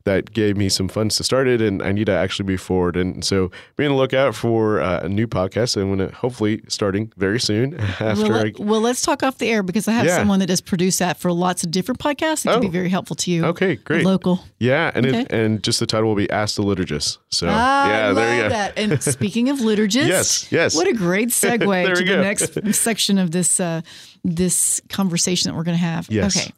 that 0.06 0.32
gave 0.32 0.56
me 0.56 0.68
some 0.70 0.88
funds 0.88 1.16
to 1.16 1.24
start 1.24 1.46
it, 1.46 1.60
and 1.60 1.82
I 1.82 1.92
need 1.92 2.06
to 2.06 2.12
actually 2.12 2.46
be 2.46 2.56
forward. 2.56 2.96
And 2.96 3.22
so, 3.24 3.50
be 3.76 3.84
on 3.84 3.90
the 3.92 3.96
lookout 3.98 4.34
for 4.34 4.80
uh, 4.80 5.00
a 5.02 5.08
new 5.08 5.26
podcast. 5.26 5.74
Going 5.76 5.98
to 5.98 6.08
hopefully 6.14 6.62
starting 6.68 7.12
very 7.18 7.38
soon 7.38 7.78
after. 8.00 8.22
Well, 8.22 8.32
I, 8.32 8.42
let, 8.44 8.58
well, 8.58 8.80
let's 8.80 9.02
talk 9.02 9.22
off 9.22 9.36
the 9.38 9.48
air 9.50 9.62
because 9.62 9.86
I 9.86 9.92
have 9.92 10.06
Yeah. 10.06 10.16
someone 10.16 10.38
that 10.38 10.46
does 10.46 10.62
produce 10.62 10.96
that 10.98 11.18
for 11.18 11.30
lots 11.32 11.62
of 11.64 11.70
different 11.70 12.00
podcasts. 12.00 12.46
It 12.46 12.52
could 12.54 12.62
be 12.62 12.68
Oh. 12.68 12.70
very 12.70 12.88
helpful 12.88 13.16
to 13.16 13.30
you. 13.30 13.44
okay, 13.46 13.76
great. 13.76 14.04
Local. 14.06 14.40
Yeah, 14.58 14.90
and 14.94 15.04
Okay. 15.04 15.20
it, 15.20 15.30
and 15.32 15.62
just 15.62 15.78
the 15.80 15.86
title 15.86 16.08
will 16.08 16.16
be 16.16 16.30
Ask 16.30 16.56
the 16.56 16.62
Liturgist. 16.62 17.18
So 17.30 17.48
Ah, 17.50 17.88
yeah, 17.88 18.08
I 18.08 18.12
there 18.14 18.36
you 18.36 18.42
go. 18.44 18.48
that. 18.48 18.78
And 18.78 19.02
speaking 19.16 19.50
of 19.50 19.58
liturgists, 19.58 20.06
Yes, 20.08 20.52
yes. 20.52 20.74
What 20.76 20.86
a 20.88 20.92
great 20.94 21.28
segue 21.42 21.58
to 21.94 22.02
we 22.02 22.08
the 22.08 22.16
next 22.22 22.74
section 22.74 23.18
of 23.18 23.32
this 23.32 23.60
uh, 23.60 23.82
this 24.24 24.80
conversation 24.88 25.50
that 25.50 25.56
we're 25.56 25.64
going 25.64 25.76
to 25.76 25.82
have. 25.84 26.06
Yes. 26.10 26.36
Okay. 26.36 26.52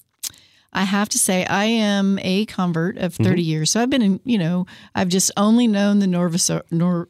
I 0.72 0.84
have 0.84 1.08
to 1.10 1.18
say, 1.18 1.44
I 1.46 1.64
am 1.64 2.18
a 2.22 2.44
convert 2.46 2.98
of 2.98 3.14
Mm-hmm. 3.14 3.24
30 3.24 3.42
years. 3.42 3.70
So 3.70 3.80
I've 3.82 3.90
been 3.90 4.02
in, 4.02 4.20
you 4.24 4.38
know, 4.38 4.66
I've 4.94 5.08
just 5.08 5.30
only 5.36 5.66
known 5.66 5.98
the 5.98 6.06
Norvus, 6.06 6.50
Nor, 6.70 7.08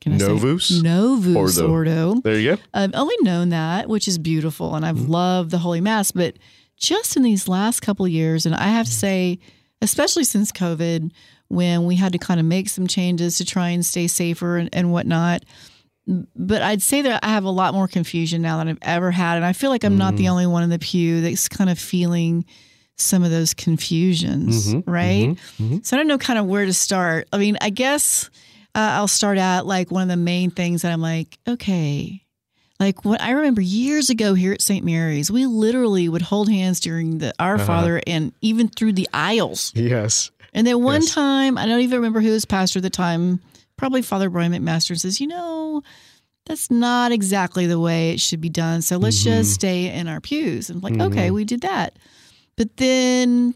can 0.00 0.12
I 0.12 0.16
Novus? 0.18 0.68
say? 0.68 0.80
Novus 0.80 1.58
Ordo. 1.58 1.70
Ordo. 1.70 2.20
There 2.22 2.38
you 2.38 2.56
go. 2.56 2.62
I've 2.72 2.94
only 2.94 3.16
known 3.22 3.48
that, 3.48 3.88
which 3.88 4.06
is 4.06 4.16
beautiful, 4.18 4.74
and 4.76 4.86
I've 4.86 4.96
Mm-hmm. 4.96 5.10
loved 5.12 5.50
the 5.50 5.58
Holy 5.58 5.80
Mass. 5.80 6.12
But 6.12 6.36
just 6.76 7.16
in 7.16 7.22
these 7.24 7.48
last 7.48 7.80
couple 7.80 8.06
of 8.06 8.12
years, 8.12 8.46
and 8.46 8.54
I 8.54 8.68
have 8.68 8.86
to 8.86 8.92
say, 8.92 9.38
especially 9.82 10.24
since 10.24 10.52
COVID, 10.52 11.10
when 11.48 11.84
we 11.86 11.96
had 11.96 12.12
to 12.12 12.18
kind 12.18 12.38
of 12.38 12.46
make 12.46 12.68
some 12.68 12.86
changes 12.86 13.36
to 13.38 13.44
try 13.44 13.70
and 13.70 13.84
stay 13.84 14.06
safer 14.06 14.56
and, 14.56 14.68
and 14.72 14.92
whatnot. 14.92 15.42
But 16.06 16.62
I'd 16.62 16.80
say 16.82 17.02
that 17.02 17.20
I 17.24 17.28
have 17.30 17.44
a 17.44 17.50
lot 17.50 17.74
more 17.74 17.86
confusion 17.88 18.40
now 18.42 18.58
than 18.58 18.68
I've 18.68 18.78
ever 18.82 19.10
had, 19.10 19.36
and 19.36 19.44
I 19.44 19.52
feel 19.52 19.70
like 19.70 19.82
I'm 19.84 19.98
not 19.98 20.14
Mm. 20.14 20.16
the 20.18 20.28
only 20.28 20.46
one 20.46 20.62
in 20.62 20.70
the 20.70 20.78
pew 20.78 21.20
that's 21.20 21.48
kind 21.48 21.68
of 21.68 21.78
feeling 21.78 22.44
some 23.00 23.22
of 23.24 23.30
those 23.30 23.54
confusions, 23.54 24.74
Mm-hmm. 24.74 24.90
right? 24.90 25.36
So 25.84 25.96
I 25.96 25.98
don't 25.98 26.08
know 26.08 26.18
kind 26.18 26.38
of 26.38 26.46
where 26.46 26.64
to 26.64 26.72
start. 26.72 27.28
I 27.32 27.38
mean, 27.38 27.56
I 27.60 27.70
guess 27.70 28.30
uh, 28.74 28.78
I'll 28.98 29.08
start 29.08 29.38
at 29.38 29.66
like 29.66 29.90
one 29.90 30.02
of 30.02 30.08
the 30.08 30.16
main 30.16 30.50
things 30.50 30.82
that 30.82 30.92
I'm 30.92 31.00
like, 31.00 31.38
okay, 31.48 32.22
like 32.78 33.04
what 33.04 33.20
I 33.20 33.32
remember 33.32 33.60
years 33.60 34.10
ago 34.10 34.34
here 34.34 34.52
at 34.52 34.62
St. 34.62 34.84
Mary's, 34.84 35.30
we 35.30 35.46
literally 35.46 36.08
would 36.08 36.22
hold 36.22 36.48
hands 36.48 36.80
during 36.80 37.18
the 37.18 37.32
Our 37.38 37.56
Uh-huh. 37.56 37.66
Father 37.66 38.00
and 38.06 38.32
even 38.40 38.68
through 38.68 38.92
the 38.94 39.08
aisles. 39.12 39.72
Yes. 39.74 40.30
And 40.54 40.66
then 40.66 40.82
one 40.82 41.02
Yes. 41.02 41.14
time, 41.14 41.58
I 41.58 41.66
don't 41.66 41.80
even 41.80 41.96
remember 41.98 42.20
who 42.20 42.30
was 42.30 42.44
pastor 42.44 42.78
at 42.78 42.82
the 42.82 42.90
time, 42.90 43.40
probably 43.76 44.02
Father 44.02 44.28
Brian 44.30 44.52
McMaster 44.52 44.98
says, 44.98 45.20
you 45.20 45.26
know, 45.26 45.82
that's 46.46 46.70
not 46.70 47.12
exactly 47.12 47.66
the 47.66 47.78
way 47.78 48.10
it 48.12 48.20
should 48.20 48.40
be 48.40 48.48
done. 48.48 48.82
So 48.82 48.96
let's 48.96 49.18
Mm-hmm. 49.22 49.40
just 49.40 49.52
stay 49.54 49.86
in 49.92 50.08
our 50.08 50.20
pews. 50.20 50.68
And 50.70 50.82
I'm 50.82 50.82
like, 50.82 51.00
okay, 51.12 51.30
we 51.30 51.44
did 51.44 51.60
that. 51.60 51.96
But 52.60 52.76
then 52.76 53.54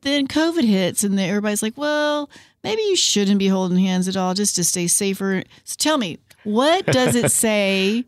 then 0.00 0.26
COVID 0.26 0.64
hits 0.64 1.04
and 1.04 1.20
everybody's 1.20 1.62
like, 1.62 1.76
well, 1.76 2.30
maybe 2.64 2.80
you 2.80 2.96
shouldn't 2.96 3.38
be 3.38 3.48
holding 3.48 3.76
hands 3.76 4.08
at 4.08 4.16
all 4.16 4.32
just 4.32 4.56
to 4.56 4.64
stay 4.64 4.86
safer. 4.86 5.42
So 5.64 5.76
tell 5.78 5.98
me, 5.98 6.16
what 6.44 6.86
does 6.86 7.16
it 7.16 7.30
say? 7.32 8.02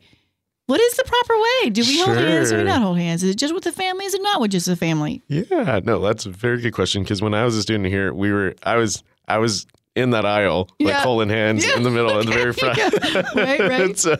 What 0.68 0.80
is 0.80 0.94
the 0.94 1.04
proper 1.04 1.34
way? 1.34 1.68
Do 1.68 1.82
we 1.82 2.00
hold 2.00 2.16
hands 2.16 2.50
or 2.50 2.56
we 2.56 2.64
not 2.64 2.80
hold 2.80 2.96
hands? 2.96 3.22
Is 3.22 3.32
it 3.32 3.36
just 3.36 3.52
with 3.52 3.64
the 3.64 3.72
family? 3.72 4.06
Is 4.06 4.14
it 4.14 4.22
not 4.22 4.40
with 4.40 4.52
just 4.52 4.64
the 4.64 4.74
family? 4.74 5.20
Yeah, 5.28 5.80
no, 5.84 6.00
that's 6.00 6.24
a 6.24 6.30
very 6.30 6.62
good 6.62 6.72
question. 6.72 7.02
Because 7.02 7.20
when 7.20 7.34
I 7.34 7.44
was 7.44 7.54
a 7.54 7.60
student 7.60 7.88
here, 7.88 8.14
we 8.14 8.32
were, 8.32 8.54
I 8.62 8.76
was, 8.76 9.04
I 9.28 9.36
was 9.36 9.66
in 9.94 10.10
that 10.10 10.24
aisle, 10.24 10.68
like 10.80 10.88
Yeah. 10.94 11.02
holding 11.02 11.28
hands 11.28 11.64
in 11.66 11.82
the 11.82 11.90
middle, 11.90 12.18
in 12.18 12.26
the 12.26 12.32
very 12.32 12.52
front. 12.54 12.78
Right, 13.34 13.60
right. 13.68 13.98
So, 13.98 14.16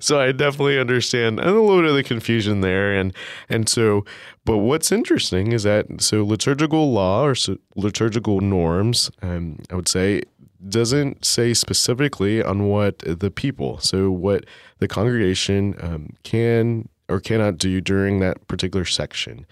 so 0.00 0.20
I 0.20 0.32
definitely 0.32 0.78
understand 0.78 1.38
and 1.40 1.48
a 1.48 1.52
little 1.60 1.80
bit 1.80 1.88
of 1.90 1.96
the 1.96 2.02
confusion 2.02 2.60
there, 2.60 2.92
and 2.92 3.14
and 3.48 3.68
so, 3.68 4.04
but 4.44 4.58
what's 4.58 4.92
interesting 4.92 5.52
is 5.52 5.62
that 5.62 5.86
so 6.02 6.24
liturgical 6.24 6.92
law 6.92 7.24
or 7.24 7.34
so 7.34 7.56
liturgical 7.74 8.40
norms, 8.40 9.10
um, 9.22 9.58
I 9.70 9.76
would 9.76 9.88
say, 9.88 10.22
doesn't 10.68 11.24
say 11.24 11.54
specifically 11.54 12.42
on 12.42 12.68
what 12.68 12.98
the 12.98 13.30
people, 13.30 13.78
so 13.78 14.10
what 14.10 14.44
the 14.78 14.88
congregation 14.88 15.74
um, 15.80 16.10
can 16.22 16.88
or 17.08 17.18
cannot 17.18 17.56
do 17.58 17.80
during 17.80 18.20
that 18.20 18.46
particular 18.46 18.84
section. 18.84 19.46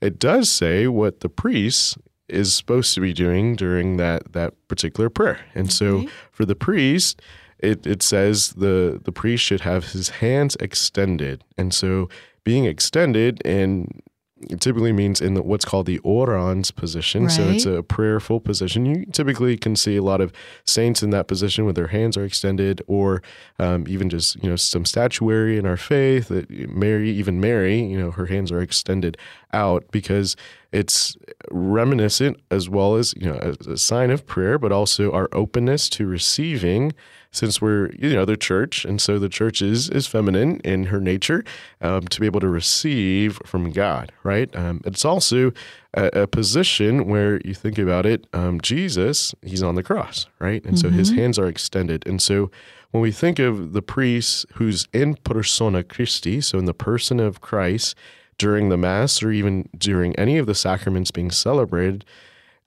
It 0.00 0.18
does 0.18 0.50
say 0.50 0.86
what 0.88 1.20
the 1.20 1.28
priests 1.28 1.96
is 2.28 2.54
supposed 2.54 2.94
to 2.94 3.00
be 3.00 3.12
doing 3.12 3.56
during 3.56 3.96
that 3.98 4.32
that 4.32 4.54
particular 4.68 5.08
prayer. 5.10 5.38
And 5.54 5.72
so 5.72 5.86
Okay. 5.98 6.08
for 6.32 6.44
the 6.44 6.56
priest, 6.56 7.20
it, 7.58 7.86
it 7.86 8.02
says 8.02 8.52
the 8.54 9.00
the 9.02 9.12
priest 9.12 9.44
should 9.44 9.60
have 9.62 9.92
his 9.92 10.08
hands 10.20 10.56
extended. 10.60 11.44
And 11.56 11.72
so 11.72 12.08
being 12.44 12.64
extended 12.64 13.40
and 13.44 14.02
it 14.50 14.60
typically 14.60 14.92
means 14.92 15.22
in 15.22 15.32
the, 15.32 15.42
what's 15.42 15.64
called 15.64 15.86
the 15.86 15.98
orans 16.00 16.70
position. 16.70 17.30
So 17.30 17.48
it's 17.48 17.64
a 17.64 17.82
prayerful 17.82 18.40
position. 18.40 18.84
You 18.84 19.06
typically 19.06 19.56
can 19.56 19.74
see 19.76 19.96
a 19.96 20.02
lot 20.02 20.20
of 20.20 20.30
saints 20.66 21.02
in 21.02 21.08
that 21.10 21.26
position 21.26 21.64
where 21.64 21.72
their 21.72 21.86
hands 21.86 22.18
are 22.18 22.24
extended, 22.24 22.82
or 22.86 23.22
um, 23.58 23.86
even 23.88 24.10
just 24.10 24.36
you 24.42 24.50
know 24.50 24.56
some 24.56 24.84
statuary 24.84 25.56
in 25.56 25.64
our 25.64 25.78
faith. 25.78 26.28
That 26.28 26.50
Mary, 26.50 27.08
even 27.10 27.40
Mary, 27.40 27.80
you 27.80 27.98
know, 27.98 28.10
her 28.10 28.26
hands 28.26 28.52
are 28.52 28.60
extended 28.60 29.16
out 29.54 29.84
because 29.90 30.36
it's 30.76 31.16
reminiscent 31.50 32.38
as 32.50 32.68
well 32.68 32.96
as 32.96 33.14
you 33.16 33.26
know 33.26 33.36
as 33.36 33.66
a 33.66 33.78
sign 33.78 34.10
of 34.10 34.26
prayer, 34.26 34.58
but 34.58 34.72
also 34.72 35.10
our 35.12 35.28
openness 35.32 35.88
to 35.90 36.06
receiving. 36.06 36.92
Since 37.32 37.60
we're 37.60 37.90
you 37.92 38.14
know 38.14 38.24
the 38.24 38.36
church, 38.36 38.84
and 38.84 39.00
so 39.00 39.18
the 39.18 39.28
church 39.28 39.60
is 39.60 39.90
is 39.90 40.06
feminine 40.06 40.60
in 40.60 40.84
her 40.84 41.00
nature, 41.00 41.44
um, 41.80 42.02
to 42.08 42.20
be 42.20 42.26
able 42.26 42.40
to 42.40 42.48
receive 42.48 43.38
from 43.44 43.72
God, 43.72 44.12
right? 44.22 44.54
Um, 44.56 44.80
it's 44.84 45.04
also 45.04 45.52
a, 45.94 46.22
a 46.22 46.26
position 46.26 47.06
where 47.06 47.40
you 47.44 47.52
think 47.52 47.78
about 47.78 48.06
it. 48.06 48.26
Um, 48.32 48.60
Jesus, 48.60 49.34
he's 49.42 49.62
on 49.62 49.74
the 49.74 49.82
cross, 49.82 50.26
right, 50.38 50.64
and 50.64 50.78
so 50.78 50.88
his 50.88 51.10
hands 51.10 51.38
are 51.38 51.46
extended, 51.46 52.06
and 52.06 52.22
so 52.22 52.50
when 52.90 53.02
we 53.02 53.12
think 53.12 53.38
of 53.38 53.74
the 53.74 53.82
priest 53.82 54.46
who's 54.54 54.88
in 54.92 55.16
persona 55.16 55.82
Christi, 55.84 56.40
so 56.40 56.58
in 56.58 56.64
the 56.64 56.72
person 56.72 57.20
of 57.20 57.42
Christ 57.42 57.94
during 58.38 58.68
the 58.68 58.76
mass 58.76 59.22
or 59.22 59.30
even 59.30 59.68
during 59.78 60.14
any 60.16 60.38
of 60.38 60.46
the 60.46 60.54
sacraments 60.54 61.10
being 61.10 61.30
celebrated, 61.30 62.04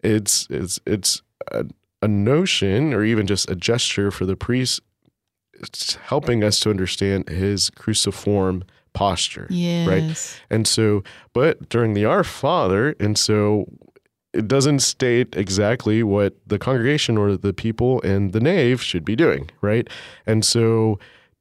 it's 0.03 0.47
it's 0.49 0.79
it's 0.85 1.21
a, 1.51 1.65
a 2.01 2.07
notion 2.07 2.93
or 2.93 3.03
even 3.03 3.27
just 3.27 3.49
a 3.49 3.55
gesture 3.55 4.11
for 4.11 4.25
the 4.25 4.35
priest. 4.35 4.81
It's 5.53 5.95
helping 5.95 6.43
us 6.43 6.59
to 6.61 6.69
understand 6.69 7.27
his 7.29 7.69
cruciform 7.69 8.63
posture 8.93 9.45
Yes. 9.51 10.39
and 10.49 10.65
so 10.67 11.03
but 11.33 11.69
during 11.69 11.93
the 11.93 12.05
our 12.05 12.23
father 12.23 12.95
and 12.99 13.17
so 13.17 13.65
it 14.33 14.47
doesn't 14.47 14.79
state 14.79 15.35
exactly 15.35 16.01
what 16.01 16.35
the 16.47 16.57
congregation 16.57 17.17
or 17.17 17.37
the 17.37 17.53
people 17.53 17.99
in 18.01 18.31
the 18.31 18.39
nave 18.39 18.81
should 18.81 19.05
be 19.05 19.15
doing 19.15 19.49
right? 19.61 19.87
And 20.25 20.43
so 20.43 20.97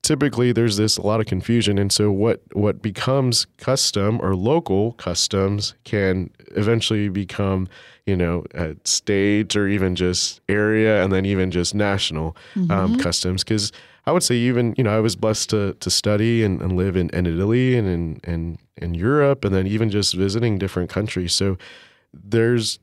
typically 0.08 0.52
there's 0.52 0.78
this 0.78 0.96
a 0.96 1.02
lot 1.02 1.20
of 1.20 1.26
confusion. 1.26 1.78
And 1.78 1.92
so 1.92 2.10
what 2.10 2.40
what 2.54 2.80
becomes 2.80 3.46
custom 3.58 4.18
or 4.22 4.34
local 4.34 4.92
customs 4.92 5.74
can 5.84 6.30
eventually 6.56 7.10
become 7.10 7.68
you 8.06 8.16
know 8.16 8.46
state 8.84 9.54
or 9.54 9.68
even 9.68 9.94
just 9.94 10.40
area 10.48 11.04
and 11.04 11.12
then 11.12 11.26
even 11.26 11.50
just 11.50 11.74
national 11.74 12.34
um, 12.70 12.96
customs. 12.98 13.44
Because 13.44 13.70
I 14.06 14.12
would 14.12 14.22
say 14.22 14.34
even 14.36 14.74
you 14.78 14.84
know 14.84 14.96
I 14.96 15.00
was 15.00 15.14
blessed 15.14 15.50
to 15.50 15.74
to 15.74 15.90
study 15.90 16.42
and, 16.42 16.62
and 16.62 16.72
live 16.72 16.96
in, 16.96 17.10
in 17.10 17.26
Italy 17.26 17.76
and 17.76 17.86
in, 17.86 18.20
in 18.24 18.58
in 18.78 18.94
Europe 18.94 19.44
and 19.44 19.54
then 19.54 19.66
even 19.66 19.90
just 19.90 20.14
visiting 20.14 20.56
different 20.58 20.88
countries. 20.88 21.34
So 21.34 21.58
there's 22.14 22.78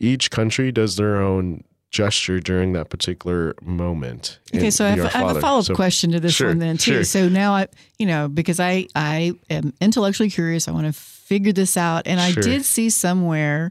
each 0.00 0.30
country 0.30 0.72
does 0.72 0.96
their 0.96 1.20
own 1.20 1.64
gesture 1.92 2.40
during 2.40 2.72
that 2.72 2.88
particular 2.88 3.54
moment. 3.62 4.38
Okay, 4.54 4.70
so 4.70 4.84
I 4.84 4.88
have, 4.90 5.14
I 5.14 5.18
have 5.18 5.36
a 5.36 5.40
follow 5.40 5.60
up 5.60 5.66
So- 5.66 5.74
question 5.74 6.10
to 6.12 6.20
this 6.20 6.34
sure, 6.34 6.48
one 6.48 6.58
then 6.58 6.78
too. 6.78 6.92
sure. 6.94 7.04
So 7.04 7.28
now 7.28 7.54
I, 7.54 7.68
you 7.98 8.06
know, 8.06 8.28
because 8.28 8.58
I 8.58 8.88
I 8.96 9.34
am 9.50 9.72
intellectually 9.80 10.30
curious, 10.30 10.66
I 10.66 10.72
want 10.72 10.86
to 10.86 10.92
figure 10.92 11.52
this 11.52 11.76
out, 11.76 12.06
and 12.06 12.18
I 12.18 12.32
did 12.32 12.64
see 12.64 12.90
somewhere 12.90 13.70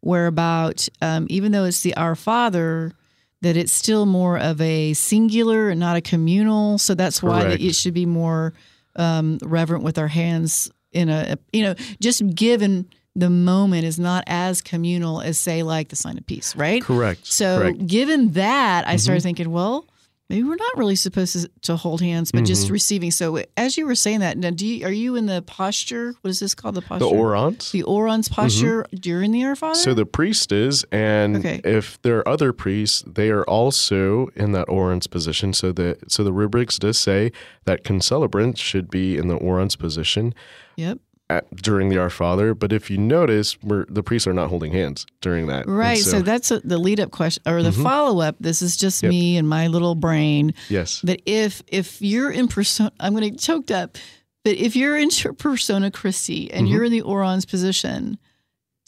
where 0.00 0.26
about 0.26 0.86
um, 1.00 1.26
even 1.30 1.52
though 1.52 1.64
it's 1.64 1.80
the 1.80 1.96
Our 1.96 2.14
Father, 2.14 2.92
that 3.40 3.56
it's 3.56 3.72
still 3.72 4.04
more 4.06 4.38
of 4.38 4.60
a 4.60 4.92
singular 4.92 5.70
and 5.70 5.80
not 5.80 5.96
a 5.96 6.00
communal. 6.00 6.76
So 6.78 6.94
that's 6.94 7.22
why 7.22 7.42
Correct. 7.42 7.62
it 7.62 7.74
should 7.74 7.94
be 7.94 8.06
more 8.06 8.52
um, 8.96 9.38
reverent 9.42 9.82
with 9.82 9.98
our 9.98 10.08
hands 10.08 10.70
in 10.92 11.08
a 11.08 11.38
you 11.54 11.62
know 11.62 11.74
just 12.00 12.22
given 12.34 12.86
the 13.14 13.30
moment 13.30 13.84
is 13.84 13.98
not 13.98 14.24
as 14.26 14.62
communal 14.62 15.20
as 15.20 15.38
say 15.38 15.62
like 15.62 15.88
the 15.88 15.96
sign 15.96 16.16
of 16.18 16.26
peace, 16.26 16.56
right? 16.56 16.82
Correct. 16.82 17.26
So, 17.26 17.58
correct. 17.58 17.76
Mm-hmm. 17.78 17.86
given 17.86 18.32
that, 18.32 18.86
I 18.88 18.96
started 18.96 19.22
thinking, 19.22 19.50
well, 19.50 19.86
maybe 20.30 20.44
we're 20.44 20.54
not 20.56 20.78
really 20.78 20.96
supposed 20.96 21.34
to, 21.38 21.50
to 21.60 21.76
hold 21.76 22.00
hands, 22.00 22.32
but 22.32 22.44
just 22.46 22.64
Mm-hmm. 22.64 22.72
receiving. 22.72 23.10
So, 23.10 23.42
as 23.58 23.76
you 23.76 23.84
were 23.84 23.94
saying 23.94 24.20
that, 24.20 24.38
now, 24.38 24.48
do 24.48 24.66
you, 24.66 24.86
are 24.86 24.90
you 24.92 25.14
in 25.16 25.26
the 25.26 25.42
posture? 25.42 26.14
What 26.22 26.30
is 26.30 26.40
this 26.40 26.54
called? 26.54 26.74
The 26.76 26.80
posture. 26.80 27.04
The 27.04 27.14
orans. 27.14 27.70
The 27.70 27.82
orans 27.82 28.30
posture 28.30 28.86
during 28.94 29.30
the 29.32 29.44
Our 29.44 29.56
Father. 29.56 29.74
So 29.78 29.92
the 29.92 30.06
priest 30.06 30.50
is, 30.50 30.86
and 30.90 31.36
Okay. 31.36 31.60
if 31.64 32.00
there 32.00 32.16
are 32.20 32.26
other 32.28 32.54
priests, 32.54 33.04
they 33.06 33.28
are 33.28 33.44
also 33.44 34.28
in 34.34 34.52
that 34.52 34.70
orans 34.70 35.06
position. 35.06 35.52
So 35.52 35.70
the 35.70 35.98
so 36.08 36.24
the 36.24 36.32
rubrics 36.32 36.78
does 36.78 36.98
say 36.98 37.30
that 37.66 37.84
concelebrants 37.84 38.56
should 38.58 38.90
be 38.90 39.18
in 39.18 39.28
the 39.28 39.36
orans 39.36 39.76
position 39.76 40.34
yep. 40.76 40.98
At, 41.36 41.56
during 41.56 41.88
the 41.88 41.98
Our 41.98 42.10
Father. 42.10 42.54
But 42.54 42.72
if 42.72 42.90
you 42.90 42.98
notice, 42.98 43.60
we're, 43.62 43.84
the 43.88 44.02
priests 44.02 44.26
are 44.26 44.32
not 44.32 44.48
holding 44.48 44.72
hands 44.72 45.06
during 45.20 45.46
that. 45.48 45.66
Right. 45.68 45.98
So, 45.98 46.20
that's 46.22 46.50
a, 46.50 46.60
the 46.60 46.78
lead 46.78 47.00
up 47.00 47.10
question 47.10 47.42
or 47.46 47.62
the 47.62 47.70
Mm-hmm. 47.70 47.82
follow 47.82 48.20
up. 48.20 48.36
This 48.40 48.62
is 48.62 48.76
just 48.76 49.02
me 49.02 49.36
and 49.36 49.48
my 49.48 49.66
little 49.68 49.94
brain. 49.94 50.54
yes, 50.68 51.00
That 51.02 51.20
if 51.26 51.62
if 51.68 52.00
you're 52.02 52.30
in 52.30 52.48
persona, 52.48 52.92
I'm 53.00 53.14
going 53.14 53.30
to 53.30 53.36
choked 53.36 53.70
up. 53.70 53.96
But 54.44 54.56
if 54.56 54.74
you're 54.74 54.96
in 54.98 55.08
persona 55.38 55.90
Christi 55.90 56.50
and 56.52 56.66
Mm-hmm. 56.66 56.72
you're 56.74 56.84
in 56.84 56.92
the 56.92 57.02
orans 57.02 57.44
position, 57.46 58.18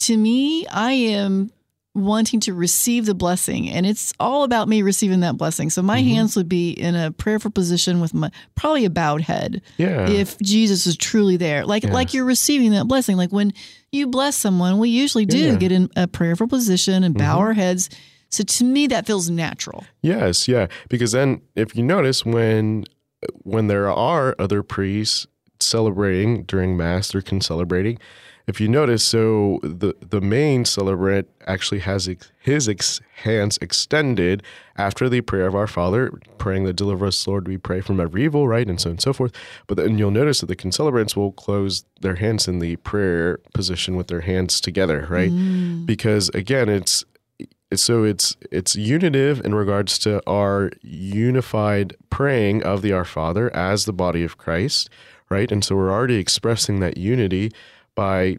to 0.01 0.17
me, 0.17 0.67
I 0.67 0.91
am 0.91 1.49
wanting 1.95 2.39
to 2.41 2.53
receive 2.53 3.05
the 3.05 3.15
blessing, 3.15 3.69
and 3.69 3.85
it's 3.85 4.13
all 4.19 4.43
about 4.43 4.67
me 4.67 4.81
receiving 4.81 5.21
that 5.21 5.37
blessing. 5.37 5.69
So 5.69 5.81
my 5.81 5.99
Mm-hmm. 5.99 6.09
hands 6.09 6.35
would 6.35 6.49
be 6.49 6.71
in 6.71 6.93
a 6.95 7.11
prayerful 7.11 7.51
position 7.51 8.01
with 8.01 8.13
my 8.13 8.29
probably 8.55 8.83
a 8.85 8.89
bowed 8.89 9.21
head. 9.21 9.61
yeah, 9.77 10.07
If 10.09 10.37
Jesus 10.39 10.85
is 10.85 10.97
truly 10.97 11.37
there, 11.37 11.65
like 11.65 11.83
like 11.85 12.13
you're 12.13 12.25
receiving 12.25 12.71
that 12.71 12.85
blessing, 12.87 13.15
like 13.17 13.31
when 13.31 13.53
you 13.91 14.07
bless 14.07 14.35
someone, 14.35 14.77
we 14.77 14.89
usually 14.89 15.25
do 15.25 15.37
Yeah. 15.37 15.49
Mm-hmm. 15.51 15.57
get 15.59 15.71
in 15.71 15.89
a 15.95 16.07
prayerful 16.07 16.47
position 16.47 17.03
and 17.03 17.17
bow 17.17 17.39
our 17.39 17.53
heads. 17.53 17.89
So 18.29 18.43
to 18.43 18.63
me, 18.65 18.87
that 18.87 19.05
feels 19.07 19.29
natural. 19.29 19.85
Yes, 20.01 20.47
yeah. 20.49 20.67
Because 20.89 21.13
then, 21.13 21.41
if 21.55 21.75
you 21.77 21.83
notice, 21.83 22.25
when 22.25 22.83
when 23.43 23.67
there 23.67 23.89
are 23.89 24.35
other 24.37 24.61
priests 24.61 25.25
celebrating 25.61 26.43
during 26.43 26.75
mass, 26.75 27.11
they're 27.11 27.21
concelebrating. 27.21 27.97
If 28.47 28.61
you 28.61 28.67
notice, 28.67 29.03
so 29.03 29.59
the 29.63 29.95
the 30.01 30.21
main 30.21 30.65
celebrant 30.65 31.27
actually 31.47 31.79
has 31.79 32.07
ex, 32.07 32.31
his 32.39 32.69
ex, 32.69 33.01
hands 33.23 33.57
extended 33.59 34.43
after 34.77 35.09
the 35.09 35.21
prayer 35.21 35.47
of 35.47 35.55
Our 35.55 35.67
Father, 35.67 36.11
praying 36.37 36.65
that 36.65 36.75
deliver 36.75 37.07
us, 37.07 37.27
Lord, 37.27 37.47
we 37.47 37.57
pray 37.57 37.81
from 37.81 37.99
every 37.99 38.23
evil, 38.23 38.47
right, 38.47 38.67
and 38.67 38.79
so 38.79 38.89
on 38.89 38.91
and 38.91 39.01
so 39.01 39.13
forth. 39.13 39.31
But 39.65 39.77
then 39.77 39.97
you'll 39.97 40.11
notice 40.11 40.41
that 40.41 40.47
the 40.47 40.55
concelebrants 40.55 41.15
will 41.15 41.31
close 41.31 41.85
their 42.01 42.15
hands 42.15 42.47
in 42.47 42.59
the 42.59 42.75
prayer 42.77 43.39
position 43.53 43.95
with 43.95 44.07
their 44.07 44.21
hands 44.21 44.61
together, 44.61 45.07
right? 45.09 45.31
Mm. 45.31 45.87
Because 45.87 46.29
again, 46.29 46.69
it's 46.69 47.03
so 47.73 48.03
it's 48.03 48.35
it's 48.51 48.75
unitive 48.75 49.43
in 49.43 49.55
regards 49.55 49.97
to 49.99 50.21
our 50.29 50.71
unified 50.81 51.95
praying 52.11 52.63
of 52.63 52.81
the 52.83 52.91
Our 52.93 53.05
Father 53.05 53.53
as 53.55 53.85
the 53.85 53.93
body 53.93 54.23
of 54.23 54.37
Christ, 54.37 54.89
right? 55.29 55.51
And 55.51 55.63
so 55.63 55.75
we're 55.75 55.91
already 55.91 56.17
expressing 56.17 56.79
that 56.81 56.97
unity 56.97 57.51
by 57.95 58.37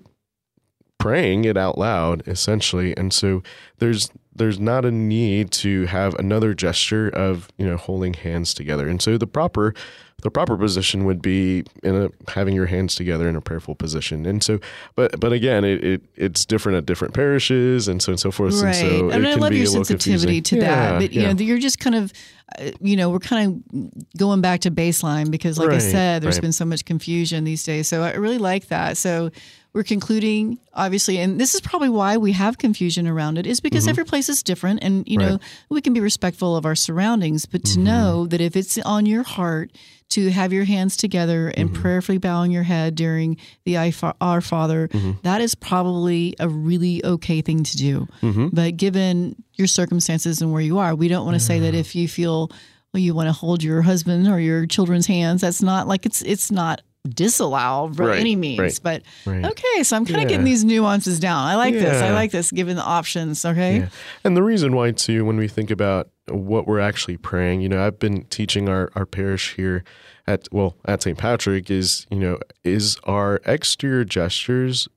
praying 0.98 1.44
it 1.44 1.56
out 1.56 1.78
loud 1.78 2.22
essentially. 2.26 2.96
And 2.96 3.12
so 3.12 3.42
there's 3.78 4.10
there's 4.34 4.58
not 4.58 4.84
a 4.84 4.90
need 4.90 5.50
to 5.50 5.86
have 5.86 6.14
another 6.14 6.52
gesture 6.52 7.08
of, 7.08 7.48
you 7.56 7.66
know, 7.66 7.76
holding 7.76 8.14
hands 8.14 8.52
together. 8.52 8.86
And 8.86 9.00
so 9.00 9.16
the 9.16 9.26
proper 9.26 9.74
the 10.22 10.30
proper 10.30 10.56
position 10.56 11.04
would 11.04 11.20
be 11.20 11.62
in 11.82 11.94
a 11.94 12.08
having 12.30 12.54
your 12.54 12.66
hands 12.66 12.94
together 12.94 13.28
in 13.28 13.36
a 13.36 13.40
prayerful 13.40 13.74
position. 13.74 14.24
And 14.24 14.42
so 14.42 14.58
but 14.94 15.20
but 15.20 15.32
again, 15.32 15.64
it, 15.64 15.84
it 15.84 16.02
it's 16.16 16.44
different 16.46 16.78
at 16.78 16.86
different 16.86 17.14
parishes 17.14 17.86
and 17.86 18.02
so 18.02 18.12
and 18.12 18.20
so 18.20 18.30
forth. 18.30 18.54
Right. 18.54 18.74
And 18.76 18.98
so 18.98 19.10
and 19.10 19.26
I 19.26 19.34
love 19.34 19.50
be 19.50 19.58
your 19.58 19.66
sensitivity 19.66 20.40
confusing. 20.40 20.60
to 20.60 20.60
that. 20.60 20.92
Yeah, 20.92 20.98
But, 20.98 21.12
you 21.12 21.20
yeah. 21.22 21.32
know, 21.32 21.44
you're 21.44 21.58
just 21.58 21.78
kind 21.78 21.96
of, 21.96 22.12
uh, 22.58 22.70
you 22.80 22.96
know, 22.96 23.10
we're 23.10 23.18
kind 23.18 23.62
of 23.72 24.18
going 24.18 24.40
back 24.40 24.60
to 24.60 24.70
baseline 24.70 25.30
because, 25.30 25.58
like 25.58 25.70
I 25.70 25.78
said, 25.78 26.22
there's 26.22 26.36
right. 26.36 26.42
been 26.42 26.52
so 26.52 26.64
much 26.64 26.84
confusion 26.84 27.44
these 27.44 27.62
days. 27.62 27.86
So 27.86 28.02
I 28.02 28.14
really 28.14 28.38
like 28.38 28.68
that. 28.68 28.96
So 28.96 29.30
we're 29.76 29.84
concluding, 29.84 30.58
obviously, 30.72 31.18
and 31.18 31.38
this 31.38 31.54
is 31.54 31.60
probably 31.60 31.90
why 31.90 32.16
we 32.16 32.32
have 32.32 32.56
confusion 32.58 33.06
around 33.06 33.36
it, 33.38 33.46
is 33.46 33.60
because 33.60 33.84
Mm-hmm. 33.84 33.90
every 33.90 34.04
place 34.06 34.28
is 34.28 34.42
different. 34.42 34.82
And, 34.82 35.06
you 35.06 35.18
know, 35.18 35.38
we 35.68 35.80
can 35.82 35.92
be 35.92 36.00
respectful 36.00 36.56
of 36.56 36.64
our 36.64 36.74
surroundings, 36.74 37.44
but 37.46 37.62
Mm-hmm. 37.62 37.74
to 37.74 37.80
know 37.90 38.26
that 38.26 38.40
if 38.40 38.56
it's 38.56 38.78
on 38.78 39.04
your 39.06 39.22
heart, 39.22 39.70
to 40.08 40.30
have 40.30 40.52
your 40.52 40.64
hands 40.64 40.96
together 40.96 41.48
and 41.56 41.68
Mm-hmm. 41.70 41.82
prayerfully 41.82 42.18
bowing 42.18 42.50
your 42.52 42.62
head 42.62 42.94
during 42.94 43.36
the 43.64 43.76
Our 43.76 44.40
Father, 44.40 44.88
Mm-hmm. 44.88 45.10
that 45.24 45.40
is 45.42 45.54
probably 45.54 46.34
a 46.40 46.48
really 46.48 47.04
okay 47.04 47.42
thing 47.42 47.62
to 47.64 47.76
do. 47.76 48.08
But 48.52 48.76
given 48.78 49.36
your 49.54 49.66
circumstances 49.68 50.40
and 50.40 50.52
where 50.52 50.62
you 50.62 50.78
are, 50.78 50.94
we 50.94 51.08
don't 51.08 51.24
want 51.26 51.34
to 51.36 51.44
say 51.44 51.58
that 51.60 51.74
if 51.74 51.94
you 51.94 52.08
feel 52.08 52.50
well, 52.94 53.02
you 53.02 53.14
want 53.14 53.28
to 53.28 53.32
hold 53.32 53.62
your 53.62 53.82
husband 53.82 54.26
or 54.28 54.40
your 54.40 54.64
children's 54.64 55.06
hands. 55.06 55.42
That's 55.42 55.60
not 55.60 55.86
like 55.86 56.06
it's 56.06 56.22
it's 56.22 56.50
not 56.50 56.80
disallow 57.06 57.88
by 57.88 58.04
Right, 58.04 58.20
any 58.20 58.36
means. 58.36 58.58
right, 58.58 58.80
But 58.82 59.02
right. 59.24 59.44
okay, 59.44 59.82
so 59.82 59.96
I'm 59.96 60.04
kind 60.04 60.16
of 60.16 60.22
Yeah. 60.22 60.28
getting 60.28 60.44
these 60.44 60.64
nuances 60.64 61.18
down. 61.20 61.46
I 61.46 61.56
like 61.56 61.74
this. 61.74 62.02
I 62.02 62.12
like 62.12 62.30
this, 62.30 62.50
given 62.50 62.76
the 62.76 62.82
options. 62.84 63.44
Okay. 63.44 63.78
Yeah. 63.78 63.88
And 64.24 64.36
the 64.36 64.42
reason 64.42 64.74
why, 64.74 64.90
too, 64.92 65.24
when 65.24 65.36
we 65.36 65.48
think 65.48 65.70
about 65.70 66.08
what 66.28 66.66
we're 66.66 66.80
actually 66.80 67.16
praying, 67.16 67.60
you 67.60 67.68
know, 67.68 67.84
I've 67.86 67.98
been 67.98 68.24
teaching 68.30 68.68
our, 68.68 68.90
our 68.96 69.06
parish 69.06 69.54
here 69.54 69.84
at, 70.26 70.48
well, 70.50 70.76
at 70.84 71.02
St. 71.02 71.16
Patrick 71.16 71.70
is, 71.70 72.06
you 72.10 72.18
know, 72.18 72.38
is 72.64 72.96
our 73.04 73.40
exterior 73.46 74.04
gestures 74.04 74.88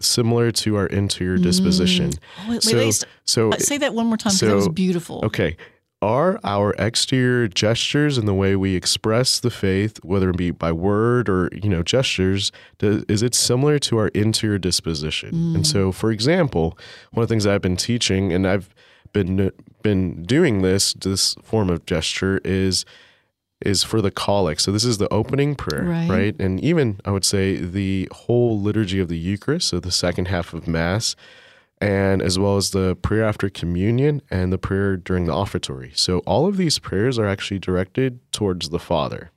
similar 0.00 0.50
to 0.52 0.76
our 0.76 0.86
interior 0.86 1.38
disposition? 1.38 2.12
Oh, 2.40 2.50
wait, 2.50 2.54
wait, 2.56 2.62
so, 2.62 2.76
wait, 2.76 2.92
st- 2.92 3.10
so, 3.24 3.50
uh, 3.52 3.56
say 3.58 3.78
that 3.78 3.94
one 3.94 4.06
more 4.06 4.16
time 4.18 4.30
because 4.34 4.40
that 4.40 4.54
was 4.54 4.64
so- 4.66 4.70
beautiful. 4.70 5.20
okay. 5.24 5.56
Are 6.02 6.38
our 6.44 6.74
exterior 6.78 7.48
gestures 7.48 8.18
and 8.18 8.28
the 8.28 8.34
way 8.34 8.54
we 8.54 8.74
express 8.76 9.40
the 9.40 9.50
faith, 9.50 9.98
whether 10.04 10.28
it 10.28 10.36
be 10.36 10.50
by 10.50 10.70
word 10.70 11.28
or 11.28 11.48
you 11.52 11.70
know 11.70 11.82
gestures, 11.82 12.52
does, 12.78 13.02
is 13.08 13.22
it 13.22 13.34
similar 13.34 13.78
to 13.80 13.96
our 13.98 14.08
interior 14.08 14.58
disposition? 14.58 15.30
And 15.54 15.64
mm. 15.64 15.66
so, 15.66 15.92
for 15.92 16.12
example, 16.12 16.78
one 17.12 17.22
of 17.22 17.28
the 17.28 17.32
things 17.32 17.46
I've 17.46 17.62
been 17.62 17.78
teaching, 17.78 18.30
and 18.30 18.46
I've 18.46 18.68
been 19.14 19.50
been 19.82 20.22
doing 20.24 20.60
this 20.60 20.92
this 20.92 21.34
form 21.42 21.70
of 21.70 21.86
gesture 21.86 22.42
is 22.44 22.84
is 23.64 23.82
for 23.82 24.02
the 24.02 24.10
collect. 24.10 24.60
So 24.60 24.72
this 24.72 24.84
is 24.84 24.98
the 24.98 25.10
opening 25.10 25.54
prayer, 25.54 25.84
Right. 25.84 26.10
right? 26.10 26.36
And 26.38 26.62
even 26.62 27.00
I 27.06 27.10
would 27.10 27.24
say 27.24 27.56
the 27.56 28.06
whole 28.12 28.60
liturgy 28.60 29.00
of 29.00 29.08
the 29.08 29.18
Eucharist, 29.18 29.68
so 29.68 29.80
the 29.80 29.90
second 29.90 30.28
half 30.28 30.52
of 30.52 30.68
Mass, 30.68 31.16
and 31.80 32.22
as 32.22 32.38
well 32.38 32.56
as 32.56 32.70
the 32.70 32.96
prayer 32.96 33.24
after 33.24 33.48
communion 33.50 34.22
and 34.30 34.52
the 34.52 34.58
prayer 34.58 34.96
during 34.96 35.26
the 35.26 35.32
offertory. 35.32 35.92
So 35.94 36.18
all 36.20 36.46
of 36.46 36.56
these 36.56 36.78
prayers 36.78 37.18
are 37.18 37.26
actually 37.26 37.58
directed 37.58 38.20
towards 38.32 38.70
the 38.70 38.78
Father. 38.78 39.30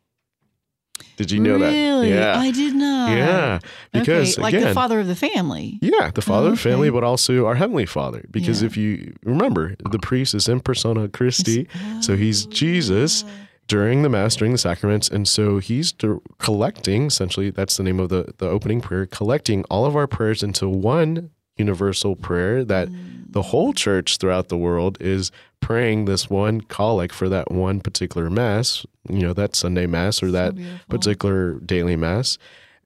Did 1.15 1.31
you 1.31 1.39
know 1.39 1.55
really? 1.57 2.09
that? 2.11 2.15
Yeah. 2.15 2.39
I 2.39 2.51
did 2.51 2.75
not. 2.75 3.11
yeah. 3.11 3.59
Because 3.91 4.33
okay, 4.35 4.41
like 4.41 4.53
again, 4.53 4.67
the 4.69 4.73
father 4.73 4.99
of 5.01 5.07
the 5.07 5.15
family. 5.15 5.77
yeah, 5.81 6.11
the 6.13 6.21
Father 6.21 6.47
of 6.49 6.55
the 6.55 6.61
family, 6.61 6.89
but 6.89 7.03
also 7.03 7.45
our 7.45 7.55
Heavenly 7.55 7.85
Father. 7.85 8.23
Because 8.31 8.61
Yeah. 8.61 8.67
if 8.67 8.77
you 8.77 9.13
remember, 9.23 9.75
the 9.91 9.99
priest 9.99 10.33
is 10.33 10.47
in 10.47 10.59
persona 10.61 11.07
Christi. 11.09 11.67
So 12.01 12.15
he's 12.15 12.45
Jesus 12.45 13.25
during 13.67 14.01
the 14.01 14.09
Mass, 14.09 14.35
during 14.37 14.51
the 14.53 14.57
sacraments. 14.57 15.09
And 15.09 15.27
so 15.27 15.59
he's 15.59 15.91
dir- 15.91 16.19
collecting, 16.37 17.07
essentially, 17.07 17.49
that's 17.49 17.75
the 17.77 17.83
name 17.83 17.99
of 17.99 18.09
the, 18.09 18.33
the 18.37 18.47
opening 18.49 18.79
prayer, 18.81 19.05
collecting 19.05 19.63
all 19.69 19.85
of 19.85 19.95
our 19.97 20.07
prayers 20.07 20.41
into 20.41 20.67
one 20.69 21.31
universal 21.59 22.15
prayer 22.15 22.63
that 22.63 22.87
mm. 22.87 23.25
the 23.31 23.41
whole 23.41 23.73
church 23.73 24.17
throughout 24.17 24.49
the 24.49 24.57
world 24.57 24.97
is 24.99 25.31
praying 25.59 26.05
this 26.05 26.29
one 26.29 26.61
collect 26.61 27.13
for 27.13 27.29
that 27.29 27.51
one 27.51 27.81
particular 27.81 28.29
Mass, 28.29 28.85
you 29.09 29.19
know, 29.19 29.33
that 29.33 29.55
Sunday 29.55 29.85
Mass 29.85 30.23
or 30.23 30.31
that 30.31 30.55
particular 30.89 31.59
daily 31.59 31.95
Mass, 31.95 32.37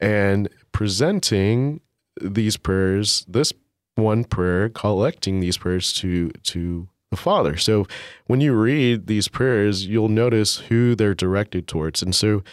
and 0.02 0.50
presenting 0.72 1.80
these 2.20 2.58
prayers, 2.58 3.26
this 3.28 3.54
one 3.96 4.24
prayer, 4.24 4.70
collecting 4.70 5.40
these 5.40 5.58
prayers 5.58 5.94
to 5.94 6.30
to 6.44 6.88
the 7.12 7.18
Father. 7.18 7.58
So 7.58 7.86
when 8.26 8.42
you 8.42 8.54
read 8.54 9.08
these 9.08 9.28
prayers, 9.28 9.86
you'll 9.86 10.10
notice 10.10 10.58
who 10.58 10.96
they're 10.96 11.14
directed 11.14 11.68
towards. 11.68 12.02
And 12.02 12.16
so 12.16 12.44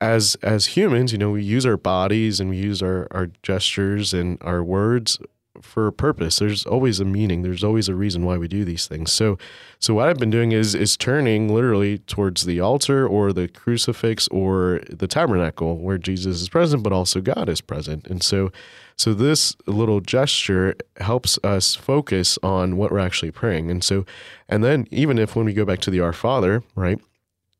as 0.00 0.36
as 0.42 0.66
humans, 0.66 1.12
you 1.12 1.18
know, 1.18 1.32
we 1.32 1.42
use 1.42 1.66
our 1.66 1.76
bodies 1.76 2.38
and 2.38 2.50
we 2.50 2.56
use 2.56 2.82
our, 2.82 3.08
our 3.10 3.28
gestures 3.42 4.14
and 4.14 4.38
our 4.42 4.62
words 4.62 5.18
for 5.62 5.86
a 5.86 5.92
purpose. 5.92 6.38
There's 6.38 6.66
always 6.66 7.00
a 7.00 7.04
meaning. 7.04 7.42
There's 7.42 7.64
always 7.64 7.88
a 7.88 7.94
reason 7.94 8.24
why 8.24 8.38
we 8.38 8.48
do 8.48 8.64
these 8.64 8.86
things. 8.86 9.12
So 9.12 9.38
so 9.78 9.94
what 9.94 10.08
I've 10.08 10.18
been 10.18 10.30
doing 10.30 10.52
is 10.52 10.74
is 10.74 10.96
turning 10.96 11.52
literally 11.54 11.98
towards 11.98 12.44
the 12.44 12.60
altar 12.60 13.06
or 13.06 13.32
the 13.32 13.48
crucifix 13.48 14.28
or 14.28 14.80
the 14.88 15.06
tabernacle 15.06 15.78
where 15.78 15.98
Jesus 15.98 16.40
is 16.42 16.48
present, 16.48 16.82
but 16.82 16.92
also 16.92 17.20
God 17.20 17.48
is 17.48 17.60
present. 17.60 18.06
And 18.06 18.22
so 18.22 18.50
so 18.96 19.12
this 19.12 19.54
little 19.66 20.00
gesture 20.00 20.74
helps 20.98 21.38
us 21.44 21.74
focus 21.74 22.38
on 22.42 22.76
what 22.76 22.90
we're 22.90 22.98
actually 22.98 23.30
praying. 23.30 23.70
And 23.70 23.82
so 23.82 24.04
and 24.48 24.64
then 24.64 24.86
even 24.90 25.18
if 25.18 25.36
when 25.36 25.46
we 25.46 25.52
go 25.52 25.64
back 25.64 25.80
to 25.80 25.90
the 25.90 26.00
Our 26.00 26.12
Father, 26.12 26.62
right? 26.74 27.00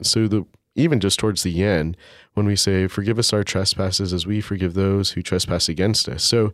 So 0.02 0.28
the 0.28 0.46
even 0.76 1.00
just 1.00 1.18
towards 1.18 1.42
the 1.42 1.64
end, 1.64 1.96
when 2.34 2.46
we 2.46 2.54
say, 2.54 2.86
"Forgive 2.86 3.18
us 3.18 3.32
our 3.32 3.42
trespasses, 3.42 4.12
as 4.12 4.26
we 4.26 4.40
forgive 4.40 4.74
those 4.74 5.12
who 5.12 5.22
trespass 5.22 5.68
against 5.68 6.08
us." 6.08 6.22
So, 6.22 6.52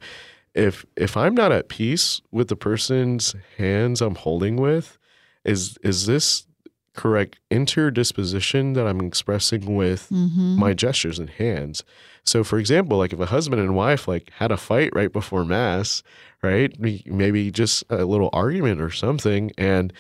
if 0.55 0.85
if 0.97 1.17
I'm 1.17 1.35
not 1.35 1.53
at 1.53 1.69
peace 1.69 2.21
with 2.31 2.49
the 2.49 2.57
person's 2.57 3.35
hands 3.57 4.01
I'm 4.01 4.15
holding 4.17 4.57
with, 4.57 4.99
is 5.45 5.79
is 5.83 6.07
this 6.07 6.47
correct 6.95 7.39
interior 7.51 7.91
disposition 7.91 8.75
that 8.75 8.87
I'm 8.87 9.01
expressing 9.01 9.75
with 9.77 10.11
Mm-hmm. 10.13 10.61
my 10.61 10.75
gestures 10.75 11.19
and 11.19 11.31
hands? 11.31 11.85
So, 12.25 12.45
for 12.45 12.59
example, 12.59 12.99
like 12.99 13.13
if 13.13 13.19
a 13.21 13.27
husband 13.27 13.61
and 13.63 13.75
wife 13.75 14.07
like 14.07 14.31
had 14.39 14.53
a 14.53 14.57
fight 14.57 14.91
right 14.95 15.13
before 15.13 15.45
mass, 15.45 16.03
right? 16.43 16.73
Maybe 16.79 17.51
just 17.51 17.85
a 17.91 18.05
little 18.05 18.31
argument 18.33 18.81
or 18.81 18.91
something, 18.91 19.53
and 19.57 19.93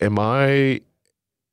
am 0.00 0.18
I 0.18 0.80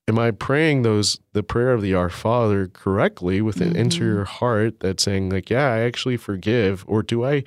am 0.08 0.18
I 0.20 0.32
praying 0.32 0.82
those 0.84 1.20
the 1.34 1.44
prayer 1.44 1.72
of 1.74 1.82
the 1.82 1.94
Our 1.94 2.10
Father 2.10 2.68
correctly 2.68 3.42
with 3.42 3.62
an 3.62 3.72
Mhm. 3.74 3.76
interior 3.76 4.24
heart 4.26 4.80
that's 4.80 5.04
saying 5.04 5.30
like, 5.30 5.50
yeah, 5.50 5.68
I 5.74 5.80
actually 5.82 6.18
forgive, 6.18 6.84
or 6.88 7.04
do 7.04 7.24
I 7.26 7.44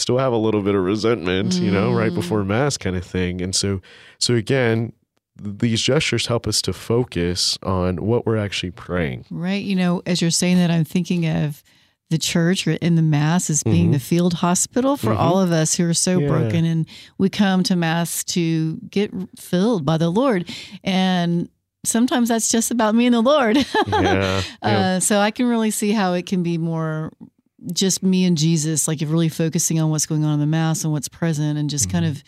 still 0.00 0.18
have 0.18 0.32
a 0.32 0.36
little 0.36 0.62
bit 0.62 0.74
of 0.74 0.82
resentment, 0.82 1.54
you 1.54 1.70
know, 1.70 1.92
right 1.92 2.10
Mm. 2.12 2.16
before 2.16 2.44
mass 2.44 2.76
kind 2.76 2.96
of 2.96 3.04
thing? 3.04 3.40
And 3.42 3.54
so, 3.54 3.80
so 4.18 4.34
again, 4.34 4.92
these 5.40 5.80
gestures 5.80 6.26
help 6.26 6.46
us 6.46 6.60
to 6.62 6.72
focus 6.72 7.58
on 7.62 7.96
what 8.04 8.26
we're 8.26 8.36
actually 8.36 8.72
praying. 8.72 9.24
Right. 9.30 9.62
You 9.64 9.76
know, 9.76 10.02
as 10.06 10.20
you're 10.20 10.30
saying 10.30 10.56
that, 10.58 10.70
I'm 10.70 10.84
thinking 10.84 11.26
of 11.26 11.62
the 12.10 12.18
church 12.18 12.66
or 12.66 12.72
in 12.72 12.96
the 12.96 13.02
mass 13.02 13.48
as 13.48 13.62
being 13.62 13.90
Mhm. 13.90 13.92
the 13.92 13.98
field 14.00 14.34
hospital 14.34 14.96
for 14.96 15.10
Mhm. 15.12 15.18
all 15.18 15.40
of 15.40 15.52
us 15.52 15.74
who 15.76 15.88
are 15.88 15.94
so 15.94 16.18
Yeah. 16.18 16.26
broken 16.26 16.64
and 16.64 16.84
we 17.18 17.28
come 17.28 17.62
to 17.62 17.76
mass 17.76 18.24
to 18.24 18.78
get 18.90 19.12
filled 19.38 19.84
by 19.86 19.96
the 19.96 20.10
Lord. 20.10 20.48
And 20.82 21.48
sometimes 21.86 22.28
that's 22.28 22.50
just 22.50 22.70
about 22.72 22.94
me 22.96 23.06
and 23.06 23.14
the 23.14 23.20
Lord. 23.22 23.56
Yeah, 23.88 24.42
yeah. 24.62 24.68
Uh, 24.96 25.00
so 25.00 25.20
I 25.20 25.30
can 25.30 25.46
really 25.46 25.70
see 25.70 25.92
how 25.92 26.12
it 26.14 26.26
can 26.26 26.42
be 26.42 26.58
more 26.58 27.12
just 27.72 28.02
me 28.02 28.24
and 28.24 28.36
Jesus, 28.38 28.88
like 28.88 29.00
really 29.00 29.28
focusing 29.28 29.80
on 29.80 29.90
what's 29.90 30.06
going 30.06 30.24
on 30.24 30.34
in 30.34 30.40
the 30.40 30.46
mass 30.46 30.84
and 30.84 30.92
what's 30.92 31.08
present 31.08 31.58
and 31.58 31.68
just 31.70 31.90
kind 31.90 32.04
Mhm. 32.04 32.10
of 32.10 32.22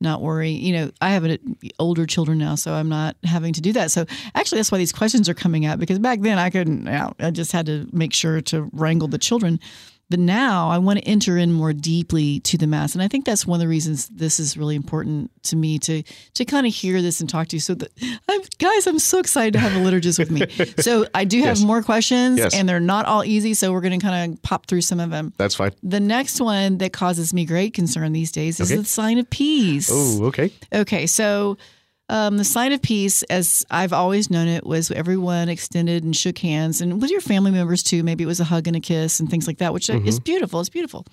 not 0.00 0.22
worry. 0.22 0.52
You 0.52 0.72
know, 0.74 0.90
I 1.00 1.10
have 1.10 1.24
an, 1.24 1.38
older 1.80 2.06
children 2.06 2.38
now, 2.38 2.54
so 2.54 2.72
I'm 2.72 2.88
not 2.88 3.16
having 3.24 3.52
to 3.54 3.60
do 3.60 3.72
that. 3.72 3.90
So 3.90 4.06
actually, 4.34 4.58
that's 4.58 4.70
why 4.70 4.78
these 4.78 4.92
questions 4.92 5.28
are 5.28 5.34
coming 5.34 5.66
out 5.66 5.80
because 5.80 5.98
back 5.98 6.20
then 6.20 6.38
I 6.38 6.50
couldn't, 6.50 6.86
I 6.88 7.30
just 7.32 7.50
had 7.52 7.66
to 7.66 7.88
make 7.92 8.12
sure 8.14 8.40
to 8.42 8.70
wrangle 8.72 9.08
the 9.08 9.18
children. 9.18 9.58
But 10.10 10.20
now 10.20 10.70
I 10.70 10.78
want 10.78 10.98
to 11.00 11.04
enter 11.04 11.36
in 11.36 11.52
more 11.52 11.74
deeply 11.74 12.40
to 12.40 12.56
the 12.56 12.66
mass, 12.66 12.94
and 12.94 13.02
I 13.02 13.08
think 13.08 13.26
that's 13.26 13.46
one 13.46 13.56
of 13.56 13.60
the 13.60 13.68
reasons 13.68 14.08
this 14.08 14.40
is 14.40 14.56
really 14.56 14.74
important 14.74 15.30
to 15.44 15.56
me 15.56 15.78
to 15.80 16.02
to 16.34 16.44
kind 16.46 16.66
of 16.66 16.72
hear 16.74 17.02
this 17.02 17.20
and 17.20 17.28
talk 17.28 17.48
to 17.48 17.56
you. 17.56 17.60
So, 17.60 17.74
that, 17.74 17.90
I'm, 18.28 18.40
guys, 18.58 18.86
I'm 18.86 18.98
so 18.98 19.18
excited 19.18 19.52
to 19.52 19.58
have 19.58 19.72
a 19.72 19.78
liturgist 19.80 20.18
with 20.18 20.30
me. 20.30 20.46
So 20.82 21.06
I 21.14 21.24
do 21.24 21.38
have 21.40 21.58
Yes. 21.58 21.62
more 21.62 21.82
questions, 21.82 22.38
Yes. 22.38 22.54
and 22.54 22.66
they're 22.68 22.80
not 22.80 23.04
all 23.06 23.22
easy. 23.24 23.52
So 23.52 23.70
we're 23.72 23.80
going 23.82 23.98
to 24.00 24.04
kind 24.04 24.32
of 24.32 24.42
pop 24.42 24.64
through 24.66 24.80
some 24.82 24.98
of 25.00 25.10
them. 25.10 25.32
That's 25.36 25.54
fine. 25.56 25.72
The 25.82 26.00
next 26.00 26.40
one 26.40 26.78
that 26.78 26.92
causes 26.92 27.34
me 27.34 27.44
great 27.44 27.74
concern 27.74 28.12
these 28.12 28.32
days 28.32 28.60
is 28.60 28.70
Okay. 28.72 28.80
the 28.80 28.86
sign 28.86 29.18
of 29.18 29.28
peace. 29.28 29.90
Oh, 29.92 30.24
okay. 30.26 30.50
Okay, 30.72 31.06
so 31.06 31.58
um, 32.08 32.36
the 32.38 32.44
sign 32.44 32.72
of 32.72 32.80
peace, 32.80 33.22
as 33.24 33.64
I've 33.70 33.92
always 33.92 34.30
known 34.30 34.48
it, 34.48 34.64
was 34.64 34.90
everyone 34.90 35.48
extended 35.48 36.04
and 36.04 36.16
shook 36.16 36.38
hands, 36.38 36.80
and 36.80 37.00
with 37.02 37.10
your 37.10 37.20
family 37.20 37.50
members 37.50 37.82
too. 37.82 38.02
Maybe 38.02 38.24
it 38.24 38.28
was 38.28 38.40
a 38.40 38.44
hug 38.44 38.66
and 38.66 38.76
a 38.76 38.80
kiss 38.80 39.20
and 39.20 39.30
things 39.30 39.46
like 39.46 39.58
that, 39.58 39.72
which 39.72 39.90
is 39.90 40.18
beautiful. 40.20 40.60
It's 40.60 40.68
beautiful. 40.68 41.04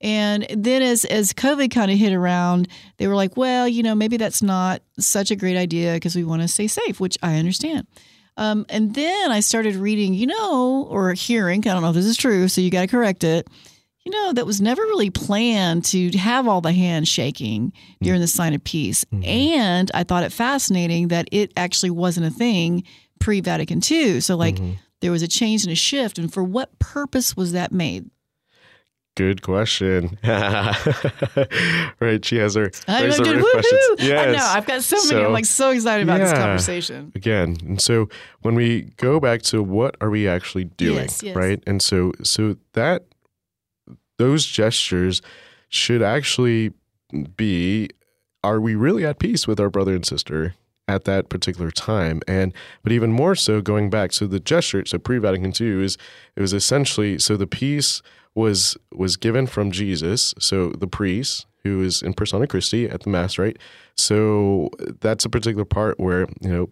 And 0.00 0.46
then 0.50 0.80
as 0.80 1.04
as 1.04 1.34
COVID 1.34 1.70
kind 1.70 1.90
of 1.90 1.98
hit 1.98 2.14
around, 2.14 2.68
they 2.96 3.06
were 3.06 3.16
like, 3.16 3.36
well, 3.36 3.68
you 3.68 3.82
know, 3.82 3.94
maybe 3.94 4.16
that's 4.16 4.42
not 4.42 4.80
such 4.98 5.30
a 5.30 5.36
great 5.36 5.58
idea 5.58 5.92
because 5.94 6.16
we 6.16 6.24
want 6.24 6.40
to 6.40 6.48
stay 6.48 6.68
safe, 6.68 7.00
which 7.00 7.18
I 7.22 7.36
understand. 7.36 7.86
Um, 8.38 8.64
and 8.70 8.94
then 8.94 9.30
I 9.30 9.40
started 9.40 9.76
reading, 9.76 10.14
you 10.14 10.26
know, 10.26 10.86
or 10.88 11.12
hearing, 11.12 11.60
I 11.60 11.74
don't 11.74 11.82
know 11.82 11.90
if 11.90 11.94
this 11.94 12.06
is 12.06 12.16
true, 12.16 12.48
so 12.48 12.62
you 12.62 12.70
got 12.70 12.80
to 12.82 12.86
correct 12.86 13.24
it. 13.24 13.46
You 14.04 14.12
know, 14.12 14.32
that 14.32 14.46
was 14.46 14.62
never 14.62 14.80
really 14.82 15.10
planned 15.10 15.84
to 15.86 16.10
have 16.16 16.48
all 16.48 16.62
the 16.62 16.72
hands 16.72 17.08
shaking 17.08 17.72
during 18.00 18.18
mm. 18.18 18.24
the 18.24 18.28
sign 18.28 18.54
of 18.54 18.64
peace. 18.64 19.04
Mm-hmm. 19.04 19.24
And 19.24 19.90
I 19.92 20.04
thought 20.04 20.22
it 20.22 20.32
fascinating 20.32 21.08
that 21.08 21.28
it 21.30 21.52
actually 21.56 21.90
wasn't 21.90 22.26
a 22.26 22.30
thing 22.30 22.84
pre 23.18 23.42
Vatican 23.42 23.82
II. 23.88 24.20
So, 24.20 24.36
like, 24.38 24.54
mm-hmm. 24.54 24.72
there 25.00 25.10
was 25.10 25.22
a 25.22 25.28
change 25.28 25.64
and 25.64 25.72
a 25.72 25.76
shift. 25.76 26.18
And 26.18 26.32
for 26.32 26.42
what 26.42 26.78
purpose 26.78 27.36
was 27.36 27.52
that 27.52 27.72
made? 27.72 28.08
Good 29.16 29.42
question. 29.42 30.18
right. 30.24 32.24
She 32.24 32.36
has 32.36 32.54
her. 32.54 32.70
I'm 32.88 33.10
her 33.10 33.16
good. 33.18 33.42
questions. 33.42 33.80
Woohoo! 33.90 34.00
I 34.00 34.06
Yes. 34.06 34.38
know. 34.38 34.46
I've 34.46 34.66
got 34.66 34.82
so 34.82 34.96
many. 34.96 35.08
So- 35.08 35.26
I'm 35.26 35.32
like 35.32 35.44
so 35.44 35.70
excited 35.70 36.04
about 36.04 36.20
this 36.20 36.32
conversation. 36.32 37.12
again 37.14 37.56
and 37.66 37.80
so 37.80 38.08
when 38.40 38.54
we 38.54 38.92
go 38.96 39.20
back 39.20 39.42
to 39.42 39.62
what 39.62 39.96
are 40.00 40.08
we 40.08 40.26
actually 40.28 40.64
doing 40.64 40.96
Yes, 40.96 41.22
yes. 41.22 41.36
right 41.36 41.62
and 41.66 41.82
so 41.82 42.12
so 42.22 42.56
that 42.72 43.02
those 44.20 44.44
gestures 44.44 45.22
should 45.70 46.02
actually 46.02 46.72
be 47.36 47.88
are 48.44 48.60
we 48.60 48.74
really 48.74 49.04
at 49.06 49.18
peace 49.18 49.48
with 49.48 49.58
our 49.58 49.70
brother 49.70 49.94
and 49.94 50.04
sister 50.04 50.54
at 50.86 51.04
that 51.04 51.30
particular 51.30 51.70
time. 51.70 52.20
And 52.28 52.52
but 52.82 52.92
even 52.92 53.12
more 53.12 53.34
so, 53.34 53.62
going 53.62 53.88
back, 53.88 54.12
so 54.12 54.26
the 54.26 54.40
gesture, 54.40 54.84
so 54.84 54.98
pre-Vatican 54.98 55.54
II 55.58 55.84
is 55.84 55.96
it 56.36 56.40
was 56.40 56.52
essentially 56.52 57.18
so 57.18 57.36
the 57.36 57.46
peace 57.46 58.02
was 58.34 58.76
was 58.92 59.16
given 59.16 59.46
from 59.46 59.70
Jesus, 59.70 60.34
so 60.38 60.70
the 60.70 60.86
priest 60.86 61.46
who 61.62 61.82
is 61.82 62.02
in 62.02 62.12
persona 62.12 62.46
Christi 62.46 62.88
at 62.88 63.02
the 63.02 63.10
mass, 63.10 63.38
right? 63.38 63.56
So 63.96 64.70
that's 65.00 65.24
a 65.24 65.30
particular 65.30 65.64
part 65.64 65.98
where 65.98 66.26
you 66.42 66.50
know 66.50 66.70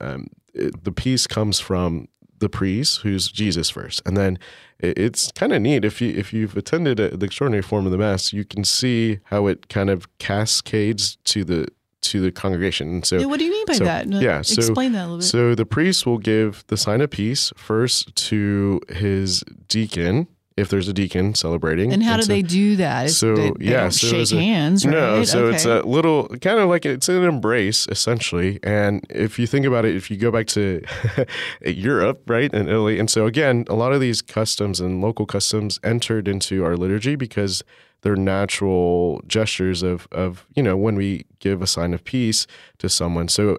um, 0.00 0.26
it, 0.52 0.84
the 0.84 0.92
peace 0.92 1.26
comes 1.26 1.60
from 1.60 2.08
the 2.40 2.48
priest, 2.48 3.00
who's 3.02 3.30
Jesus 3.30 3.70
first, 3.70 4.02
and 4.04 4.16
then 4.16 4.38
it's 4.82 5.30
kind 5.32 5.52
of 5.52 5.60
neat 5.62 5.84
if 5.84 6.00
you 6.00 6.12
if 6.16 6.32
you've 6.32 6.56
attended 6.56 6.98
a, 7.00 7.16
the 7.16 7.26
extraordinary 7.26 7.62
form 7.62 7.86
of 7.86 7.92
the 7.92 7.98
mass, 7.98 8.32
you 8.32 8.44
can 8.44 8.64
see 8.64 9.18
how 9.24 9.46
it 9.46 9.68
kind 9.68 9.90
of 9.90 10.06
cascades 10.18 11.16
to 11.24 11.44
the 11.44 11.68
to 12.02 12.20
the 12.20 12.32
congregation. 12.32 12.88
And 12.88 13.04
so, 13.06 13.18
Yeah, 13.18 13.26
what 13.26 13.38
do 13.38 13.44
you 13.44 13.50
mean 13.52 13.66
by 13.66 13.74
so- 13.74 13.84
that? 13.84 14.08
Yeah, 14.10 14.40
so- 14.42 14.54
explain 14.60 14.92
that 14.92 15.02
a 15.02 15.02
little 15.02 15.18
bit. 15.18 15.24
so 15.24 15.54
the 15.54 15.66
priest 15.66 16.06
will 16.06 16.16
give 16.18 16.64
the 16.68 16.76
sign 16.78 17.02
of 17.02 17.10
peace 17.10 17.52
first 17.56 18.14
to 18.28 18.80
his 18.88 19.44
deacon, 19.68 20.26
if 20.60 20.68
there's 20.68 20.86
a 20.88 20.92
deacon 20.92 21.34
celebrating. 21.34 21.92
and 21.92 22.02
how 22.02 22.16
do 22.16 22.22
so- 22.22 22.28
they 22.28 22.42
do 22.42 22.76
that? 22.76 23.00
It's- 23.06 23.16
so, 23.16 23.34
they, 23.34 23.50
they 23.50 23.64
yeah, 23.72 23.88
so 23.88 24.06
shake 24.06 24.20
it's 24.22 24.32
a- 24.32 24.36
hands, 24.40 24.84
right? 24.86 24.92
No, 24.92 25.24
so 25.24 25.48
it's 25.48 25.64
a 25.64 25.82
little 25.82 26.28
kind 26.40 26.58
of 26.60 26.68
like 26.68 26.86
it's 26.86 27.08
an 27.08 27.24
embrace 27.24 27.86
essentially. 27.90 28.60
And 28.62 29.04
if 29.10 29.38
you 29.38 29.46
think 29.46 29.66
about 29.66 29.84
it, 29.84 29.96
if 29.96 30.10
you 30.10 30.16
go 30.16 30.30
back 30.30 30.46
to 30.48 30.82
Europe, 31.64 32.22
right, 32.28 32.52
and 32.52 32.68
Italy, 32.68 32.98
and 32.98 33.10
so 33.10 33.26
again, 33.26 33.64
a 33.68 33.74
lot 33.74 33.92
of 33.92 34.00
these 34.00 34.22
customs 34.22 34.80
and 34.80 35.00
local 35.00 35.26
customs 35.26 35.80
entered 35.82 36.28
into 36.28 36.64
our 36.64 36.76
liturgy 36.76 37.16
because 37.16 37.62
they're 38.02 38.16
natural 38.16 39.20
gestures 39.26 39.82
of 39.82 40.08
of 40.12 40.46
you 40.56 40.62
know 40.62 40.76
when 40.76 40.96
we 40.96 41.24
give 41.38 41.60
a 41.62 41.66
sign 41.66 41.92
of 41.92 42.02
peace 42.04 42.46
to 42.78 42.88
someone. 42.88 43.28
So 43.28 43.58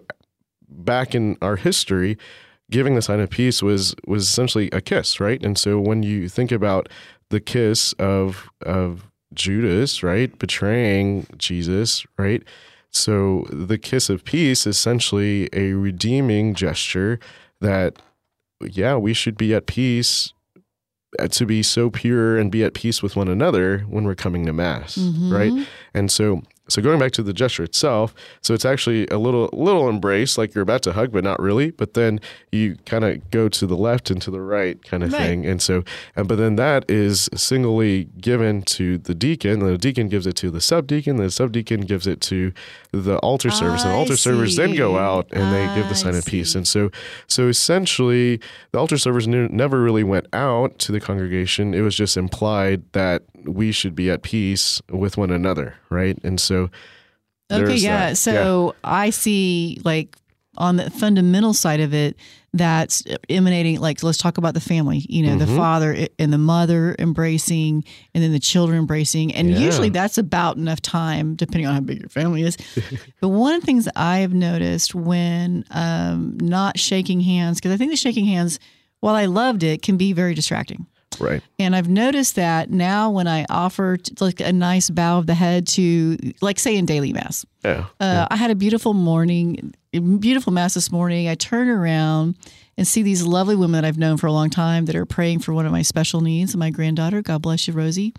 back 0.68 1.14
in 1.14 1.36
our 1.42 1.56
history, 1.56 2.16
giving 2.72 2.96
the 2.96 3.02
sign 3.02 3.20
of 3.20 3.30
peace 3.30 3.62
was 3.62 3.94
was 4.06 4.24
essentially 4.24 4.68
a 4.72 4.80
kiss, 4.80 5.20
right? 5.20 5.40
And 5.44 5.56
so 5.56 5.78
when 5.78 6.02
you 6.02 6.28
think 6.28 6.50
about 6.50 6.88
the 7.30 7.40
kiss 7.40 7.92
of 7.94 8.48
of 8.66 9.04
Judas, 9.34 10.02
right, 10.02 10.36
betraying 10.38 11.26
Jesus, 11.38 12.04
right? 12.18 12.42
So 12.90 13.46
the 13.50 13.78
kiss 13.78 14.10
of 14.10 14.24
peace 14.24 14.66
is 14.66 14.76
essentially 14.76 15.48
a 15.52 15.72
redeeming 15.74 16.54
gesture 16.54 17.18
that 17.60 18.02
yeah, 18.60 18.96
we 18.96 19.14
should 19.14 19.36
be 19.36 19.54
at 19.54 19.66
peace 19.66 20.32
uh, 21.18 21.28
to 21.28 21.46
be 21.46 21.62
so 21.62 21.90
pure 21.90 22.38
and 22.38 22.50
be 22.50 22.62
at 22.64 22.74
peace 22.74 23.02
with 23.02 23.16
one 23.16 23.28
another 23.28 23.80
when 23.88 24.04
we're 24.04 24.14
coming 24.14 24.46
to 24.46 24.52
mass, 24.52 24.98
right? 25.30 25.52
Mhm. 25.52 25.66
And 25.94 26.10
so 26.12 26.42
so 26.68 26.80
going 26.80 26.98
back 26.98 27.12
to 27.12 27.22
the 27.22 27.32
gesture 27.32 27.62
itself, 27.64 28.14
so 28.40 28.54
it's 28.54 28.64
actually 28.64 29.06
a 29.08 29.18
little 29.18 29.50
little 29.52 29.88
embrace, 29.88 30.38
like 30.38 30.54
you're 30.54 30.62
about 30.62 30.82
to 30.82 30.92
hug, 30.92 31.12
but 31.12 31.24
not 31.24 31.40
really. 31.40 31.70
But 31.72 31.94
then 31.94 32.20
you 32.50 32.76
kind 32.86 33.04
of 33.04 33.30
go 33.30 33.48
to 33.48 33.66
the 33.66 33.76
left 33.76 34.10
and 34.10 34.22
to 34.22 34.30
the 34.30 34.40
right, 34.40 34.82
kind 34.84 35.02
of 35.02 35.12
Right. 35.12 35.20
thing. 35.22 35.46
And 35.46 35.60
so, 35.60 35.82
and 36.16 36.28
but 36.28 36.38
then 36.38 36.56
that 36.56 36.84
is 36.88 37.28
singly 37.34 38.04
given 38.20 38.62
to 38.62 38.98
the 38.98 39.14
deacon. 39.14 39.60
The 39.60 39.76
deacon 39.78 40.08
gives 40.08 40.26
it 40.26 40.36
to 40.36 40.50
the 40.50 40.60
subdeacon. 40.60 41.16
The 41.16 41.30
subdeacon 41.30 41.82
gives 41.82 42.06
it 42.06 42.20
to 42.22 42.52
the 42.92 43.16
altar 43.18 43.50
servers. 43.50 43.82
And 43.82 43.90
the 43.90 43.94
I 43.96 43.98
altar 43.98 44.16
servers 44.16 44.56
then 44.56 44.74
go 44.74 44.98
out 44.98 45.26
and 45.32 45.52
they 45.52 45.74
give 45.74 45.88
the 45.88 45.94
sign 45.94 46.14
I 46.14 46.18
of 46.18 46.24
peace. 46.26 46.54
And 46.54 46.66
so, 46.68 46.90
so 47.26 47.48
essentially, 47.48 48.40
the 48.72 48.78
altar 48.78 48.98
servers 48.98 49.26
ne- 49.26 49.48
never 49.48 49.80
really 49.82 50.04
went 50.04 50.26
out 50.32 50.78
to 50.80 50.92
the 50.92 51.00
congregation. 51.00 51.74
It 51.74 51.80
was 51.80 51.94
just 51.96 52.16
implied 52.16 52.82
that 52.92 53.22
we 53.44 53.72
should 53.72 53.94
be 53.94 54.10
at 54.10 54.22
peace 54.22 54.80
with 54.90 55.16
one 55.16 55.30
another, 55.30 55.74
right? 55.92 56.18
And 56.24 56.40
so, 56.40 56.70
Okay, 57.50 57.76
yeah. 57.76 58.08
that. 58.08 58.16
So 58.18 58.74
I 58.82 59.10
see 59.10 59.80
like 59.84 60.16
on 60.56 60.76
the 60.76 60.90
fundamental 60.90 61.54
side 61.54 61.80
of 61.80 61.94
it 61.94 62.16
that's 62.54 63.02
emanating 63.30 63.80
like 63.80 64.02
let's 64.02 64.18
talk 64.18 64.36
about 64.36 64.52
the 64.52 64.60
family 64.60 65.06
you 65.08 65.22
know 65.22 65.36
the 65.36 65.46
Mhm. 65.46 65.56
father 65.56 66.06
and 66.18 66.30
the 66.30 66.36
mother 66.36 66.94
embracing 66.98 67.82
and 68.14 68.22
then 68.22 68.32
the 68.32 68.38
children 68.38 68.78
embracing 68.78 69.34
and 69.34 69.50
Yeah. 69.50 69.58
usually 69.60 69.88
that's 69.88 70.18
about 70.18 70.58
enough 70.58 70.82
time 70.82 71.34
depending 71.34 71.66
on 71.66 71.72
how 71.72 71.80
big 71.80 72.00
your 72.00 72.10
family 72.10 72.42
is 72.42 72.58
but 73.22 73.28
one 73.28 73.54
of 73.54 73.62
the 73.62 73.64
things 73.66 73.86
that 73.86 73.96
i 73.96 74.18
have 74.18 74.34
noticed 74.34 74.94
when 74.94 75.64
um, 75.70 76.36
not 76.42 76.78
shaking 76.78 77.20
hands 77.22 77.58
because 77.58 77.72
i 77.72 77.78
think 77.78 77.90
the 77.90 77.96
shaking 77.96 78.26
hands 78.26 78.58
while 79.00 79.14
i 79.14 79.24
loved 79.24 79.62
it 79.62 79.80
can 79.80 79.96
be 79.96 80.12
very 80.12 80.34
distracting 80.34 80.84
right. 81.20 81.42
and 81.58 81.74
I've 81.76 81.88
noticed 81.88 82.36
that 82.36 82.70
now 82.70 83.10
when 83.10 83.26
I 83.28 83.44
offer 83.50 83.96
t- 83.96 84.14
like 84.20 84.40
a 84.40 84.52
nice 84.52 84.90
bow 84.90 85.18
of 85.18 85.26
the 85.26 85.34
head 85.34 85.66
to, 85.68 86.16
like, 86.40 86.58
say 86.58 86.76
in 86.76 86.86
daily 86.86 87.12
mass, 87.12 87.44
Yeah. 87.64 87.86
uh, 88.00 88.26
I 88.30 88.36
had 88.36 88.50
a 88.50 88.54
beautiful 88.54 88.94
morning, 88.94 89.74
beautiful 89.92 90.52
mass 90.52 90.74
this 90.74 90.90
morning. 90.90 91.28
I 91.28 91.34
turn 91.34 91.68
around 91.68 92.36
and 92.78 92.86
see 92.86 93.02
these 93.02 93.22
lovely 93.24 93.54
women 93.56 93.72
that 93.82 93.84
I've 93.86 93.98
known 93.98 94.16
for 94.16 94.26
a 94.26 94.32
long 94.32 94.48
time 94.50 94.86
that 94.86 94.96
are 94.96 95.04
praying 95.06 95.40
for 95.40 95.52
one 95.52 95.66
of 95.66 95.72
my 95.72 95.82
special 95.82 96.20
needs, 96.20 96.56
my 96.56 96.70
granddaughter. 96.70 97.20
God 97.22 97.42
bless 97.42 97.68
you, 97.68 97.74
Rosie. 97.74 98.14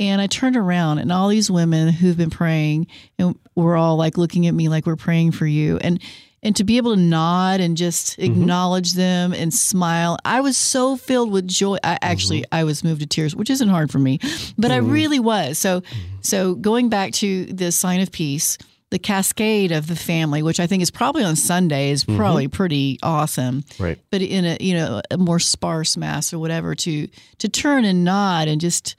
And 0.00 0.20
I 0.20 0.28
turned 0.28 0.56
around, 0.56 0.98
and 0.98 1.10
all 1.10 1.26
these 1.28 1.50
women 1.50 1.88
who've 1.92 2.16
been 2.16 2.30
praying, 2.30 2.86
and 3.18 3.36
we're 3.56 3.76
all 3.76 3.96
like 3.96 4.16
looking 4.16 4.46
at 4.46 4.54
me 4.54 4.68
like 4.68 4.86
we're 4.86 4.94
praying 4.94 5.32
for 5.32 5.44
you, 5.46 5.78
and 5.78 6.00
and 6.42 6.54
to 6.56 6.64
be 6.64 6.76
able 6.76 6.94
to 6.94 7.00
nod 7.00 7.60
and 7.60 7.76
just 7.76 8.18
mm-hmm. 8.18 8.24
acknowledge 8.24 8.92
them 8.94 9.32
and 9.32 9.52
smile, 9.52 10.18
I 10.24 10.40
was 10.40 10.56
so 10.56 10.96
filled 10.96 11.30
with 11.30 11.48
joy. 11.48 11.78
I 11.82 11.94
mm-hmm. 11.94 11.96
actually 12.02 12.44
I 12.52 12.64
was 12.64 12.84
moved 12.84 13.00
to 13.00 13.06
tears, 13.06 13.34
which 13.34 13.50
isn't 13.50 13.68
hard 13.68 13.90
for 13.90 13.98
me, 13.98 14.18
but 14.58 14.70
I 14.70 14.78
mm-hmm. 14.78 14.90
really 14.90 15.20
was. 15.20 15.58
So 15.58 15.82
so 16.20 16.54
going 16.54 16.88
back 16.88 17.12
to 17.14 17.46
the 17.46 17.72
sign 17.72 18.00
of 18.00 18.12
peace, 18.12 18.58
the 18.90 18.98
cascade 18.98 19.72
of 19.72 19.86
the 19.86 19.96
family, 19.96 20.42
which 20.42 20.60
I 20.60 20.66
think 20.66 20.82
is 20.82 20.90
probably 20.90 21.24
on 21.24 21.36
Sunday, 21.36 21.90
is 21.90 22.04
probably 22.04 22.48
pretty 22.48 22.98
awesome. 23.02 23.64
Right. 23.78 23.98
but 24.10 24.22
in 24.22 24.44
a 24.44 24.56
you 24.60 24.74
know 24.74 25.02
a 25.10 25.18
more 25.18 25.38
sparse 25.38 25.96
mass 25.96 26.32
or 26.32 26.38
whatever 26.38 26.74
to 26.74 27.08
to 27.38 27.48
turn 27.48 27.84
and 27.84 28.04
nod 28.04 28.48
and 28.48 28.60
just 28.60 28.96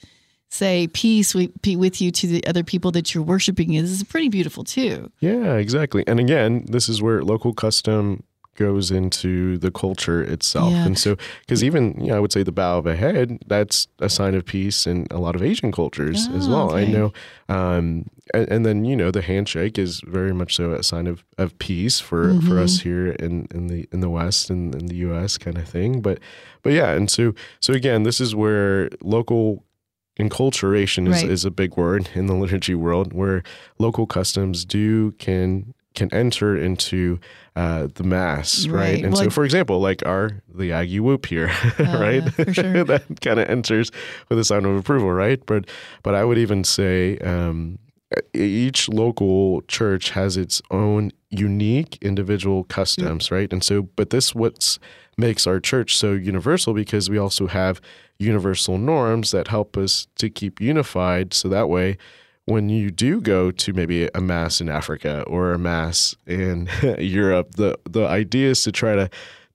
say 0.49 0.87
peace 0.87 1.35
with, 1.35 1.51
be 1.61 1.75
with 1.75 2.01
you 2.01 2.11
to 2.11 2.27
the 2.27 2.45
other 2.47 2.63
people 2.63 2.91
that 2.91 3.13
you're 3.13 3.23
worshiping 3.23 3.69
This 3.71 3.91
is 3.91 4.03
pretty 4.03 4.29
beautiful 4.29 4.63
too 4.63 5.11
Yeah, 5.19 5.55
exactly. 5.55 6.03
And 6.07 6.19
again, 6.19 6.65
this 6.67 6.89
is 6.89 7.01
where 7.01 7.21
local 7.23 7.53
custom 7.53 8.23
goes 8.55 8.91
into 8.91 9.57
the 9.59 9.71
culture 9.71 10.21
itself. 10.21 10.73
Yeah. 10.73 10.85
And 10.85 10.99
so, 10.99 11.15
because 11.39 11.63
even, 11.63 11.95
you 11.97 12.07
know, 12.07 12.17
I 12.17 12.19
would 12.19 12.33
say 12.33 12.43
the 12.43 12.51
bow 12.51 12.77
of 12.77 12.85
a 12.85 12.95
head, 12.97 13.39
that's 13.47 13.87
a 13.99 14.09
sign 14.09 14.35
of 14.35 14.43
peace 14.43 14.85
in 14.85 15.07
a 15.11 15.17
lot 15.17 15.33
of 15.33 15.41
Asian 15.41 15.71
cultures 15.71 16.27
as 16.35 16.45
Oh, 16.47 16.51
well. 16.51 16.75
I 16.75 16.83
know. 16.83 17.13
Um, 17.47 18.09
and, 18.33 18.49
and 18.49 18.65
then, 18.65 18.83
you 18.83 18.97
know, 18.97 19.11
the 19.11 19.21
handshake 19.21 19.79
is 19.79 20.01
very 20.05 20.33
much 20.33 20.57
so 20.57 20.73
a 20.73 20.83
sign 20.83 21.07
of, 21.07 21.23
of 21.37 21.57
peace 21.59 22.01
for, 22.01 22.33
for 22.41 22.55
Mm-hmm. 22.55 22.59
us 22.59 22.81
here 22.81 23.11
in, 23.11 23.47
in 23.51 23.67
the, 23.67 23.87
in 23.93 24.01
the 24.01 24.09
West 24.09 24.49
and 24.49 24.75
in 24.75 24.87
the 24.87 24.95
US 25.07 25.37
kind 25.37 25.57
of 25.57 25.65
thing. 25.65 26.01
But, 26.01 26.19
but 26.61 26.73
yeah. 26.73 26.91
And 26.91 27.09
so, 27.09 27.33
so 27.61 27.71
again, 27.71 28.03
this 28.03 28.19
is 28.19 28.35
where 28.35 28.89
local 29.01 29.63
enculturation 30.19 31.07
is, 31.07 31.21
Right. 31.23 31.31
is 31.31 31.45
a 31.45 31.51
big 31.51 31.77
word 31.77 32.09
in 32.13 32.27
the 32.27 32.35
liturgy 32.35 32.75
world 32.75 33.13
where 33.13 33.41
local 33.79 34.05
customs 34.05 34.65
do 34.65 35.11
can 35.13 35.73
can 35.95 36.13
enter 36.13 36.55
into 36.55 37.19
uh, 37.55 37.87
the 37.95 38.03
mass, 38.03 38.67
right? 38.67 38.79
Right. 38.79 39.03
And 39.03 39.11
Well, 39.13 39.23
so, 39.23 39.29
for 39.31 39.43
example, 39.43 39.79
like 39.79 40.05
our 40.05 40.31
the 40.53 40.71
Aggie 40.71 40.99
whoop 40.99 41.25
here, 41.25 41.47
right? 41.79 42.21
Uh, 42.23 42.29
for 42.29 42.53
sure. 42.59 42.83
that 42.83 43.03
kind 43.21 43.39
of 43.39 43.49
enters 43.49 43.91
with 44.29 44.37
a 44.39 44.43
sign 44.43 44.65
of 44.65 44.75
approval, 44.77 45.11
right? 45.11 45.43
But 45.45 45.65
but 46.03 46.13
I 46.15 46.23
would 46.23 46.37
even 46.37 46.63
say 46.63 47.17
um, 47.19 47.79
each 48.33 48.89
local 48.89 49.61
church 49.63 50.11
has 50.11 50.37
its 50.37 50.61
own 50.71 51.11
unique 51.29 51.97
individual 52.01 52.63
customs, 52.63 53.25
mm-hmm. 53.25 53.35
right? 53.35 53.53
And 53.53 53.63
so, 53.63 53.83
but 53.83 54.09
this 54.09 54.33
what's 54.33 54.79
makes 55.17 55.45
our 55.45 55.59
church 55.59 55.97
so 55.97 56.13
universal 56.13 56.73
because 56.73 57.09
we 57.09 57.17
also 57.17 57.47
have 57.47 57.81
universal 58.17 58.77
norms 58.77 59.31
that 59.31 59.49
help 59.49 59.77
us 59.77 60.07
to 60.15 60.29
keep 60.29 60.59
unified. 60.59 61.33
So 61.33 61.49
that 61.49 61.69
way, 61.69 61.97
when 62.45 62.69
you 62.69 62.89
do 62.89 63.21
go 63.21 63.51
to 63.51 63.73
maybe 63.73 64.09
a 64.15 64.21
mass 64.21 64.59
in 64.59 64.69
Africa 64.69 65.23
or 65.27 65.53
a 65.53 65.59
mass 65.59 66.15
in 66.25 66.67
Europe, 66.99 67.55
the 67.55 67.77
the 67.87 68.05
idea 68.07 68.49
is 68.49 68.63
to 68.63 68.71
try 68.71 68.95
to 68.95 69.09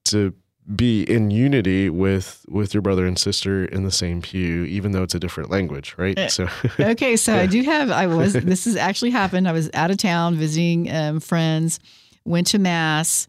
to 0.06 0.34
be 0.74 1.02
in 1.02 1.30
unity 1.30 1.90
with 1.90 2.44
with 2.48 2.72
your 2.72 2.80
brother 2.80 3.06
and 3.06 3.18
sister 3.18 3.64
in 3.66 3.84
the 3.84 3.90
same 3.90 4.22
pew, 4.22 4.64
even 4.64 4.92
though 4.92 5.02
it's 5.02 5.14
a 5.14 5.20
different 5.20 5.50
language, 5.50 5.94
right? 5.98 6.18
Eh. 6.18 6.28
So 6.28 6.48
okay 6.80 7.16
so 7.16 7.34
i 7.34 7.46
do 7.46 7.62
have 7.62 7.90
i 7.90 8.06
was 8.06 8.32
this 8.52 8.64
has 8.64 8.76
actually 8.76 9.10
happened 9.10 9.46
i 9.46 9.52
was 9.52 9.68
out 9.74 9.90
of 9.90 9.98
town 9.98 10.36
visiting 10.36 10.90
um, 10.90 11.20
friends 11.20 11.80
went 12.24 12.46
to 12.48 12.58
mass 12.58 13.28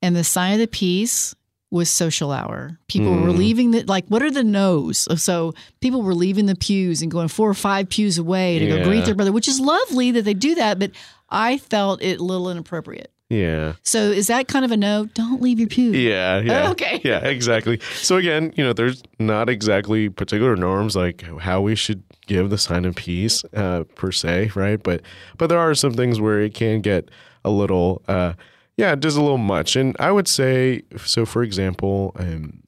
and 0.00 0.16
the 0.16 0.24
sign 0.24 0.54
of 0.54 0.58
the 0.58 0.66
peace 0.66 1.34
was 1.70 1.90
social 1.90 2.32
hour 2.32 2.78
people 2.88 3.12
were 3.12 3.28
Mm. 3.28 3.36
leaving 3.38 3.70
the 3.72 3.82
like 3.84 4.06
what 4.08 4.22
are 4.22 4.30
the 4.30 4.42
no's 4.42 5.06
so 5.22 5.52
people 5.80 6.02
were 6.02 6.14
leaving 6.14 6.46
the 6.46 6.56
pews 6.56 7.02
and 7.02 7.10
going 7.12 7.28
four 7.28 7.48
or 7.50 7.54
five 7.54 7.88
pews 7.90 8.16
away 8.18 8.58
to 8.58 8.66
go 8.66 8.82
greet 8.84 9.04
their 9.04 9.14
brother 9.14 9.32
which 9.32 9.46
is 9.48 9.60
lovely 9.60 10.10
that 10.12 10.22
they 10.24 10.34
do 10.34 10.54
that 10.56 10.78
but 10.78 10.90
i 11.28 11.58
felt 11.58 12.02
it 12.02 12.18
a 12.18 12.24
little 12.24 12.50
inappropriate 12.50 13.12
yeah. 13.30 13.74
so 13.82 13.98
is 13.98 14.26
that 14.26 14.48
kind 14.48 14.64
of 14.64 14.70
a 14.70 14.76
no 14.76 15.06
don't 15.14 15.40
leave 15.40 15.58
your 15.58 15.68
pew 15.68 15.92
Yeah, 15.92 16.40
yeah. 16.40 16.70
Okay. 16.70 17.00
Yeah, 17.04 17.20
exactly. 17.20 17.80
So 17.94 18.16
again, 18.16 18.52
you 18.56 18.62
know, 18.64 18.72
there's 18.72 19.02
not 19.18 19.48
exactly 19.48 20.08
particular 20.10 20.54
norms 20.56 20.94
like 20.94 21.22
how 21.40 21.62
we 21.62 21.74
should 21.74 22.02
give 22.26 22.50
the 22.50 22.58
sign 22.58 22.84
of 22.84 22.94
peace 22.94 23.42
uh, 23.54 23.84
per 23.94 24.12
se, 24.12 24.50
right? 24.54 24.82
But 24.82 25.02
but 25.38 25.46
there 25.46 25.58
are 25.58 25.74
some 25.74 25.94
things 25.94 26.20
where 26.20 26.40
it 26.40 26.52
can 26.52 26.82
get 26.82 27.10
a 27.44 27.50
little 27.50 28.02
uh, 28.06 28.34
yeah, 28.76 28.94
just 28.94 29.16
a 29.16 29.20
little 29.20 29.38
much. 29.38 29.76
And 29.76 29.94
I 30.00 30.10
would 30.10 30.26
say, 30.26 30.82
so 30.96 31.26
for 31.26 31.42
example, 31.42 32.12
um, 32.18 32.62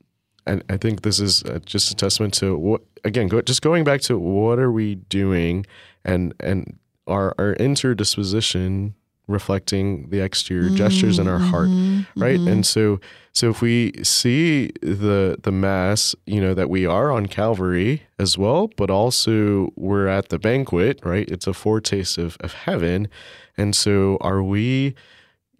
and 0.46 0.62
I 0.68 0.76
think 0.76 1.02
this 1.02 1.18
is 1.18 1.42
uh, 1.44 1.58
just 1.64 1.90
a 1.90 1.94
testament 1.94 2.34
to 2.34 2.56
what 2.56 2.82
again, 3.04 3.28
go, 3.28 3.40
just 3.40 3.62
going 3.62 3.84
back 3.84 4.00
to 4.02 4.18
what 4.18 4.58
are 4.58 4.70
we 4.70 4.96
doing, 4.96 5.66
and 6.04 6.34
and 6.40 6.78
our 7.06 7.34
our 7.38 7.54
interdisposition 7.54 8.92
reflecting 9.28 10.08
the 10.10 10.20
exterior 10.20 10.70
gestures 10.70 11.18
in 11.18 11.28
our 11.28 11.38
mm-hmm. 11.38 11.50
heart, 11.50 11.68
right? 12.16 12.38
Mm-hmm. 12.38 12.48
And 12.48 12.66
so 12.66 13.00
so 13.32 13.48
if 13.48 13.62
we 13.62 13.92
see 14.02 14.72
the 14.82 15.38
the 15.42 15.52
mass, 15.52 16.14
you 16.26 16.40
know, 16.40 16.54
that 16.54 16.68
we 16.68 16.86
are 16.86 17.10
on 17.10 17.26
Calvary 17.26 18.02
as 18.18 18.36
well, 18.36 18.68
but 18.76 18.90
also 18.90 19.72
we're 19.76 20.06
at 20.06 20.28
the 20.28 20.38
banquet, 20.38 21.00
right? 21.04 21.28
It's 21.28 21.46
a 21.46 21.54
foretaste 21.54 22.18
of, 22.18 22.36
of 22.40 22.52
heaven. 22.52 23.08
And 23.56 23.74
so 23.74 24.18
are 24.20 24.42
we 24.42 24.94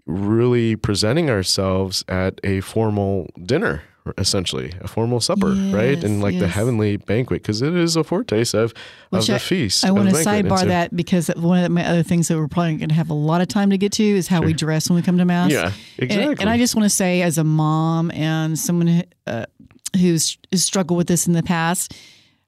really 0.07 0.77
presenting 0.77 1.31
ourselves 1.31 2.05
at 2.09 2.41
a 2.45 2.61
formal 2.61 3.31
dinner? 3.43 3.83
Essentially, 4.19 4.73
a 4.81 4.89
formal 4.89 5.21
supper, 5.21 5.51
right? 5.73 6.03
And 6.03 6.21
like 6.21 6.37
the 6.37 6.49
heavenly 6.49 6.97
banquet, 6.97 7.41
because 7.43 7.63
it 7.63 7.77
is 7.77 7.95
a 7.95 8.03
foretaste 8.03 8.53
of, 8.53 8.73
of 8.73 8.75
Which 9.11 9.27
the 9.29 9.37
I- 9.37 9.39
feast. 9.39 9.85
I 9.85 9.93
want 9.93 10.09
to 10.09 10.15
sidebar 10.17 10.59
so- 10.59 10.67
that 10.67 10.95
because 10.97 11.29
one 11.37 11.63
of 11.63 11.71
my 11.71 11.87
other 11.87 12.03
things 12.03 12.27
that 12.27 12.37
we're 12.37 12.49
probably 12.49 12.77
going 12.79 12.89
to 12.89 12.97
have 12.97 13.11
a 13.11 13.15
lot 13.15 13.41
of 13.43 13.47
time 13.47 13.71
to 13.71 13.79
get 13.79 13.93
to 13.93 14.03
is 14.05 14.27
how 14.27 14.43
we 14.43 14.55
dress 14.55 14.91
when 14.91 14.97
we 14.97 15.03
come 15.03 15.19
to 15.19 15.25
mass. 15.25 15.53
Yeah, 15.53 15.67
And- 15.99 16.11
exactly. 16.11 16.37
And, 16.41 16.51
I 16.51 16.59
just 16.59 16.75
want 16.75 16.85
to 16.85 16.91
say, 16.91 17.23
as 17.23 17.39
a 17.39 17.45
mom 17.45 18.11
and 18.11 18.59
someone 18.59 19.05
uh, 19.29 19.47
who's, 19.97 20.37
who's 20.51 20.65
struggled 20.65 20.97
with 20.99 21.07
this 21.07 21.29
in 21.29 21.33
the 21.33 21.43
past, 21.45 21.95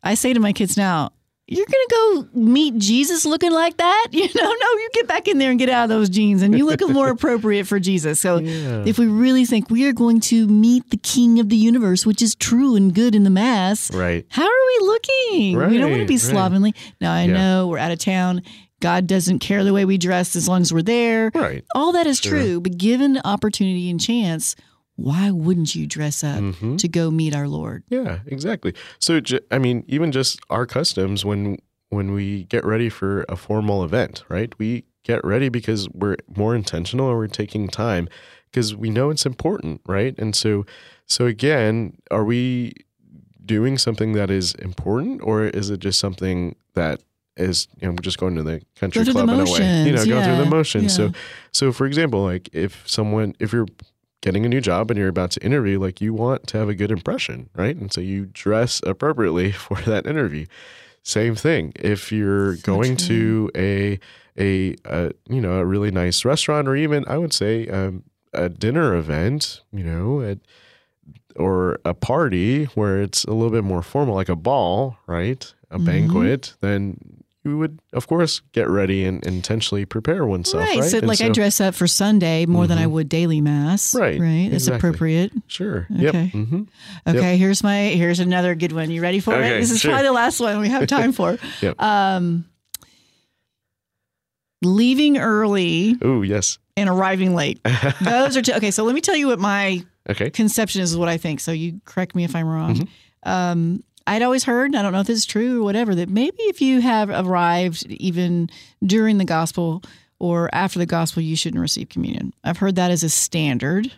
I 0.02 0.14
say 0.14 0.32
to 0.32 0.40
my 0.40 0.52
kids 0.52 0.76
now, 0.76 1.12
you're 1.46 1.66
going 1.66 1.86
to 1.88 1.94
go 2.32 2.40
meet 2.40 2.78
Jesus 2.78 3.24
looking 3.26 3.52
like 3.52 3.76
that? 3.76 4.08
You 4.12 4.22
know, 4.34 4.42
no, 4.42 4.66
you 4.78 4.88
get 4.94 5.06
back 5.08 5.28
in 5.28 5.38
there 5.38 5.50
and 5.50 5.58
get 5.58 5.68
out 5.68 5.84
of 5.84 5.88
those 5.90 6.08
jeans 6.08 6.40
and 6.42 6.56
you 6.56 6.64
look 6.66 6.80
more 6.88 7.08
appropriate 7.10 7.66
for 7.66 7.78
Jesus. 7.78 8.20
So 8.20 8.38
Yeah. 8.38 8.82
if 8.86 8.98
we 8.98 9.06
really 9.06 9.44
think 9.44 9.68
we 9.70 9.86
are 9.86 9.92
going 9.92 10.20
to 10.22 10.46
meet 10.48 10.88
the 10.90 10.96
king 10.96 11.38
of 11.40 11.48
the 11.50 11.56
universe, 11.56 12.06
which 12.06 12.22
is 12.22 12.34
true 12.34 12.76
and 12.76 12.94
good 12.94 13.14
in 13.14 13.24
the 13.24 13.30
mass, 13.30 13.92
right. 13.94 14.24
how 14.30 14.44
are 14.44 14.48
we 14.80 14.86
looking? 14.86 15.56
we 15.56 15.78
don't 15.78 15.90
want 15.90 15.94
to 15.94 15.98
Right, 16.00 16.08
be 16.08 16.14
right. 16.14 16.20
slovenly. 16.20 16.74
Now, 17.00 17.12
I 17.12 17.24
Yeah. 17.24 17.32
know 17.34 17.68
we're 17.68 17.78
out 17.78 17.90
of 17.92 17.98
town. 17.98 18.42
God 18.80 19.06
doesn't 19.06 19.38
care 19.38 19.64
the 19.64 19.72
way 19.72 19.84
we 19.84 19.98
dress 19.98 20.36
as 20.36 20.46
long 20.48 20.60
as 20.62 20.72
we're 20.72 20.82
there. 20.82 21.30
Right. 21.34 21.64
All 21.74 21.92
that 21.92 22.06
is 22.06 22.18
Sure. 22.18 22.32
true. 22.32 22.60
But 22.60 22.76
given 22.78 23.18
opportunity 23.24 23.88
and 23.90 24.00
chance, 24.00 24.56
why 24.96 25.30
wouldn't 25.30 25.74
you 25.74 25.86
dress 25.86 26.22
up 26.24 26.40
Mhm. 26.40 26.78
to 26.78 26.88
go 26.88 27.10
meet 27.10 27.34
our 27.34 27.48
Lord? 27.48 27.82
Yeah, 27.88 28.20
exactly. 28.26 28.74
So, 28.98 29.20
I 29.50 29.58
mean, 29.58 29.84
even 29.88 30.12
just 30.12 30.40
our 30.50 30.66
customs 30.66 31.24
when 31.24 31.58
when 31.90 32.12
we 32.12 32.44
get 32.44 32.64
ready 32.64 32.88
for 32.88 33.24
a 33.28 33.36
formal 33.36 33.84
event, 33.84 34.24
right? 34.28 34.52
We 34.58 34.84
get 35.04 35.24
ready 35.24 35.48
because 35.48 35.88
we're 35.90 36.16
more 36.34 36.54
intentional 36.56 37.08
and 37.08 37.16
we're 37.18 37.28
taking 37.28 37.68
time 37.68 38.08
because 38.50 38.74
we 38.74 38.90
know 38.90 39.10
it's 39.10 39.24
important, 39.26 39.80
right? 39.86 40.14
And 40.18 40.34
so, 40.34 40.64
so 41.06 41.26
again, 41.26 41.96
are 42.10 42.24
we 42.24 42.72
doing 43.44 43.78
something 43.78 44.12
that 44.14 44.30
is 44.30 44.54
important, 44.54 45.20
or 45.22 45.44
is 45.44 45.70
it 45.70 45.78
just 45.80 46.00
something 46.00 46.56
that 46.74 47.00
is 47.36 47.68
you 47.80 47.86
know 47.88 47.96
just 48.00 48.18
going 48.18 48.34
to 48.36 48.42
the 48.42 48.62
country 48.76 49.04
through 49.04 49.12
the 49.12 49.20
club 49.24 49.28
in 49.32 49.40
a 49.40 49.44
way, 49.52 49.84
you 49.84 49.92
know, 49.92 49.98
motions, 49.98 50.06
go 50.08 50.22
through 50.24 50.36
the 50.36 50.46
motions? 50.46 50.92
So, 50.94 51.12
so 51.52 51.72
for 51.72 51.86
example, 51.86 52.22
like 52.24 52.48
if 52.52 52.82
someone, 52.88 53.34
if 53.38 53.52
you're 53.52 53.66
getting 54.24 54.46
a 54.46 54.48
new 54.48 54.60
job 54.60 54.90
and 54.90 54.96
you're 54.98 55.08
about 55.08 55.30
to 55.32 55.44
interview, 55.44 55.78
like 55.78 56.00
you 56.00 56.14
want 56.14 56.46
to 56.46 56.56
have 56.56 56.68
a 56.70 56.74
good 56.74 56.90
impression, 56.90 57.50
right? 57.54 57.76
And 57.76 57.92
so 57.92 58.00
you 58.00 58.24
dress 58.32 58.80
appropriately 58.86 59.52
for 59.66 59.76
that 59.82 60.06
interview. 60.06 60.46
Same 61.02 61.34
thing. 61.34 61.72
If 61.76 62.10
you're 62.10 62.56
going 62.56 62.96
to 62.96 63.50
a, 63.54 63.98
a 64.38 64.74
a 64.86 65.10
you 65.28 65.40
know 65.42 65.58
a 65.58 65.66
really 65.66 65.90
nice 65.90 66.24
restaurant 66.24 66.66
or 66.66 66.74
even 66.74 67.04
I 67.06 67.18
would 67.18 67.34
say 67.34 67.68
um, 67.68 68.04
a 68.32 68.48
dinner 68.48 68.94
event, 68.96 69.60
you 69.70 69.84
know, 69.84 70.22
at, 70.22 70.38
or 71.36 71.78
a 71.84 71.92
party 71.92 72.64
where 72.74 73.02
it's 73.02 73.24
a 73.24 73.32
little 73.32 73.50
bit 73.50 73.64
more 73.64 73.82
formal, 73.82 74.14
like 74.14 74.30
a 74.30 74.36
ball, 74.36 74.96
right? 75.06 75.52
A 75.70 75.74
Mm-hmm. 75.74 75.84
banquet, 75.84 76.54
then 76.62 77.23
you 77.44 77.58
would 77.58 77.78
of 77.92 78.06
course 78.06 78.40
get 78.52 78.68
ready 78.68 79.04
and 79.04 79.24
intentionally 79.26 79.84
prepare 79.84 80.24
oneself, 80.26 80.64
right? 80.64 80.78
right. 80.80 80.90
So, 80.90 80.98
And 80.98 81.06
like, 81.06 81.20
I 81.20 81.28
dress 81.28 81.60
up 81.60 81.74
for 81.74 81.86
Sunday 81.86 82.46
more 82.46 82.66
than 82.66 82.78
I 82.78 82.86
would 82.86 83.08
daily 83.08 83.40
mass. 83.42 83.94
Right, 83.94 84.18
Right. 84.18 84.48
That's 84.50 84.66
exactly. 84.66 84.88
appropriate. 84.88 85.32
Sure. 85.46 85.86
Okay. 85.94 86.02
Yep. 86.02 86.30
hmm 86.32 86.62
Okay. 87.06 87.36
Here's 87.36 87.62
my, 87.62 87.76
here's 87.88 88.18
another 88.20 88.54
good 88.54 88.72
one. 88.72 88.90
You 88.90 89.02
ready 89.02 89.20
for 89.20 89.34
Okay, 89.34 89.56
it? 89.56 89.60
This 89.60 89.70
is 89.70 89.80
sure. 89.80 89.90
probably 89.90 90.06
the 90.06 90.12
last 90.12 90.40
one 90.40 90.58
we 90.60 90.68
have 90.70 90.86
time 90.86 91.12
for. 91.12 91.36
Yep. 91.60 91.80
Um, 91.82 92.46
leaving 94.62 95.18
early 95.18 95.96
Oh 96.02 96.22
yes. 96.22 96.58
and 96.76 96.88
arriving 96.88 97.34
late. 97.34 97.60
Those 98.00 98.36
are 98.36 98.42
two. 98.42 98.52
Okay, 98.54 98.70
so 98.70 98.84
let 98.84 98.94
me 98.94 99.00
tell 99.00 99.16
you 99.16 99.26
what 99.28 99.38
my 99.38 99.84
Okay. 100.08 100.30
conception 100.30 100.82
is 100.82 100.96
what 100.96 101.08
I 101.08 101.16
think. 101.16 101.40
So 101.40 101.52
you 101.52 101.80
correct 101.84 102.14
me 102.14 102.24
if 102.24 102.34
I'm 102.36 102.46
wrong. 102.46 102.74
Mm-hmm. 102.76 103.28
Um, 103.30 103.82
I'd 104.06 104.22
always 104.22 104.44
heard, 104.44 104.74
I 104.74 104.82
don't 104.82 104.92
know 104.92 105.00
if 105.00 105.06
this 105.06 105.18
is 105.18 105.26
true 105.26 105.62
or 105.62 105.64
whatever, 105.64 105.94
that 105.94 106.08
maybe 106.08 106.42
if 106.42 106.60
you 106.60 106.80
have 106.80 107.08
arrived 107.10 107.86
even 107.86 108.50
during 108.84 109.18
the 109.18 109.24
gospel 109.24 109.82
or 110.18 110.48
after 110.54 110.78
the 110.78 110.86
gospel, 110.86 111.22
you 111.22 111.36
shouldn't 111.36 111.60
receive 111.60 111.88
communion. 111.88 112.34
I've 112.44 112.58
heard 112.58 112.76
that 112.76 112.90
as 112.90 113.02
a 113.02 113.08
standard. 113.08 113.90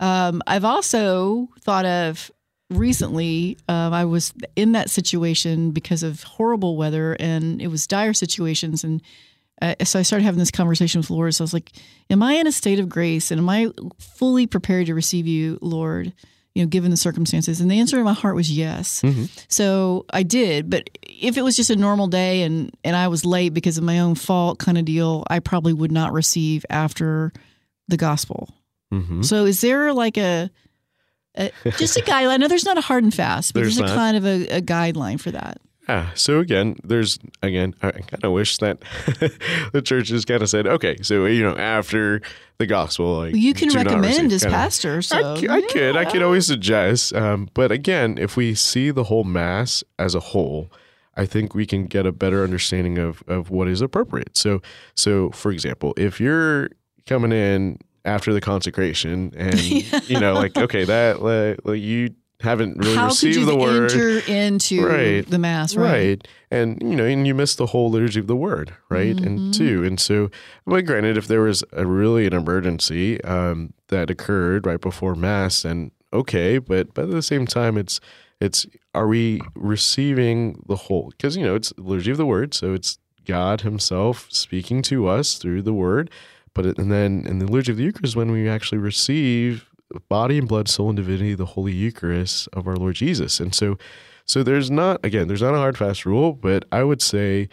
Um, 0.00 0.42
I've 0.46 0.64
also 0.64 1.48
thought 1.60 1.84
of 1.84 2.30
recently, 2.70 3.58
um, 3.68 3.92
I 3.92 4.04
was 4.04 4.32
in 4.54 4.72
that 4.72 4.90
situation 4.90 5.70
because 5.72 6.02
of 6.02 6.22
horrible 6.22 6.76
weather 6.76 7.16
and 7.18 7.60
it 7.60 7.68
was 7.68 7.86
dire 7.86 8.14
situations. 8.14 8.84
And 8.84 9.02
uh, 9.60 9.74
so 9.84 9.98
I 9.98 10.02
started 10.02 10.24
having 10.24 10.38
this 10.38 10.50
conversation 10.50 11.00
with 11.00 11.10
Lord. 11.10 11.34
So 11.34 11.42
I 11.42 11.46
was 11.46 11.54
like, 11.54 11.72
Am 12.10 12.22
I 12.22 12.34
in 12.34 12.46
a 12.46 12.52
state 12.52 12.78
of 12.78 12.88
grace 12.88 13.30
and 13.30 13.40
am 13.40 13.48
I 13.48 13.70
fully 13.98 14.46
prepared 14.46 14.86
to 14.86 14.94
receive 14.94 15.26
you, 15.26 15.58
Lord? 15.60 16.12
You 16.58 16.64
know, 16.64 16.68
given 16.68 16.90
the 16.90 16.96
circumstances. 16.96 17.60
And 17.60 17.70
the 17.70 17.78
answer 17.78 17.98
in 17.98 18.04
my 18.04 18.12
heart 18.12 18.34
was 18.34 18.50
yes. 18.50 19.00
So 19.46 20.06
I 20.10 20.24
did. 20.24 20.68
But 20.68 20.90
if 21.04 21.36
it 21.36 21.42
was 21.42 21.54
just 21.54 21.70
a 21.70 21.76
normal 21.76 22.08
day 22.08 22.42
and, 22.42 22.74
and 22.82 22.96
I 22.96 23.06
was 23.06 23.24
late 23.24 23.54
because 23.54 23.78
of 23.78 23.84
my 23.84 24.00
own 24.00 24.16
fault 24.16 24.58
kind 24.58 24.76
of 24.76 24.84
deal, 24.84 25.22
I 25.30 25.38
probably 25.38 25.72
would 25.72 25.92
not 25.92 26.12
receive 26.12 26.66
after 26.68 27.32
the 27.86 27.96
gospel. 27.96 28.48
hmm 28.90 29.22
So 29.22 29.44
is 29.44 29.60
there 29.60 29.92
like 29.92 30.18
a, 30.18 30.50
a 31.36 31.52
just 31.78 31.96
a 31.96 32.02
guideline? 32.06 32.30
I 32.30 32.36
know 32.38 32.48
there's 32.48 32.64
not 32.64 32.76
a 32.76 32.80
hard 32.82 33.04
and 33.04 33.14
fast, 33.14 33.54
but 33.54 33.60
There's 33.60 33.76
there's, 33.76 33.92
a 33.92 33.94
kind 33.94 34.16
of 34.16 34.26
a, 34.26 34.48
a 34.48 34.60
guideline 34.60 35.20
for 35.20 35.30
that. 35.30 35.60
Yeah. 35.88 36.12
So 36.14 36.40
again, 36.40 36.76
there's 36.84 37.18
again, 37.42 37.74
I 37.82 37.92
kind 37.92 38.24
of 38.24 38.32
wish 38.32 38.58
that 38.58 38.80
the 39.72 39.80
church 39.82 40.08
just 40.08 40.26
kind 40.26 40.42
of 40.42 40.50
said, 40.50 40.66
okay, 40.66 40.98
so 41.02 41.24
you 41.26 41.42
know, 41.42 41.56
after 41.56 42.20
the 42.58 42.66
gospel, 42.66 43.16
like 43.18 43.34
You 43.34 43.54
can 43.54 43.70
recommend 43.70 44.32
as 44.32 44.44
pastor. 44.44 45.00
So 45.00 45.16
I, 45.16 45.56
I 45.56 45.62
could, 45.62 45.96
I 45.96 46.04
could 46.04 46.22
always 46.22 46.46
suggest, 46.46 47.14
um, 47.14 47.48
but 47.54 47.72
again, 47.72 48.18
if 48.18 48.36
we 48.36 48.54
see 48.54 48.90
the 48.90 49.04
whole 49.04 49.24
mass 49.24 49.82
as 49.98 50.14
a 50.14 50.20
whole, 50.20 50.70
I 51.16 51.24
think 51.24 51.54
we 51.54 51.66
can 51.66 51.86
get 51.86 52.04
a 52.04 52.12
better 52.12 52.44
understanding 52.44 52.98
of 52.98 53.22
of 53.26 53.50
what 53.50 53.66
is 53.68 53.80
appropriate. 53.80 54.36
So, 54.36 54.60
so 54.94 55.30
for 55.30 55.50
example, 55.50 55.94
if 55.96 56.20
you're 56.20 56.70
coming 57.06 57.32
in 57.32 57.78
after 58.04 58.32
the 58.32 58.40
consecration, 58.40 59.32
and 59.36 59.60
you 60.08 60.20
know, 60.20 60.34
like, 60.34 60.56
okay, 60.56 60.84
that 60.84 61.22
like, 61.22 61.58
like 61.64 61.80
you 61.80 62.10
haven't 62.40 62.78
really 62.78 62.94
How 62.94 63.08
could 63.08 63.14
received 63.14 63.36
you 63.38 63.44
the 63.46 63.56
word, 63.56 63.90
enter 63.90 64.18
into 64.30 64.86
Right. 64.86 65.26
the 65.28 65.38
mass? 65.38 65.74
right. 65.74 65.90
Right. 65.92 66.28
and 66.50 66.80
you 66.82 66.94
know 66.96 67.04
and 67.04 67.26
you 67.26 67.34
miss 67.34 67.56
the 67.56 67.66
whole 67.66 67.90
liturgy 67.90 68.20
of 68.20 68.26
the 68.28 68.36
word 68.36 68.74
right 68.88 69.16
Mm-hmm. 69.16 69.26
and 69.26 69.54
two 69.54 69.84
and 69.84 69.98
so 69.98 70.30
but 70.66 70.84
granted 70.86 71.16
if 71.16 71.26
there 71.26 71.42
was 71.42 71.64
a 71.72 71.84
really 71.84 72.26
an 72.26 72.32
emergency 72.34 73.20
um, 73.24 73.72
that 73.88 74.08
occurred 74.10 74.66
right 74.66 74.80
before 74.80 75.14
mass 75.16 75.62
then 75.62 75.90
okay 76.12 76.58
but 76.58 76.94
but 76.94 77.04
at 77.04 77.10
the 77.10 77.22
same 77.22 77.46
time 77.46 77.76
it's 77.76 78.00
it's 78.40 78.66
are 78.94 79.08
we 79.08 79.40
receiving 79.56 80.62
the 80.68 80.76
whole 80.76 81.10
because 81.16 81.36
you 81.36 81.44
know 81.44 81.54
it's 81.54 81.70
the 81.76 81.82
liturgy 81.82 82.10
of 82.12 82.16
the 82.18 82.26
word 82.26 82.54
so 82.54 82.72
it's 82.72 82.98
god 83.26 83.62
himself 83.62 84.26
speaking 84.30 84.80
to 84.82 85.06
us 85.08 85.34
through 85.38 85.60
the 85.62 85.72
word 85.74 86.10
but 86.54 86.64
it, 86.66 86.78
and 86.78 86.90
then 86.90 87.24
in 87.26 87.38
the 87.40 87.46
liturgy 87.46 87.72
of 87.72 87.78
the 87.78 87.84
eucharist 87.84 88.16
when 88.16 88.30
we 88.30 88.48
actually 88.48 88.78
receive 88.78 89.67
body 90.08 90.38
and 90.38 90.46
blood 90.48 90.68
soul 90.68 90.88
and 90.90 90.96
divinity 90.96 91.34
the 91.34 91.46
holy 91.46 91.72
eucharist 91.72 92.48
of 92.52 92.66
our 92.68 92.76
lord 92.76 92.94
jesus 92.94 93.40
and 93.40 93.54
so 93.54 93.76
so 94.26 94.42
there's 94.42 94.70
not 94.70 95.02
again, 95.02 95.26
there's 95.26 95.40
not 95.40 95.54
a 95.54 95.56
hard 95.58 95.78
fast 95.78 96.04
rule, 96.04 96.34
but 96.34 96.66
I 96.70 96.82
would 96.84 97.00
say 97.00 97.48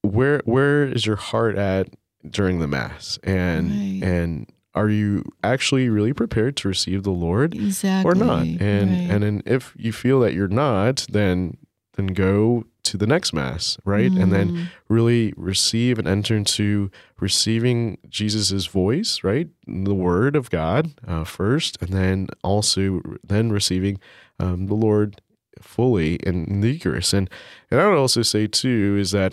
where 0.00 0.40
where 0.46 0.84
is 0.84 1.04
your 1.04 1.16
heart 1.16 1.56
at 1.58 1.88
during 2.30 2.58
the 2.58 2.66
mass? 2.66 3.18
And 3.22 3.70
Right. 3.70 4.00
and 4.02 4.46
are 4.74 4.88
you 4.88 5.24
actually 5.44 5.90
really 5.90 6.14
prepared 6.14 6.56
to 6.56 6.68
receive 6.68 7.02
the 7.02 7.10
Lord 7.10 7.54
Exactly. 7.54 8.10
or 8.10 8.14
not? 8.14 8.46
And 8.46 8.92
Right. 8.92 9.10
and 9.10 9.22
then 9.24 9.42
if 9.44 9.74
you 9.76 9.92
feel 9.92 10.20
that 10.20 10.32
you're 10.32 10.48
not, 10.48 11.06
then 11.10 11.58
then 11.96 12.06
go 12.06 12.64
to 12.86 12.96
the 12.96 13.06
next 13.06 13.32
mass, 13.32 13.78
right? 13.84 14.12
And 14.16 14.32
then 14.32 14.50
Mm. 14.52 14.68
really 14.88 15.32
receive 15.36 15.98
and 15.98 16.08
enter 16.08 16.36
into 16.36 16.90
receiving 17.20 17.98
Jesus's 18.08 18.66
voice, 18.66 19.22
right? 19.24 19.48
The 19.66 19.94
Word 19.94 20.36
of 20.36 20.50
God 20.50 20.90
uh, 21.06 21.24
first, 21.24 21.76
and 21.80 21.90
then 21.92 22.28
also 22.42 23.00
then 23.26 23.50
receiving 23.50 23.98
um, 24.38 24.66
the 24.66 24.74
Lord 24.74 25.20
fully 25.60 26.16
in, 26.16 26.44
in 26.46 26.60
the 26.60 26.72
Eucharist. 26.72 27.12
And 27.14 27.30
and 27.70 27.80
I 27.80 27.88
would 27.88 27.98
also 27.98 28.22
say 28.22 28.46
too 28.46 28.96
is 29.00 29.10
that 29.12 29.32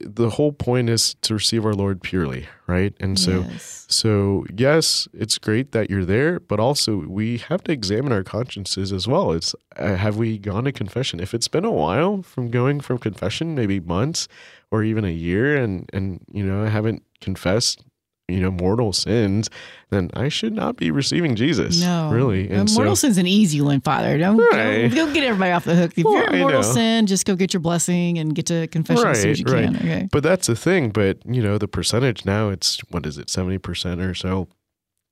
the 0.00 0.30
whole 0.30 0.52
point 0.52 0.88
is 0.88 1.14
to 1.22 1.34
receive 1.34 1.64
our 1.64 1.74
Lord 1.74 2.02
purely, 2.02 2.46
right? 2.66 2.94
And 3.00 3.18
so, 3.18 3.40
Yes. 3.48 3.86
so 3.88 4.44
yes, 4.56 5.08
it's 5.12 5.38
great 5.38 5.72
that 5.72 5.90
you're 5.90 6.04
there, 6.04 6.40
but 6.40 6.60
also 6.60 6.96
we 6.96 7.38
have 7.48 7.62
to 7.64 7.72
examine 7.72 8.12
our 8.12 8.22
consciences 8.22 8.92
as 8.92 9.06
well. 9.06 9.32
It's 9.32 9.54
uh, 9.76 9.96
have 9.96 10.16
we 10.16 10.38
gone 10.38 10.64
to 10.64 10.72
confession? 10.72 11.20
If 11.20 11.34
it's 11.34 11.48
been 11.48 11.64
a 11.64 11.70
while 11.70 12.22
from 12.22 12.50
going 12.50 12.80
from 12.80 12.98
confession, 12.98 13.54
maybe 13.54 13.80
months 13.80 14.28
or 14.70 14.82
even 14.82 15.04
a 15.04 15.10
year, 15.12 15.56
and 15.56 15.88
and 15.92 16.20
you 16.32 16.44
know 16.44 16.64
I 16.64 16.68
haven't 16.68 17.02
confessed, 17.20 17.82
you 18.28 18.40
know, 18.40 18.50
mortal 18.50 18.92
sins, 18.92 19.50
then 19.90 20.10
I 20.14 20.28
should 20.28 20.54
not 20.54 20.76
be 20.76 20.90
receiving 20.90 21.36
Jesus. 21.36 21.80
No, 21.82 22.10
really. 22.10 22.50
Uh, 22.50 22.64
mortal 22.72 22.96
sin's 22.96 23.18
an 23.18 23.26
easy 23.26 23.60
one, 23.60 23.80
Father. 23.82 24.16
Don't, 24.16 24.38
Right. 24.38 24.88
don't, 24.88 24.94
don't 24.94 25.12
get 25.12 25.24
everybody 25.24 25.52
off 25.52 25.64
the 25.64 25.74
hook. 25.74 25.92
If 25.96 26.04
Well, 26.04 26.14
you're 26.14 26.30
a 26.30 26.38
mortal 26.38 26.62
sin, 26.62 27.06
just 27.06 27.26
go 27.26 27.36
get 27.36 27.52
your 27.52 27.60
blessing 27.60 28.18
and 28.18 28.34
get 28.34 28.46
to 28.46 28.66
confession 28.68 29.06
as 29.06 29.20
soon 29.22 29.30
as 29.32 29.40
you 29.40 29.44
Right, 29.46 29.64
can. 29.66 29.76
Okay. 29.76 30.08
But 30.10 30.22
that's 30.22 30.46
the 30.46 30.56
thing. 30.56 30.90
But 30.90 31.18
you 31.26 31.42
know, 31.42 31.58
the 31.58 31.68
percentage 31.68 32.24
now 32.24 32.48
it's 32.48 32.78
what 32.90 33.04
is 33.06 33.18
it, 33.18 33.28
seventy 33.28 33.58
percent 33.58 34.00
or 34.00 34.14
so 34.14 34.48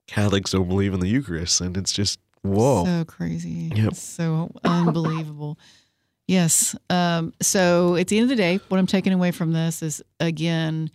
Catholics 0.08 0.50
don't 0.52 0.68
believe 0.68 0.94
in 0.94 1.00
the 1.00 1.08
Eucharist, 1.08 1.60
and 1.60 1.76
it's 1.76 1.92
just 1.92 2.18
whoa. 2.42 2.84
So 2.86 3.04
crazy. 3.04 3.70
Yep. 3.74 3.88
It's 3.92 4.02
so 4.02 4.50
unbelievable. 4.64 5.58
Yes. 6.26 6.74
Um, 6.88 7.32
so 7.42 7.96
at 7.96 8.08
the 8.08 8.16
end 8.16 8.24
of 8.24 8.28
the 8.30 8.36
day, 8.36 8.58
what 8.68 8.78
I'm 8.78 8.86
taking 8.86 9.12
away 9.12 9.32
from 9.32 9.52
this 9.52 9.82
is 9.82 10.02
again, 10.18 10.90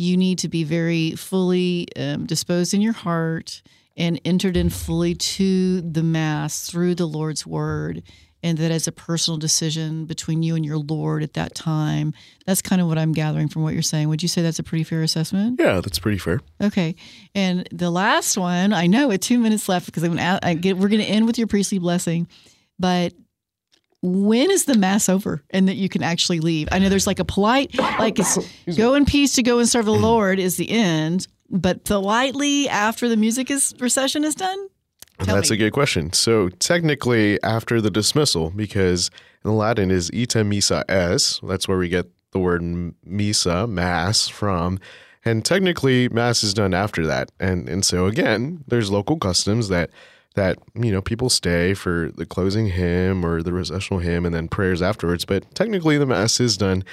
you 0.00 0.16
need 0.16 0.38
to 0.38 0.48
be 0.48 0.64
very 0.64 1.12
fully 1.12 1.86
um, 1.96 2.24
disposed 2.26 2.72
in 2.72 2.80
your 2.80 2.94
heart 2.94 3.62
and 3.96 4.20
entered 4.24 4.56
in 4.56 4.70
fully 4.70 5.14
to 5.14 5.82
the 5.82 6.02
Mass 6.02 6.68
through 6.70 6.94
the 6.94 7.06
Lord's 7.06 7.46
Word. 7.46 8.02
And 8.42 8.56
that 8.56 8.70
as 8.70 8.88
a 8.88 8.92
personal 8.92 9.36
decision 9.36 10.06
between 10.06 10.42
you 10.42 10.56
and 10.56 10.64
your 10.64 10.78
Lord 10.78 11.22
at 11.22 11.34
that 11.34 11.54
time. 11.54 12.14
That's 12.46 12.62
kind 12.62 12.80
of 12.80 12.88
what 12.88 12.96
I'm 12.96 13.12
gathering 13.12 13.48
from 13.48 13.62
what 13.62 13.74
you're 13.74 13.82
saying. 13.82 14.08
Would 14.08 14.22
you 14.22 14.28
say 14.30 14.40
that's 14.40 14.58
a 14.58 14.62
pretty 14.62 14.82
fair 14.82 15.02
assessment? 15.02 15.60
yeah, 15.60 15.82
that's 15.82 15.98
pretty 15.98 16.16
fair. 16.16 16.40
Okay, 16.58 16.96
and 17.34 17.68
the 17.70 17.90
last 17.90 18.38
one, 18.38 18.72
I 18.72 18.86
know 18.86 19.08
with 19.08 19.20
two 19.20 19.38
minutes 19.38 19.68
left 19.68 19.84
because 19.84 20.04
I'm 20.04 20.16
gonna, 20.16 20.38
I 20.42 20.54
get, 20.54 20.78
we're 20.78 20.88
going 20.88 21.02
to 21.02 21.06
end 21.06 21.26
with 21.26 21.36
your 21.36 21.48
priestly 21.48 21.78
blessing, 21.78 22.28
but 22.78 23.12
when 24.02 24.50
is 24.50 24.64
the 24.64 24.76
mass 24.76 25.08
over 25.08 25.42
and 25.50 25.68
that 25.68 25.76
you 25.76 25.88
can 25.88 26.02
actually 26.02 26.40
leave? 26.40 26.68
I 26.72 26.78
know 26.78 26.88
there's 26.88 27.06
like 27.06 27.18
a 27.18 27.24
polite, 27.24 27.76
like 27.78 28.18
it's 28.18 28.38
go 28.76 28.94
in 28.94 29.04
peace 29.04 29.34
to 29.34 29.42
go 29.42 29.58
and 29.58 29.68
serve 29.68 29.84
the 29.84 29.92
Lord 29.92 30.38
is 30.38 30.56
the 30.56 30.70
end, 30.70 31.26
but 31.50 31.84
politely 31.84 32.68
after 32.68 33.08
the 33.08 33.16
music 33.16 33.50
is 33.50 33.74
recession 33.78 34.24
is 34.24 34.34
done. 34.34 34.68
Tell 35.22 35.34
That's 35.34 35.50
me. 35.50 35.56
a 35.56 35.58
good 35.58 35.72
question. 35.72 36.12
So 36.14 36.48
technically, 36.48 37.42
after 37.42 37.82
the 37.82 37.90
dismissal, 37.90 38.50
because 38.50 39.10
in 39.44 39.54
Latin 39.56 39.90
is 39.90 40.10
ita 40.14 40.38
misa 40.38 40.82
es, 40.88 41.40
that's 41.42 41.68
where 41.68 41.76
we 41.76 41.90
get 41.90 42.06
the 42.32 42.38
word 42.38 42.62
misa, 42.62 43.68
mass, 43.68 44.28
from. 44.28 44.78
And 45.22 45.44
technically, 45.44 46.08
mass 46.08 46.42
is 46.42 46.54
done 46.54 46.72
after 46.72 47.06
that. 47.06 47.30
And 47.38 47.68
and 47.68 47.84
so 47.84 48.06
again, 48.06 48.64
there's 48.66 48.90
local 48.90 49.18
customs 49.18 49.68
that 49.68 49.90
that 50.34 50.58
you 50.74 50.92
know 50.92 51.02
people 51.02 51.28
stay 51.28 51.74
for 51.74 52.10
the 52.14 52.26
closing 52.26 52.68
hymn 52.68 53.24
or 53.24 53.42
the 53.42 53.52
recessional 53.52 54.00
hymn, 54.00 54.24
and 54.24 54.34
then 54.34 54.48
prayers 54.48 54.82
afterwards. 54.82 55.24
But 55.24 55.52
technically, 55.54 55.98
the 55.98 56.06
mass 56.06 56.40
is 56.40 56.56
done 56.56 56.84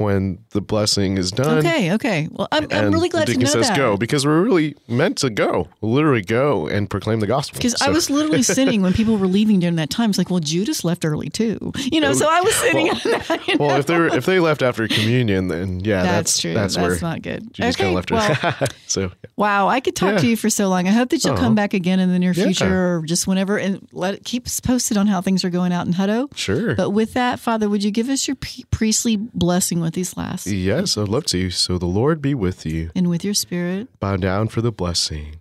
when 0.00 0.38
the 0.50 0.60
blessing 0.60 1.18
is 1.18 1.30
done. 1.30 1.58
Okay, 1.58 1.92
okay. 1.92 2.28
Well, 2.32 2.48
I'm, 2.50 2.66
I'm 2.72 2.90
really 2.90 3.08
glad 3.10 3.26
to 3.28 3.36
know 3.36 3.44
says 3.46 3.68
that. 3.68 3.76
go 3.76 3.96
because 3.96 4.24
we're 4.26 4.40
really 4.42 4.74
meant 4.88 5.18
to 5.18 5.30
go, 5.30 5.68
literally 5.82 6.22
go 6.22 6.66
and 6.66 6.88
proclaim 6.88 7.20
the 7.20 7.26
gospel. 7.26 7.58
Because 7.58 7.80
I 7.82 7.90
was 7.90 8.08
literally 8.08 8.42
sitting 8.56 8.80
when 8.82 8.92
people 8.94 9.16
were 9.18 9.26
leaving 9.26 9.60
during 9.60 9.76
that 9.76 9.90
time. 9.90 10.10
It's 10.10 10.18
like, 10.18 10.30
well, 10.30 10.40
Judas 10.40 10.84
left 10.84 11.04
early 11.04 11.28
too, 11.28 11.72
you 11.76 12.00
know. 12.00 12.12
So 12.14 12.26
I 12.30 12.40
was 12.40 12.54
sitting. 12.64 12.86
Well- 12.86 12.96
on 13.14 13.20
that, 13.28 13.48
you 13.48 13.56
Well, 13.58 13.68
know? 13.70 13.76
if 13.76 13.86
they 13.86 13.98
were, 13.98 14.06
if 14.08 14.26
they 14.26 14.40
left 14.40 14.62
after 14.62 14.88
communion, 14.88 15.48
then 15.48 15.80
yeah, 15.80 16.02
that's, 16.02 16.14
that's 16.32 16.40
true. 16.40 16.54
That's, 16.54 16.74
That's, 16.76 17.02
where 17.02 17.10
not 17.10 17.22
good. 17.22 17.52
Jesus 17.52 17.74
okay, 17.76 17.84
kind 17.84 17.98
of 17.98 18.10
left 18.10 18.50
well, 18.50 18.68
so 18.86 19.12
wow, 19.36 19.68
I 19.68 19.80
could 19.80 19.94
talk 19.96 20.14
Yeah. 20.14 20.18
to 20.20 20.26
you 20.28 20.36
for 20.36 20.48
so 20.50 20.68
long. 20.68 20.88
I 20.88 20.92
hope 20.92 21.10
that 21.10 21.22
you'll 21.24 21.34
Uh-huh. 21.34 21.42
come 21.42 21.54
back 21.54 21.74
again 21.74 22.00
in 22.00 22.10
the 22.10 22.18
near 22.18 22.32
Yeah. 22.32 22.44
future, 22.44 22.96
or 22.96 23.02
just 23.06 23.26
whenever, 23.26 23.58
and 23.58 23.86
let 23.92 24.24
keep 24.24 24.46
us 24.46 24.60
posted 24.60 24.96
on 24.96 25.06
how 25.06 25.20
things 25.20 25.44
are 25.44 25.50
going 25.50 25.72
out 25.72 25.86
in 25.86 25.92
Hutto. 25.92 26.34
sure. 26.36 26.74
But 26.74 26.90
with 26.90 27.12
that, 27.14 27.38
Father, 27.38 27.68
would 27.68 27.84
you 27.84 27.90
give 27.90 28.08
us 28.08 28.26
your 28.26 28.36
priestly 28.70 29.16
blessing 29.16 29.80
with 29.80 29.89
these 29.94 30.16
last, 30.16 30.46
yes, 30.46 30.96
I'd 30.96 31.08
love 31.08 31.24
to. 31.26 31.50
So 31.50 31.78
the 31.78 31.86
Lord 31.86 32.20
be 32.20 32.34
with 32.34 32.66
you. 32.66 32.90
and 32.94 33.08
with 33.08 33.24
your 33.24 33.34
spirit? 33.34 33.88
Bow 34.00 34.16
down 34.16 34.48
for 34.48 34.60
the 34.60 34.72
blessing. 34.72 35.40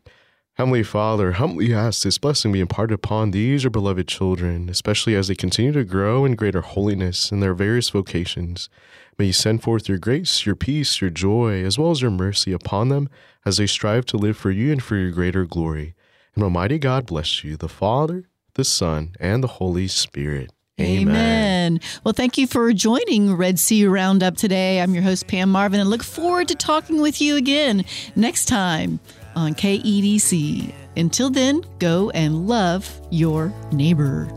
Heavenly 0.56 0.84
Father, 0.84 1.32
humbly 1.32 1.74
ask 1.74 2.04
this 2.04 2.18
blessing 2.18 2.52
be 2.52 2.60
imparted 2.60 2.93
upon 2.93 3.32
these 3.32 3.64
your 3.64 3.72
beloved 3.72 4.10
children, 4.10 4.68
especially 4.68 5.16
as 5.16 5.30
they 5.30 5.36
continue 5.36 5.72
to 5.72 5.86
grow 5.86 6.26
in 6.26 6.36
greater 6.36 6.60
holiness 6.60 7.32
in 7.32 7.39
their 7.39 7.54
various 7.54 7.89
vocations. 7.89 8.70
May 9.18 9.28
you 9.28 9.34
send 9.34 9.64
forth 9.64 9.88
your 9.88 9.97
grace, 9.97 10.45
your 10.45 10.56
peace, 10.56 11.00
your 11.00 11.10
joy, 11.12 11.64
as 11.64 11.80
well 11.80 11.91
as 11.91 12.02
your 12.02 12.12
mercy 12.12 12.52
upon 12.52 12.89
them 12.89 13.08
as 13.45 13.56
they 13.56 13.68
strive 13.68 14.06
to 14.08 14.18
live 14.18 14.36
for 14.36 14.52
you 14.52 14.74
and 14.74 14.84
for 14.84 14.97
your 14.97 15.12
greater 15.12 15.45
glory. 15.45 15.95
And 16.36 16.43
Almighty 16.43 16.78
God 16.78 17.06
bless 17.06 17.41
you, 17.41 17.56
the 17.56 17.70
Father, 17.70 18.26
the 18.56 18.66
Son, 18.66 19.16
and 19.20 19.41
the 19.41 19.47
Holy 19.47 19.88
Spirit. 19.88 20.52
Amen. 20.80 21.82
Well, 22.04 22.14
thank 22.14 22.38
you 22.38 22.48
for 22.48 22.72
joining 22.74 23.36
Red 23.36 23.60
Sea 23.60 23.86
Roundup 23.86 24.38
today. 24.38 24.82
I'm 24.82 24.94
your 24.94 25.04
host, 25.04 25.28
Pam 25.28 25.52
Marvin, 25.52 25.80
and 25.80 25.90
look 25.90 26.04
forward 26.04 26.48
to 26.48 26.56
talking 26.56 27.02
with 27.02 27.20
you 27.22 27.36
again 27.36 27.84
next 28.16 28.46
time 28.46 29.00
on 29.36 29.54
KEDC. 29.56 30.74
Until 30.96 31.30
then, 31.30 31.64
go 31.80 32.10
and 32.12 32.48
love 32.48 33.00
your 33.10 33.54
neighbor. 33.72 34.28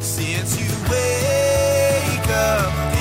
Since 0.00 0.60
you 0.60 0.68
wake 0.90 2.28
up 2.28 2.93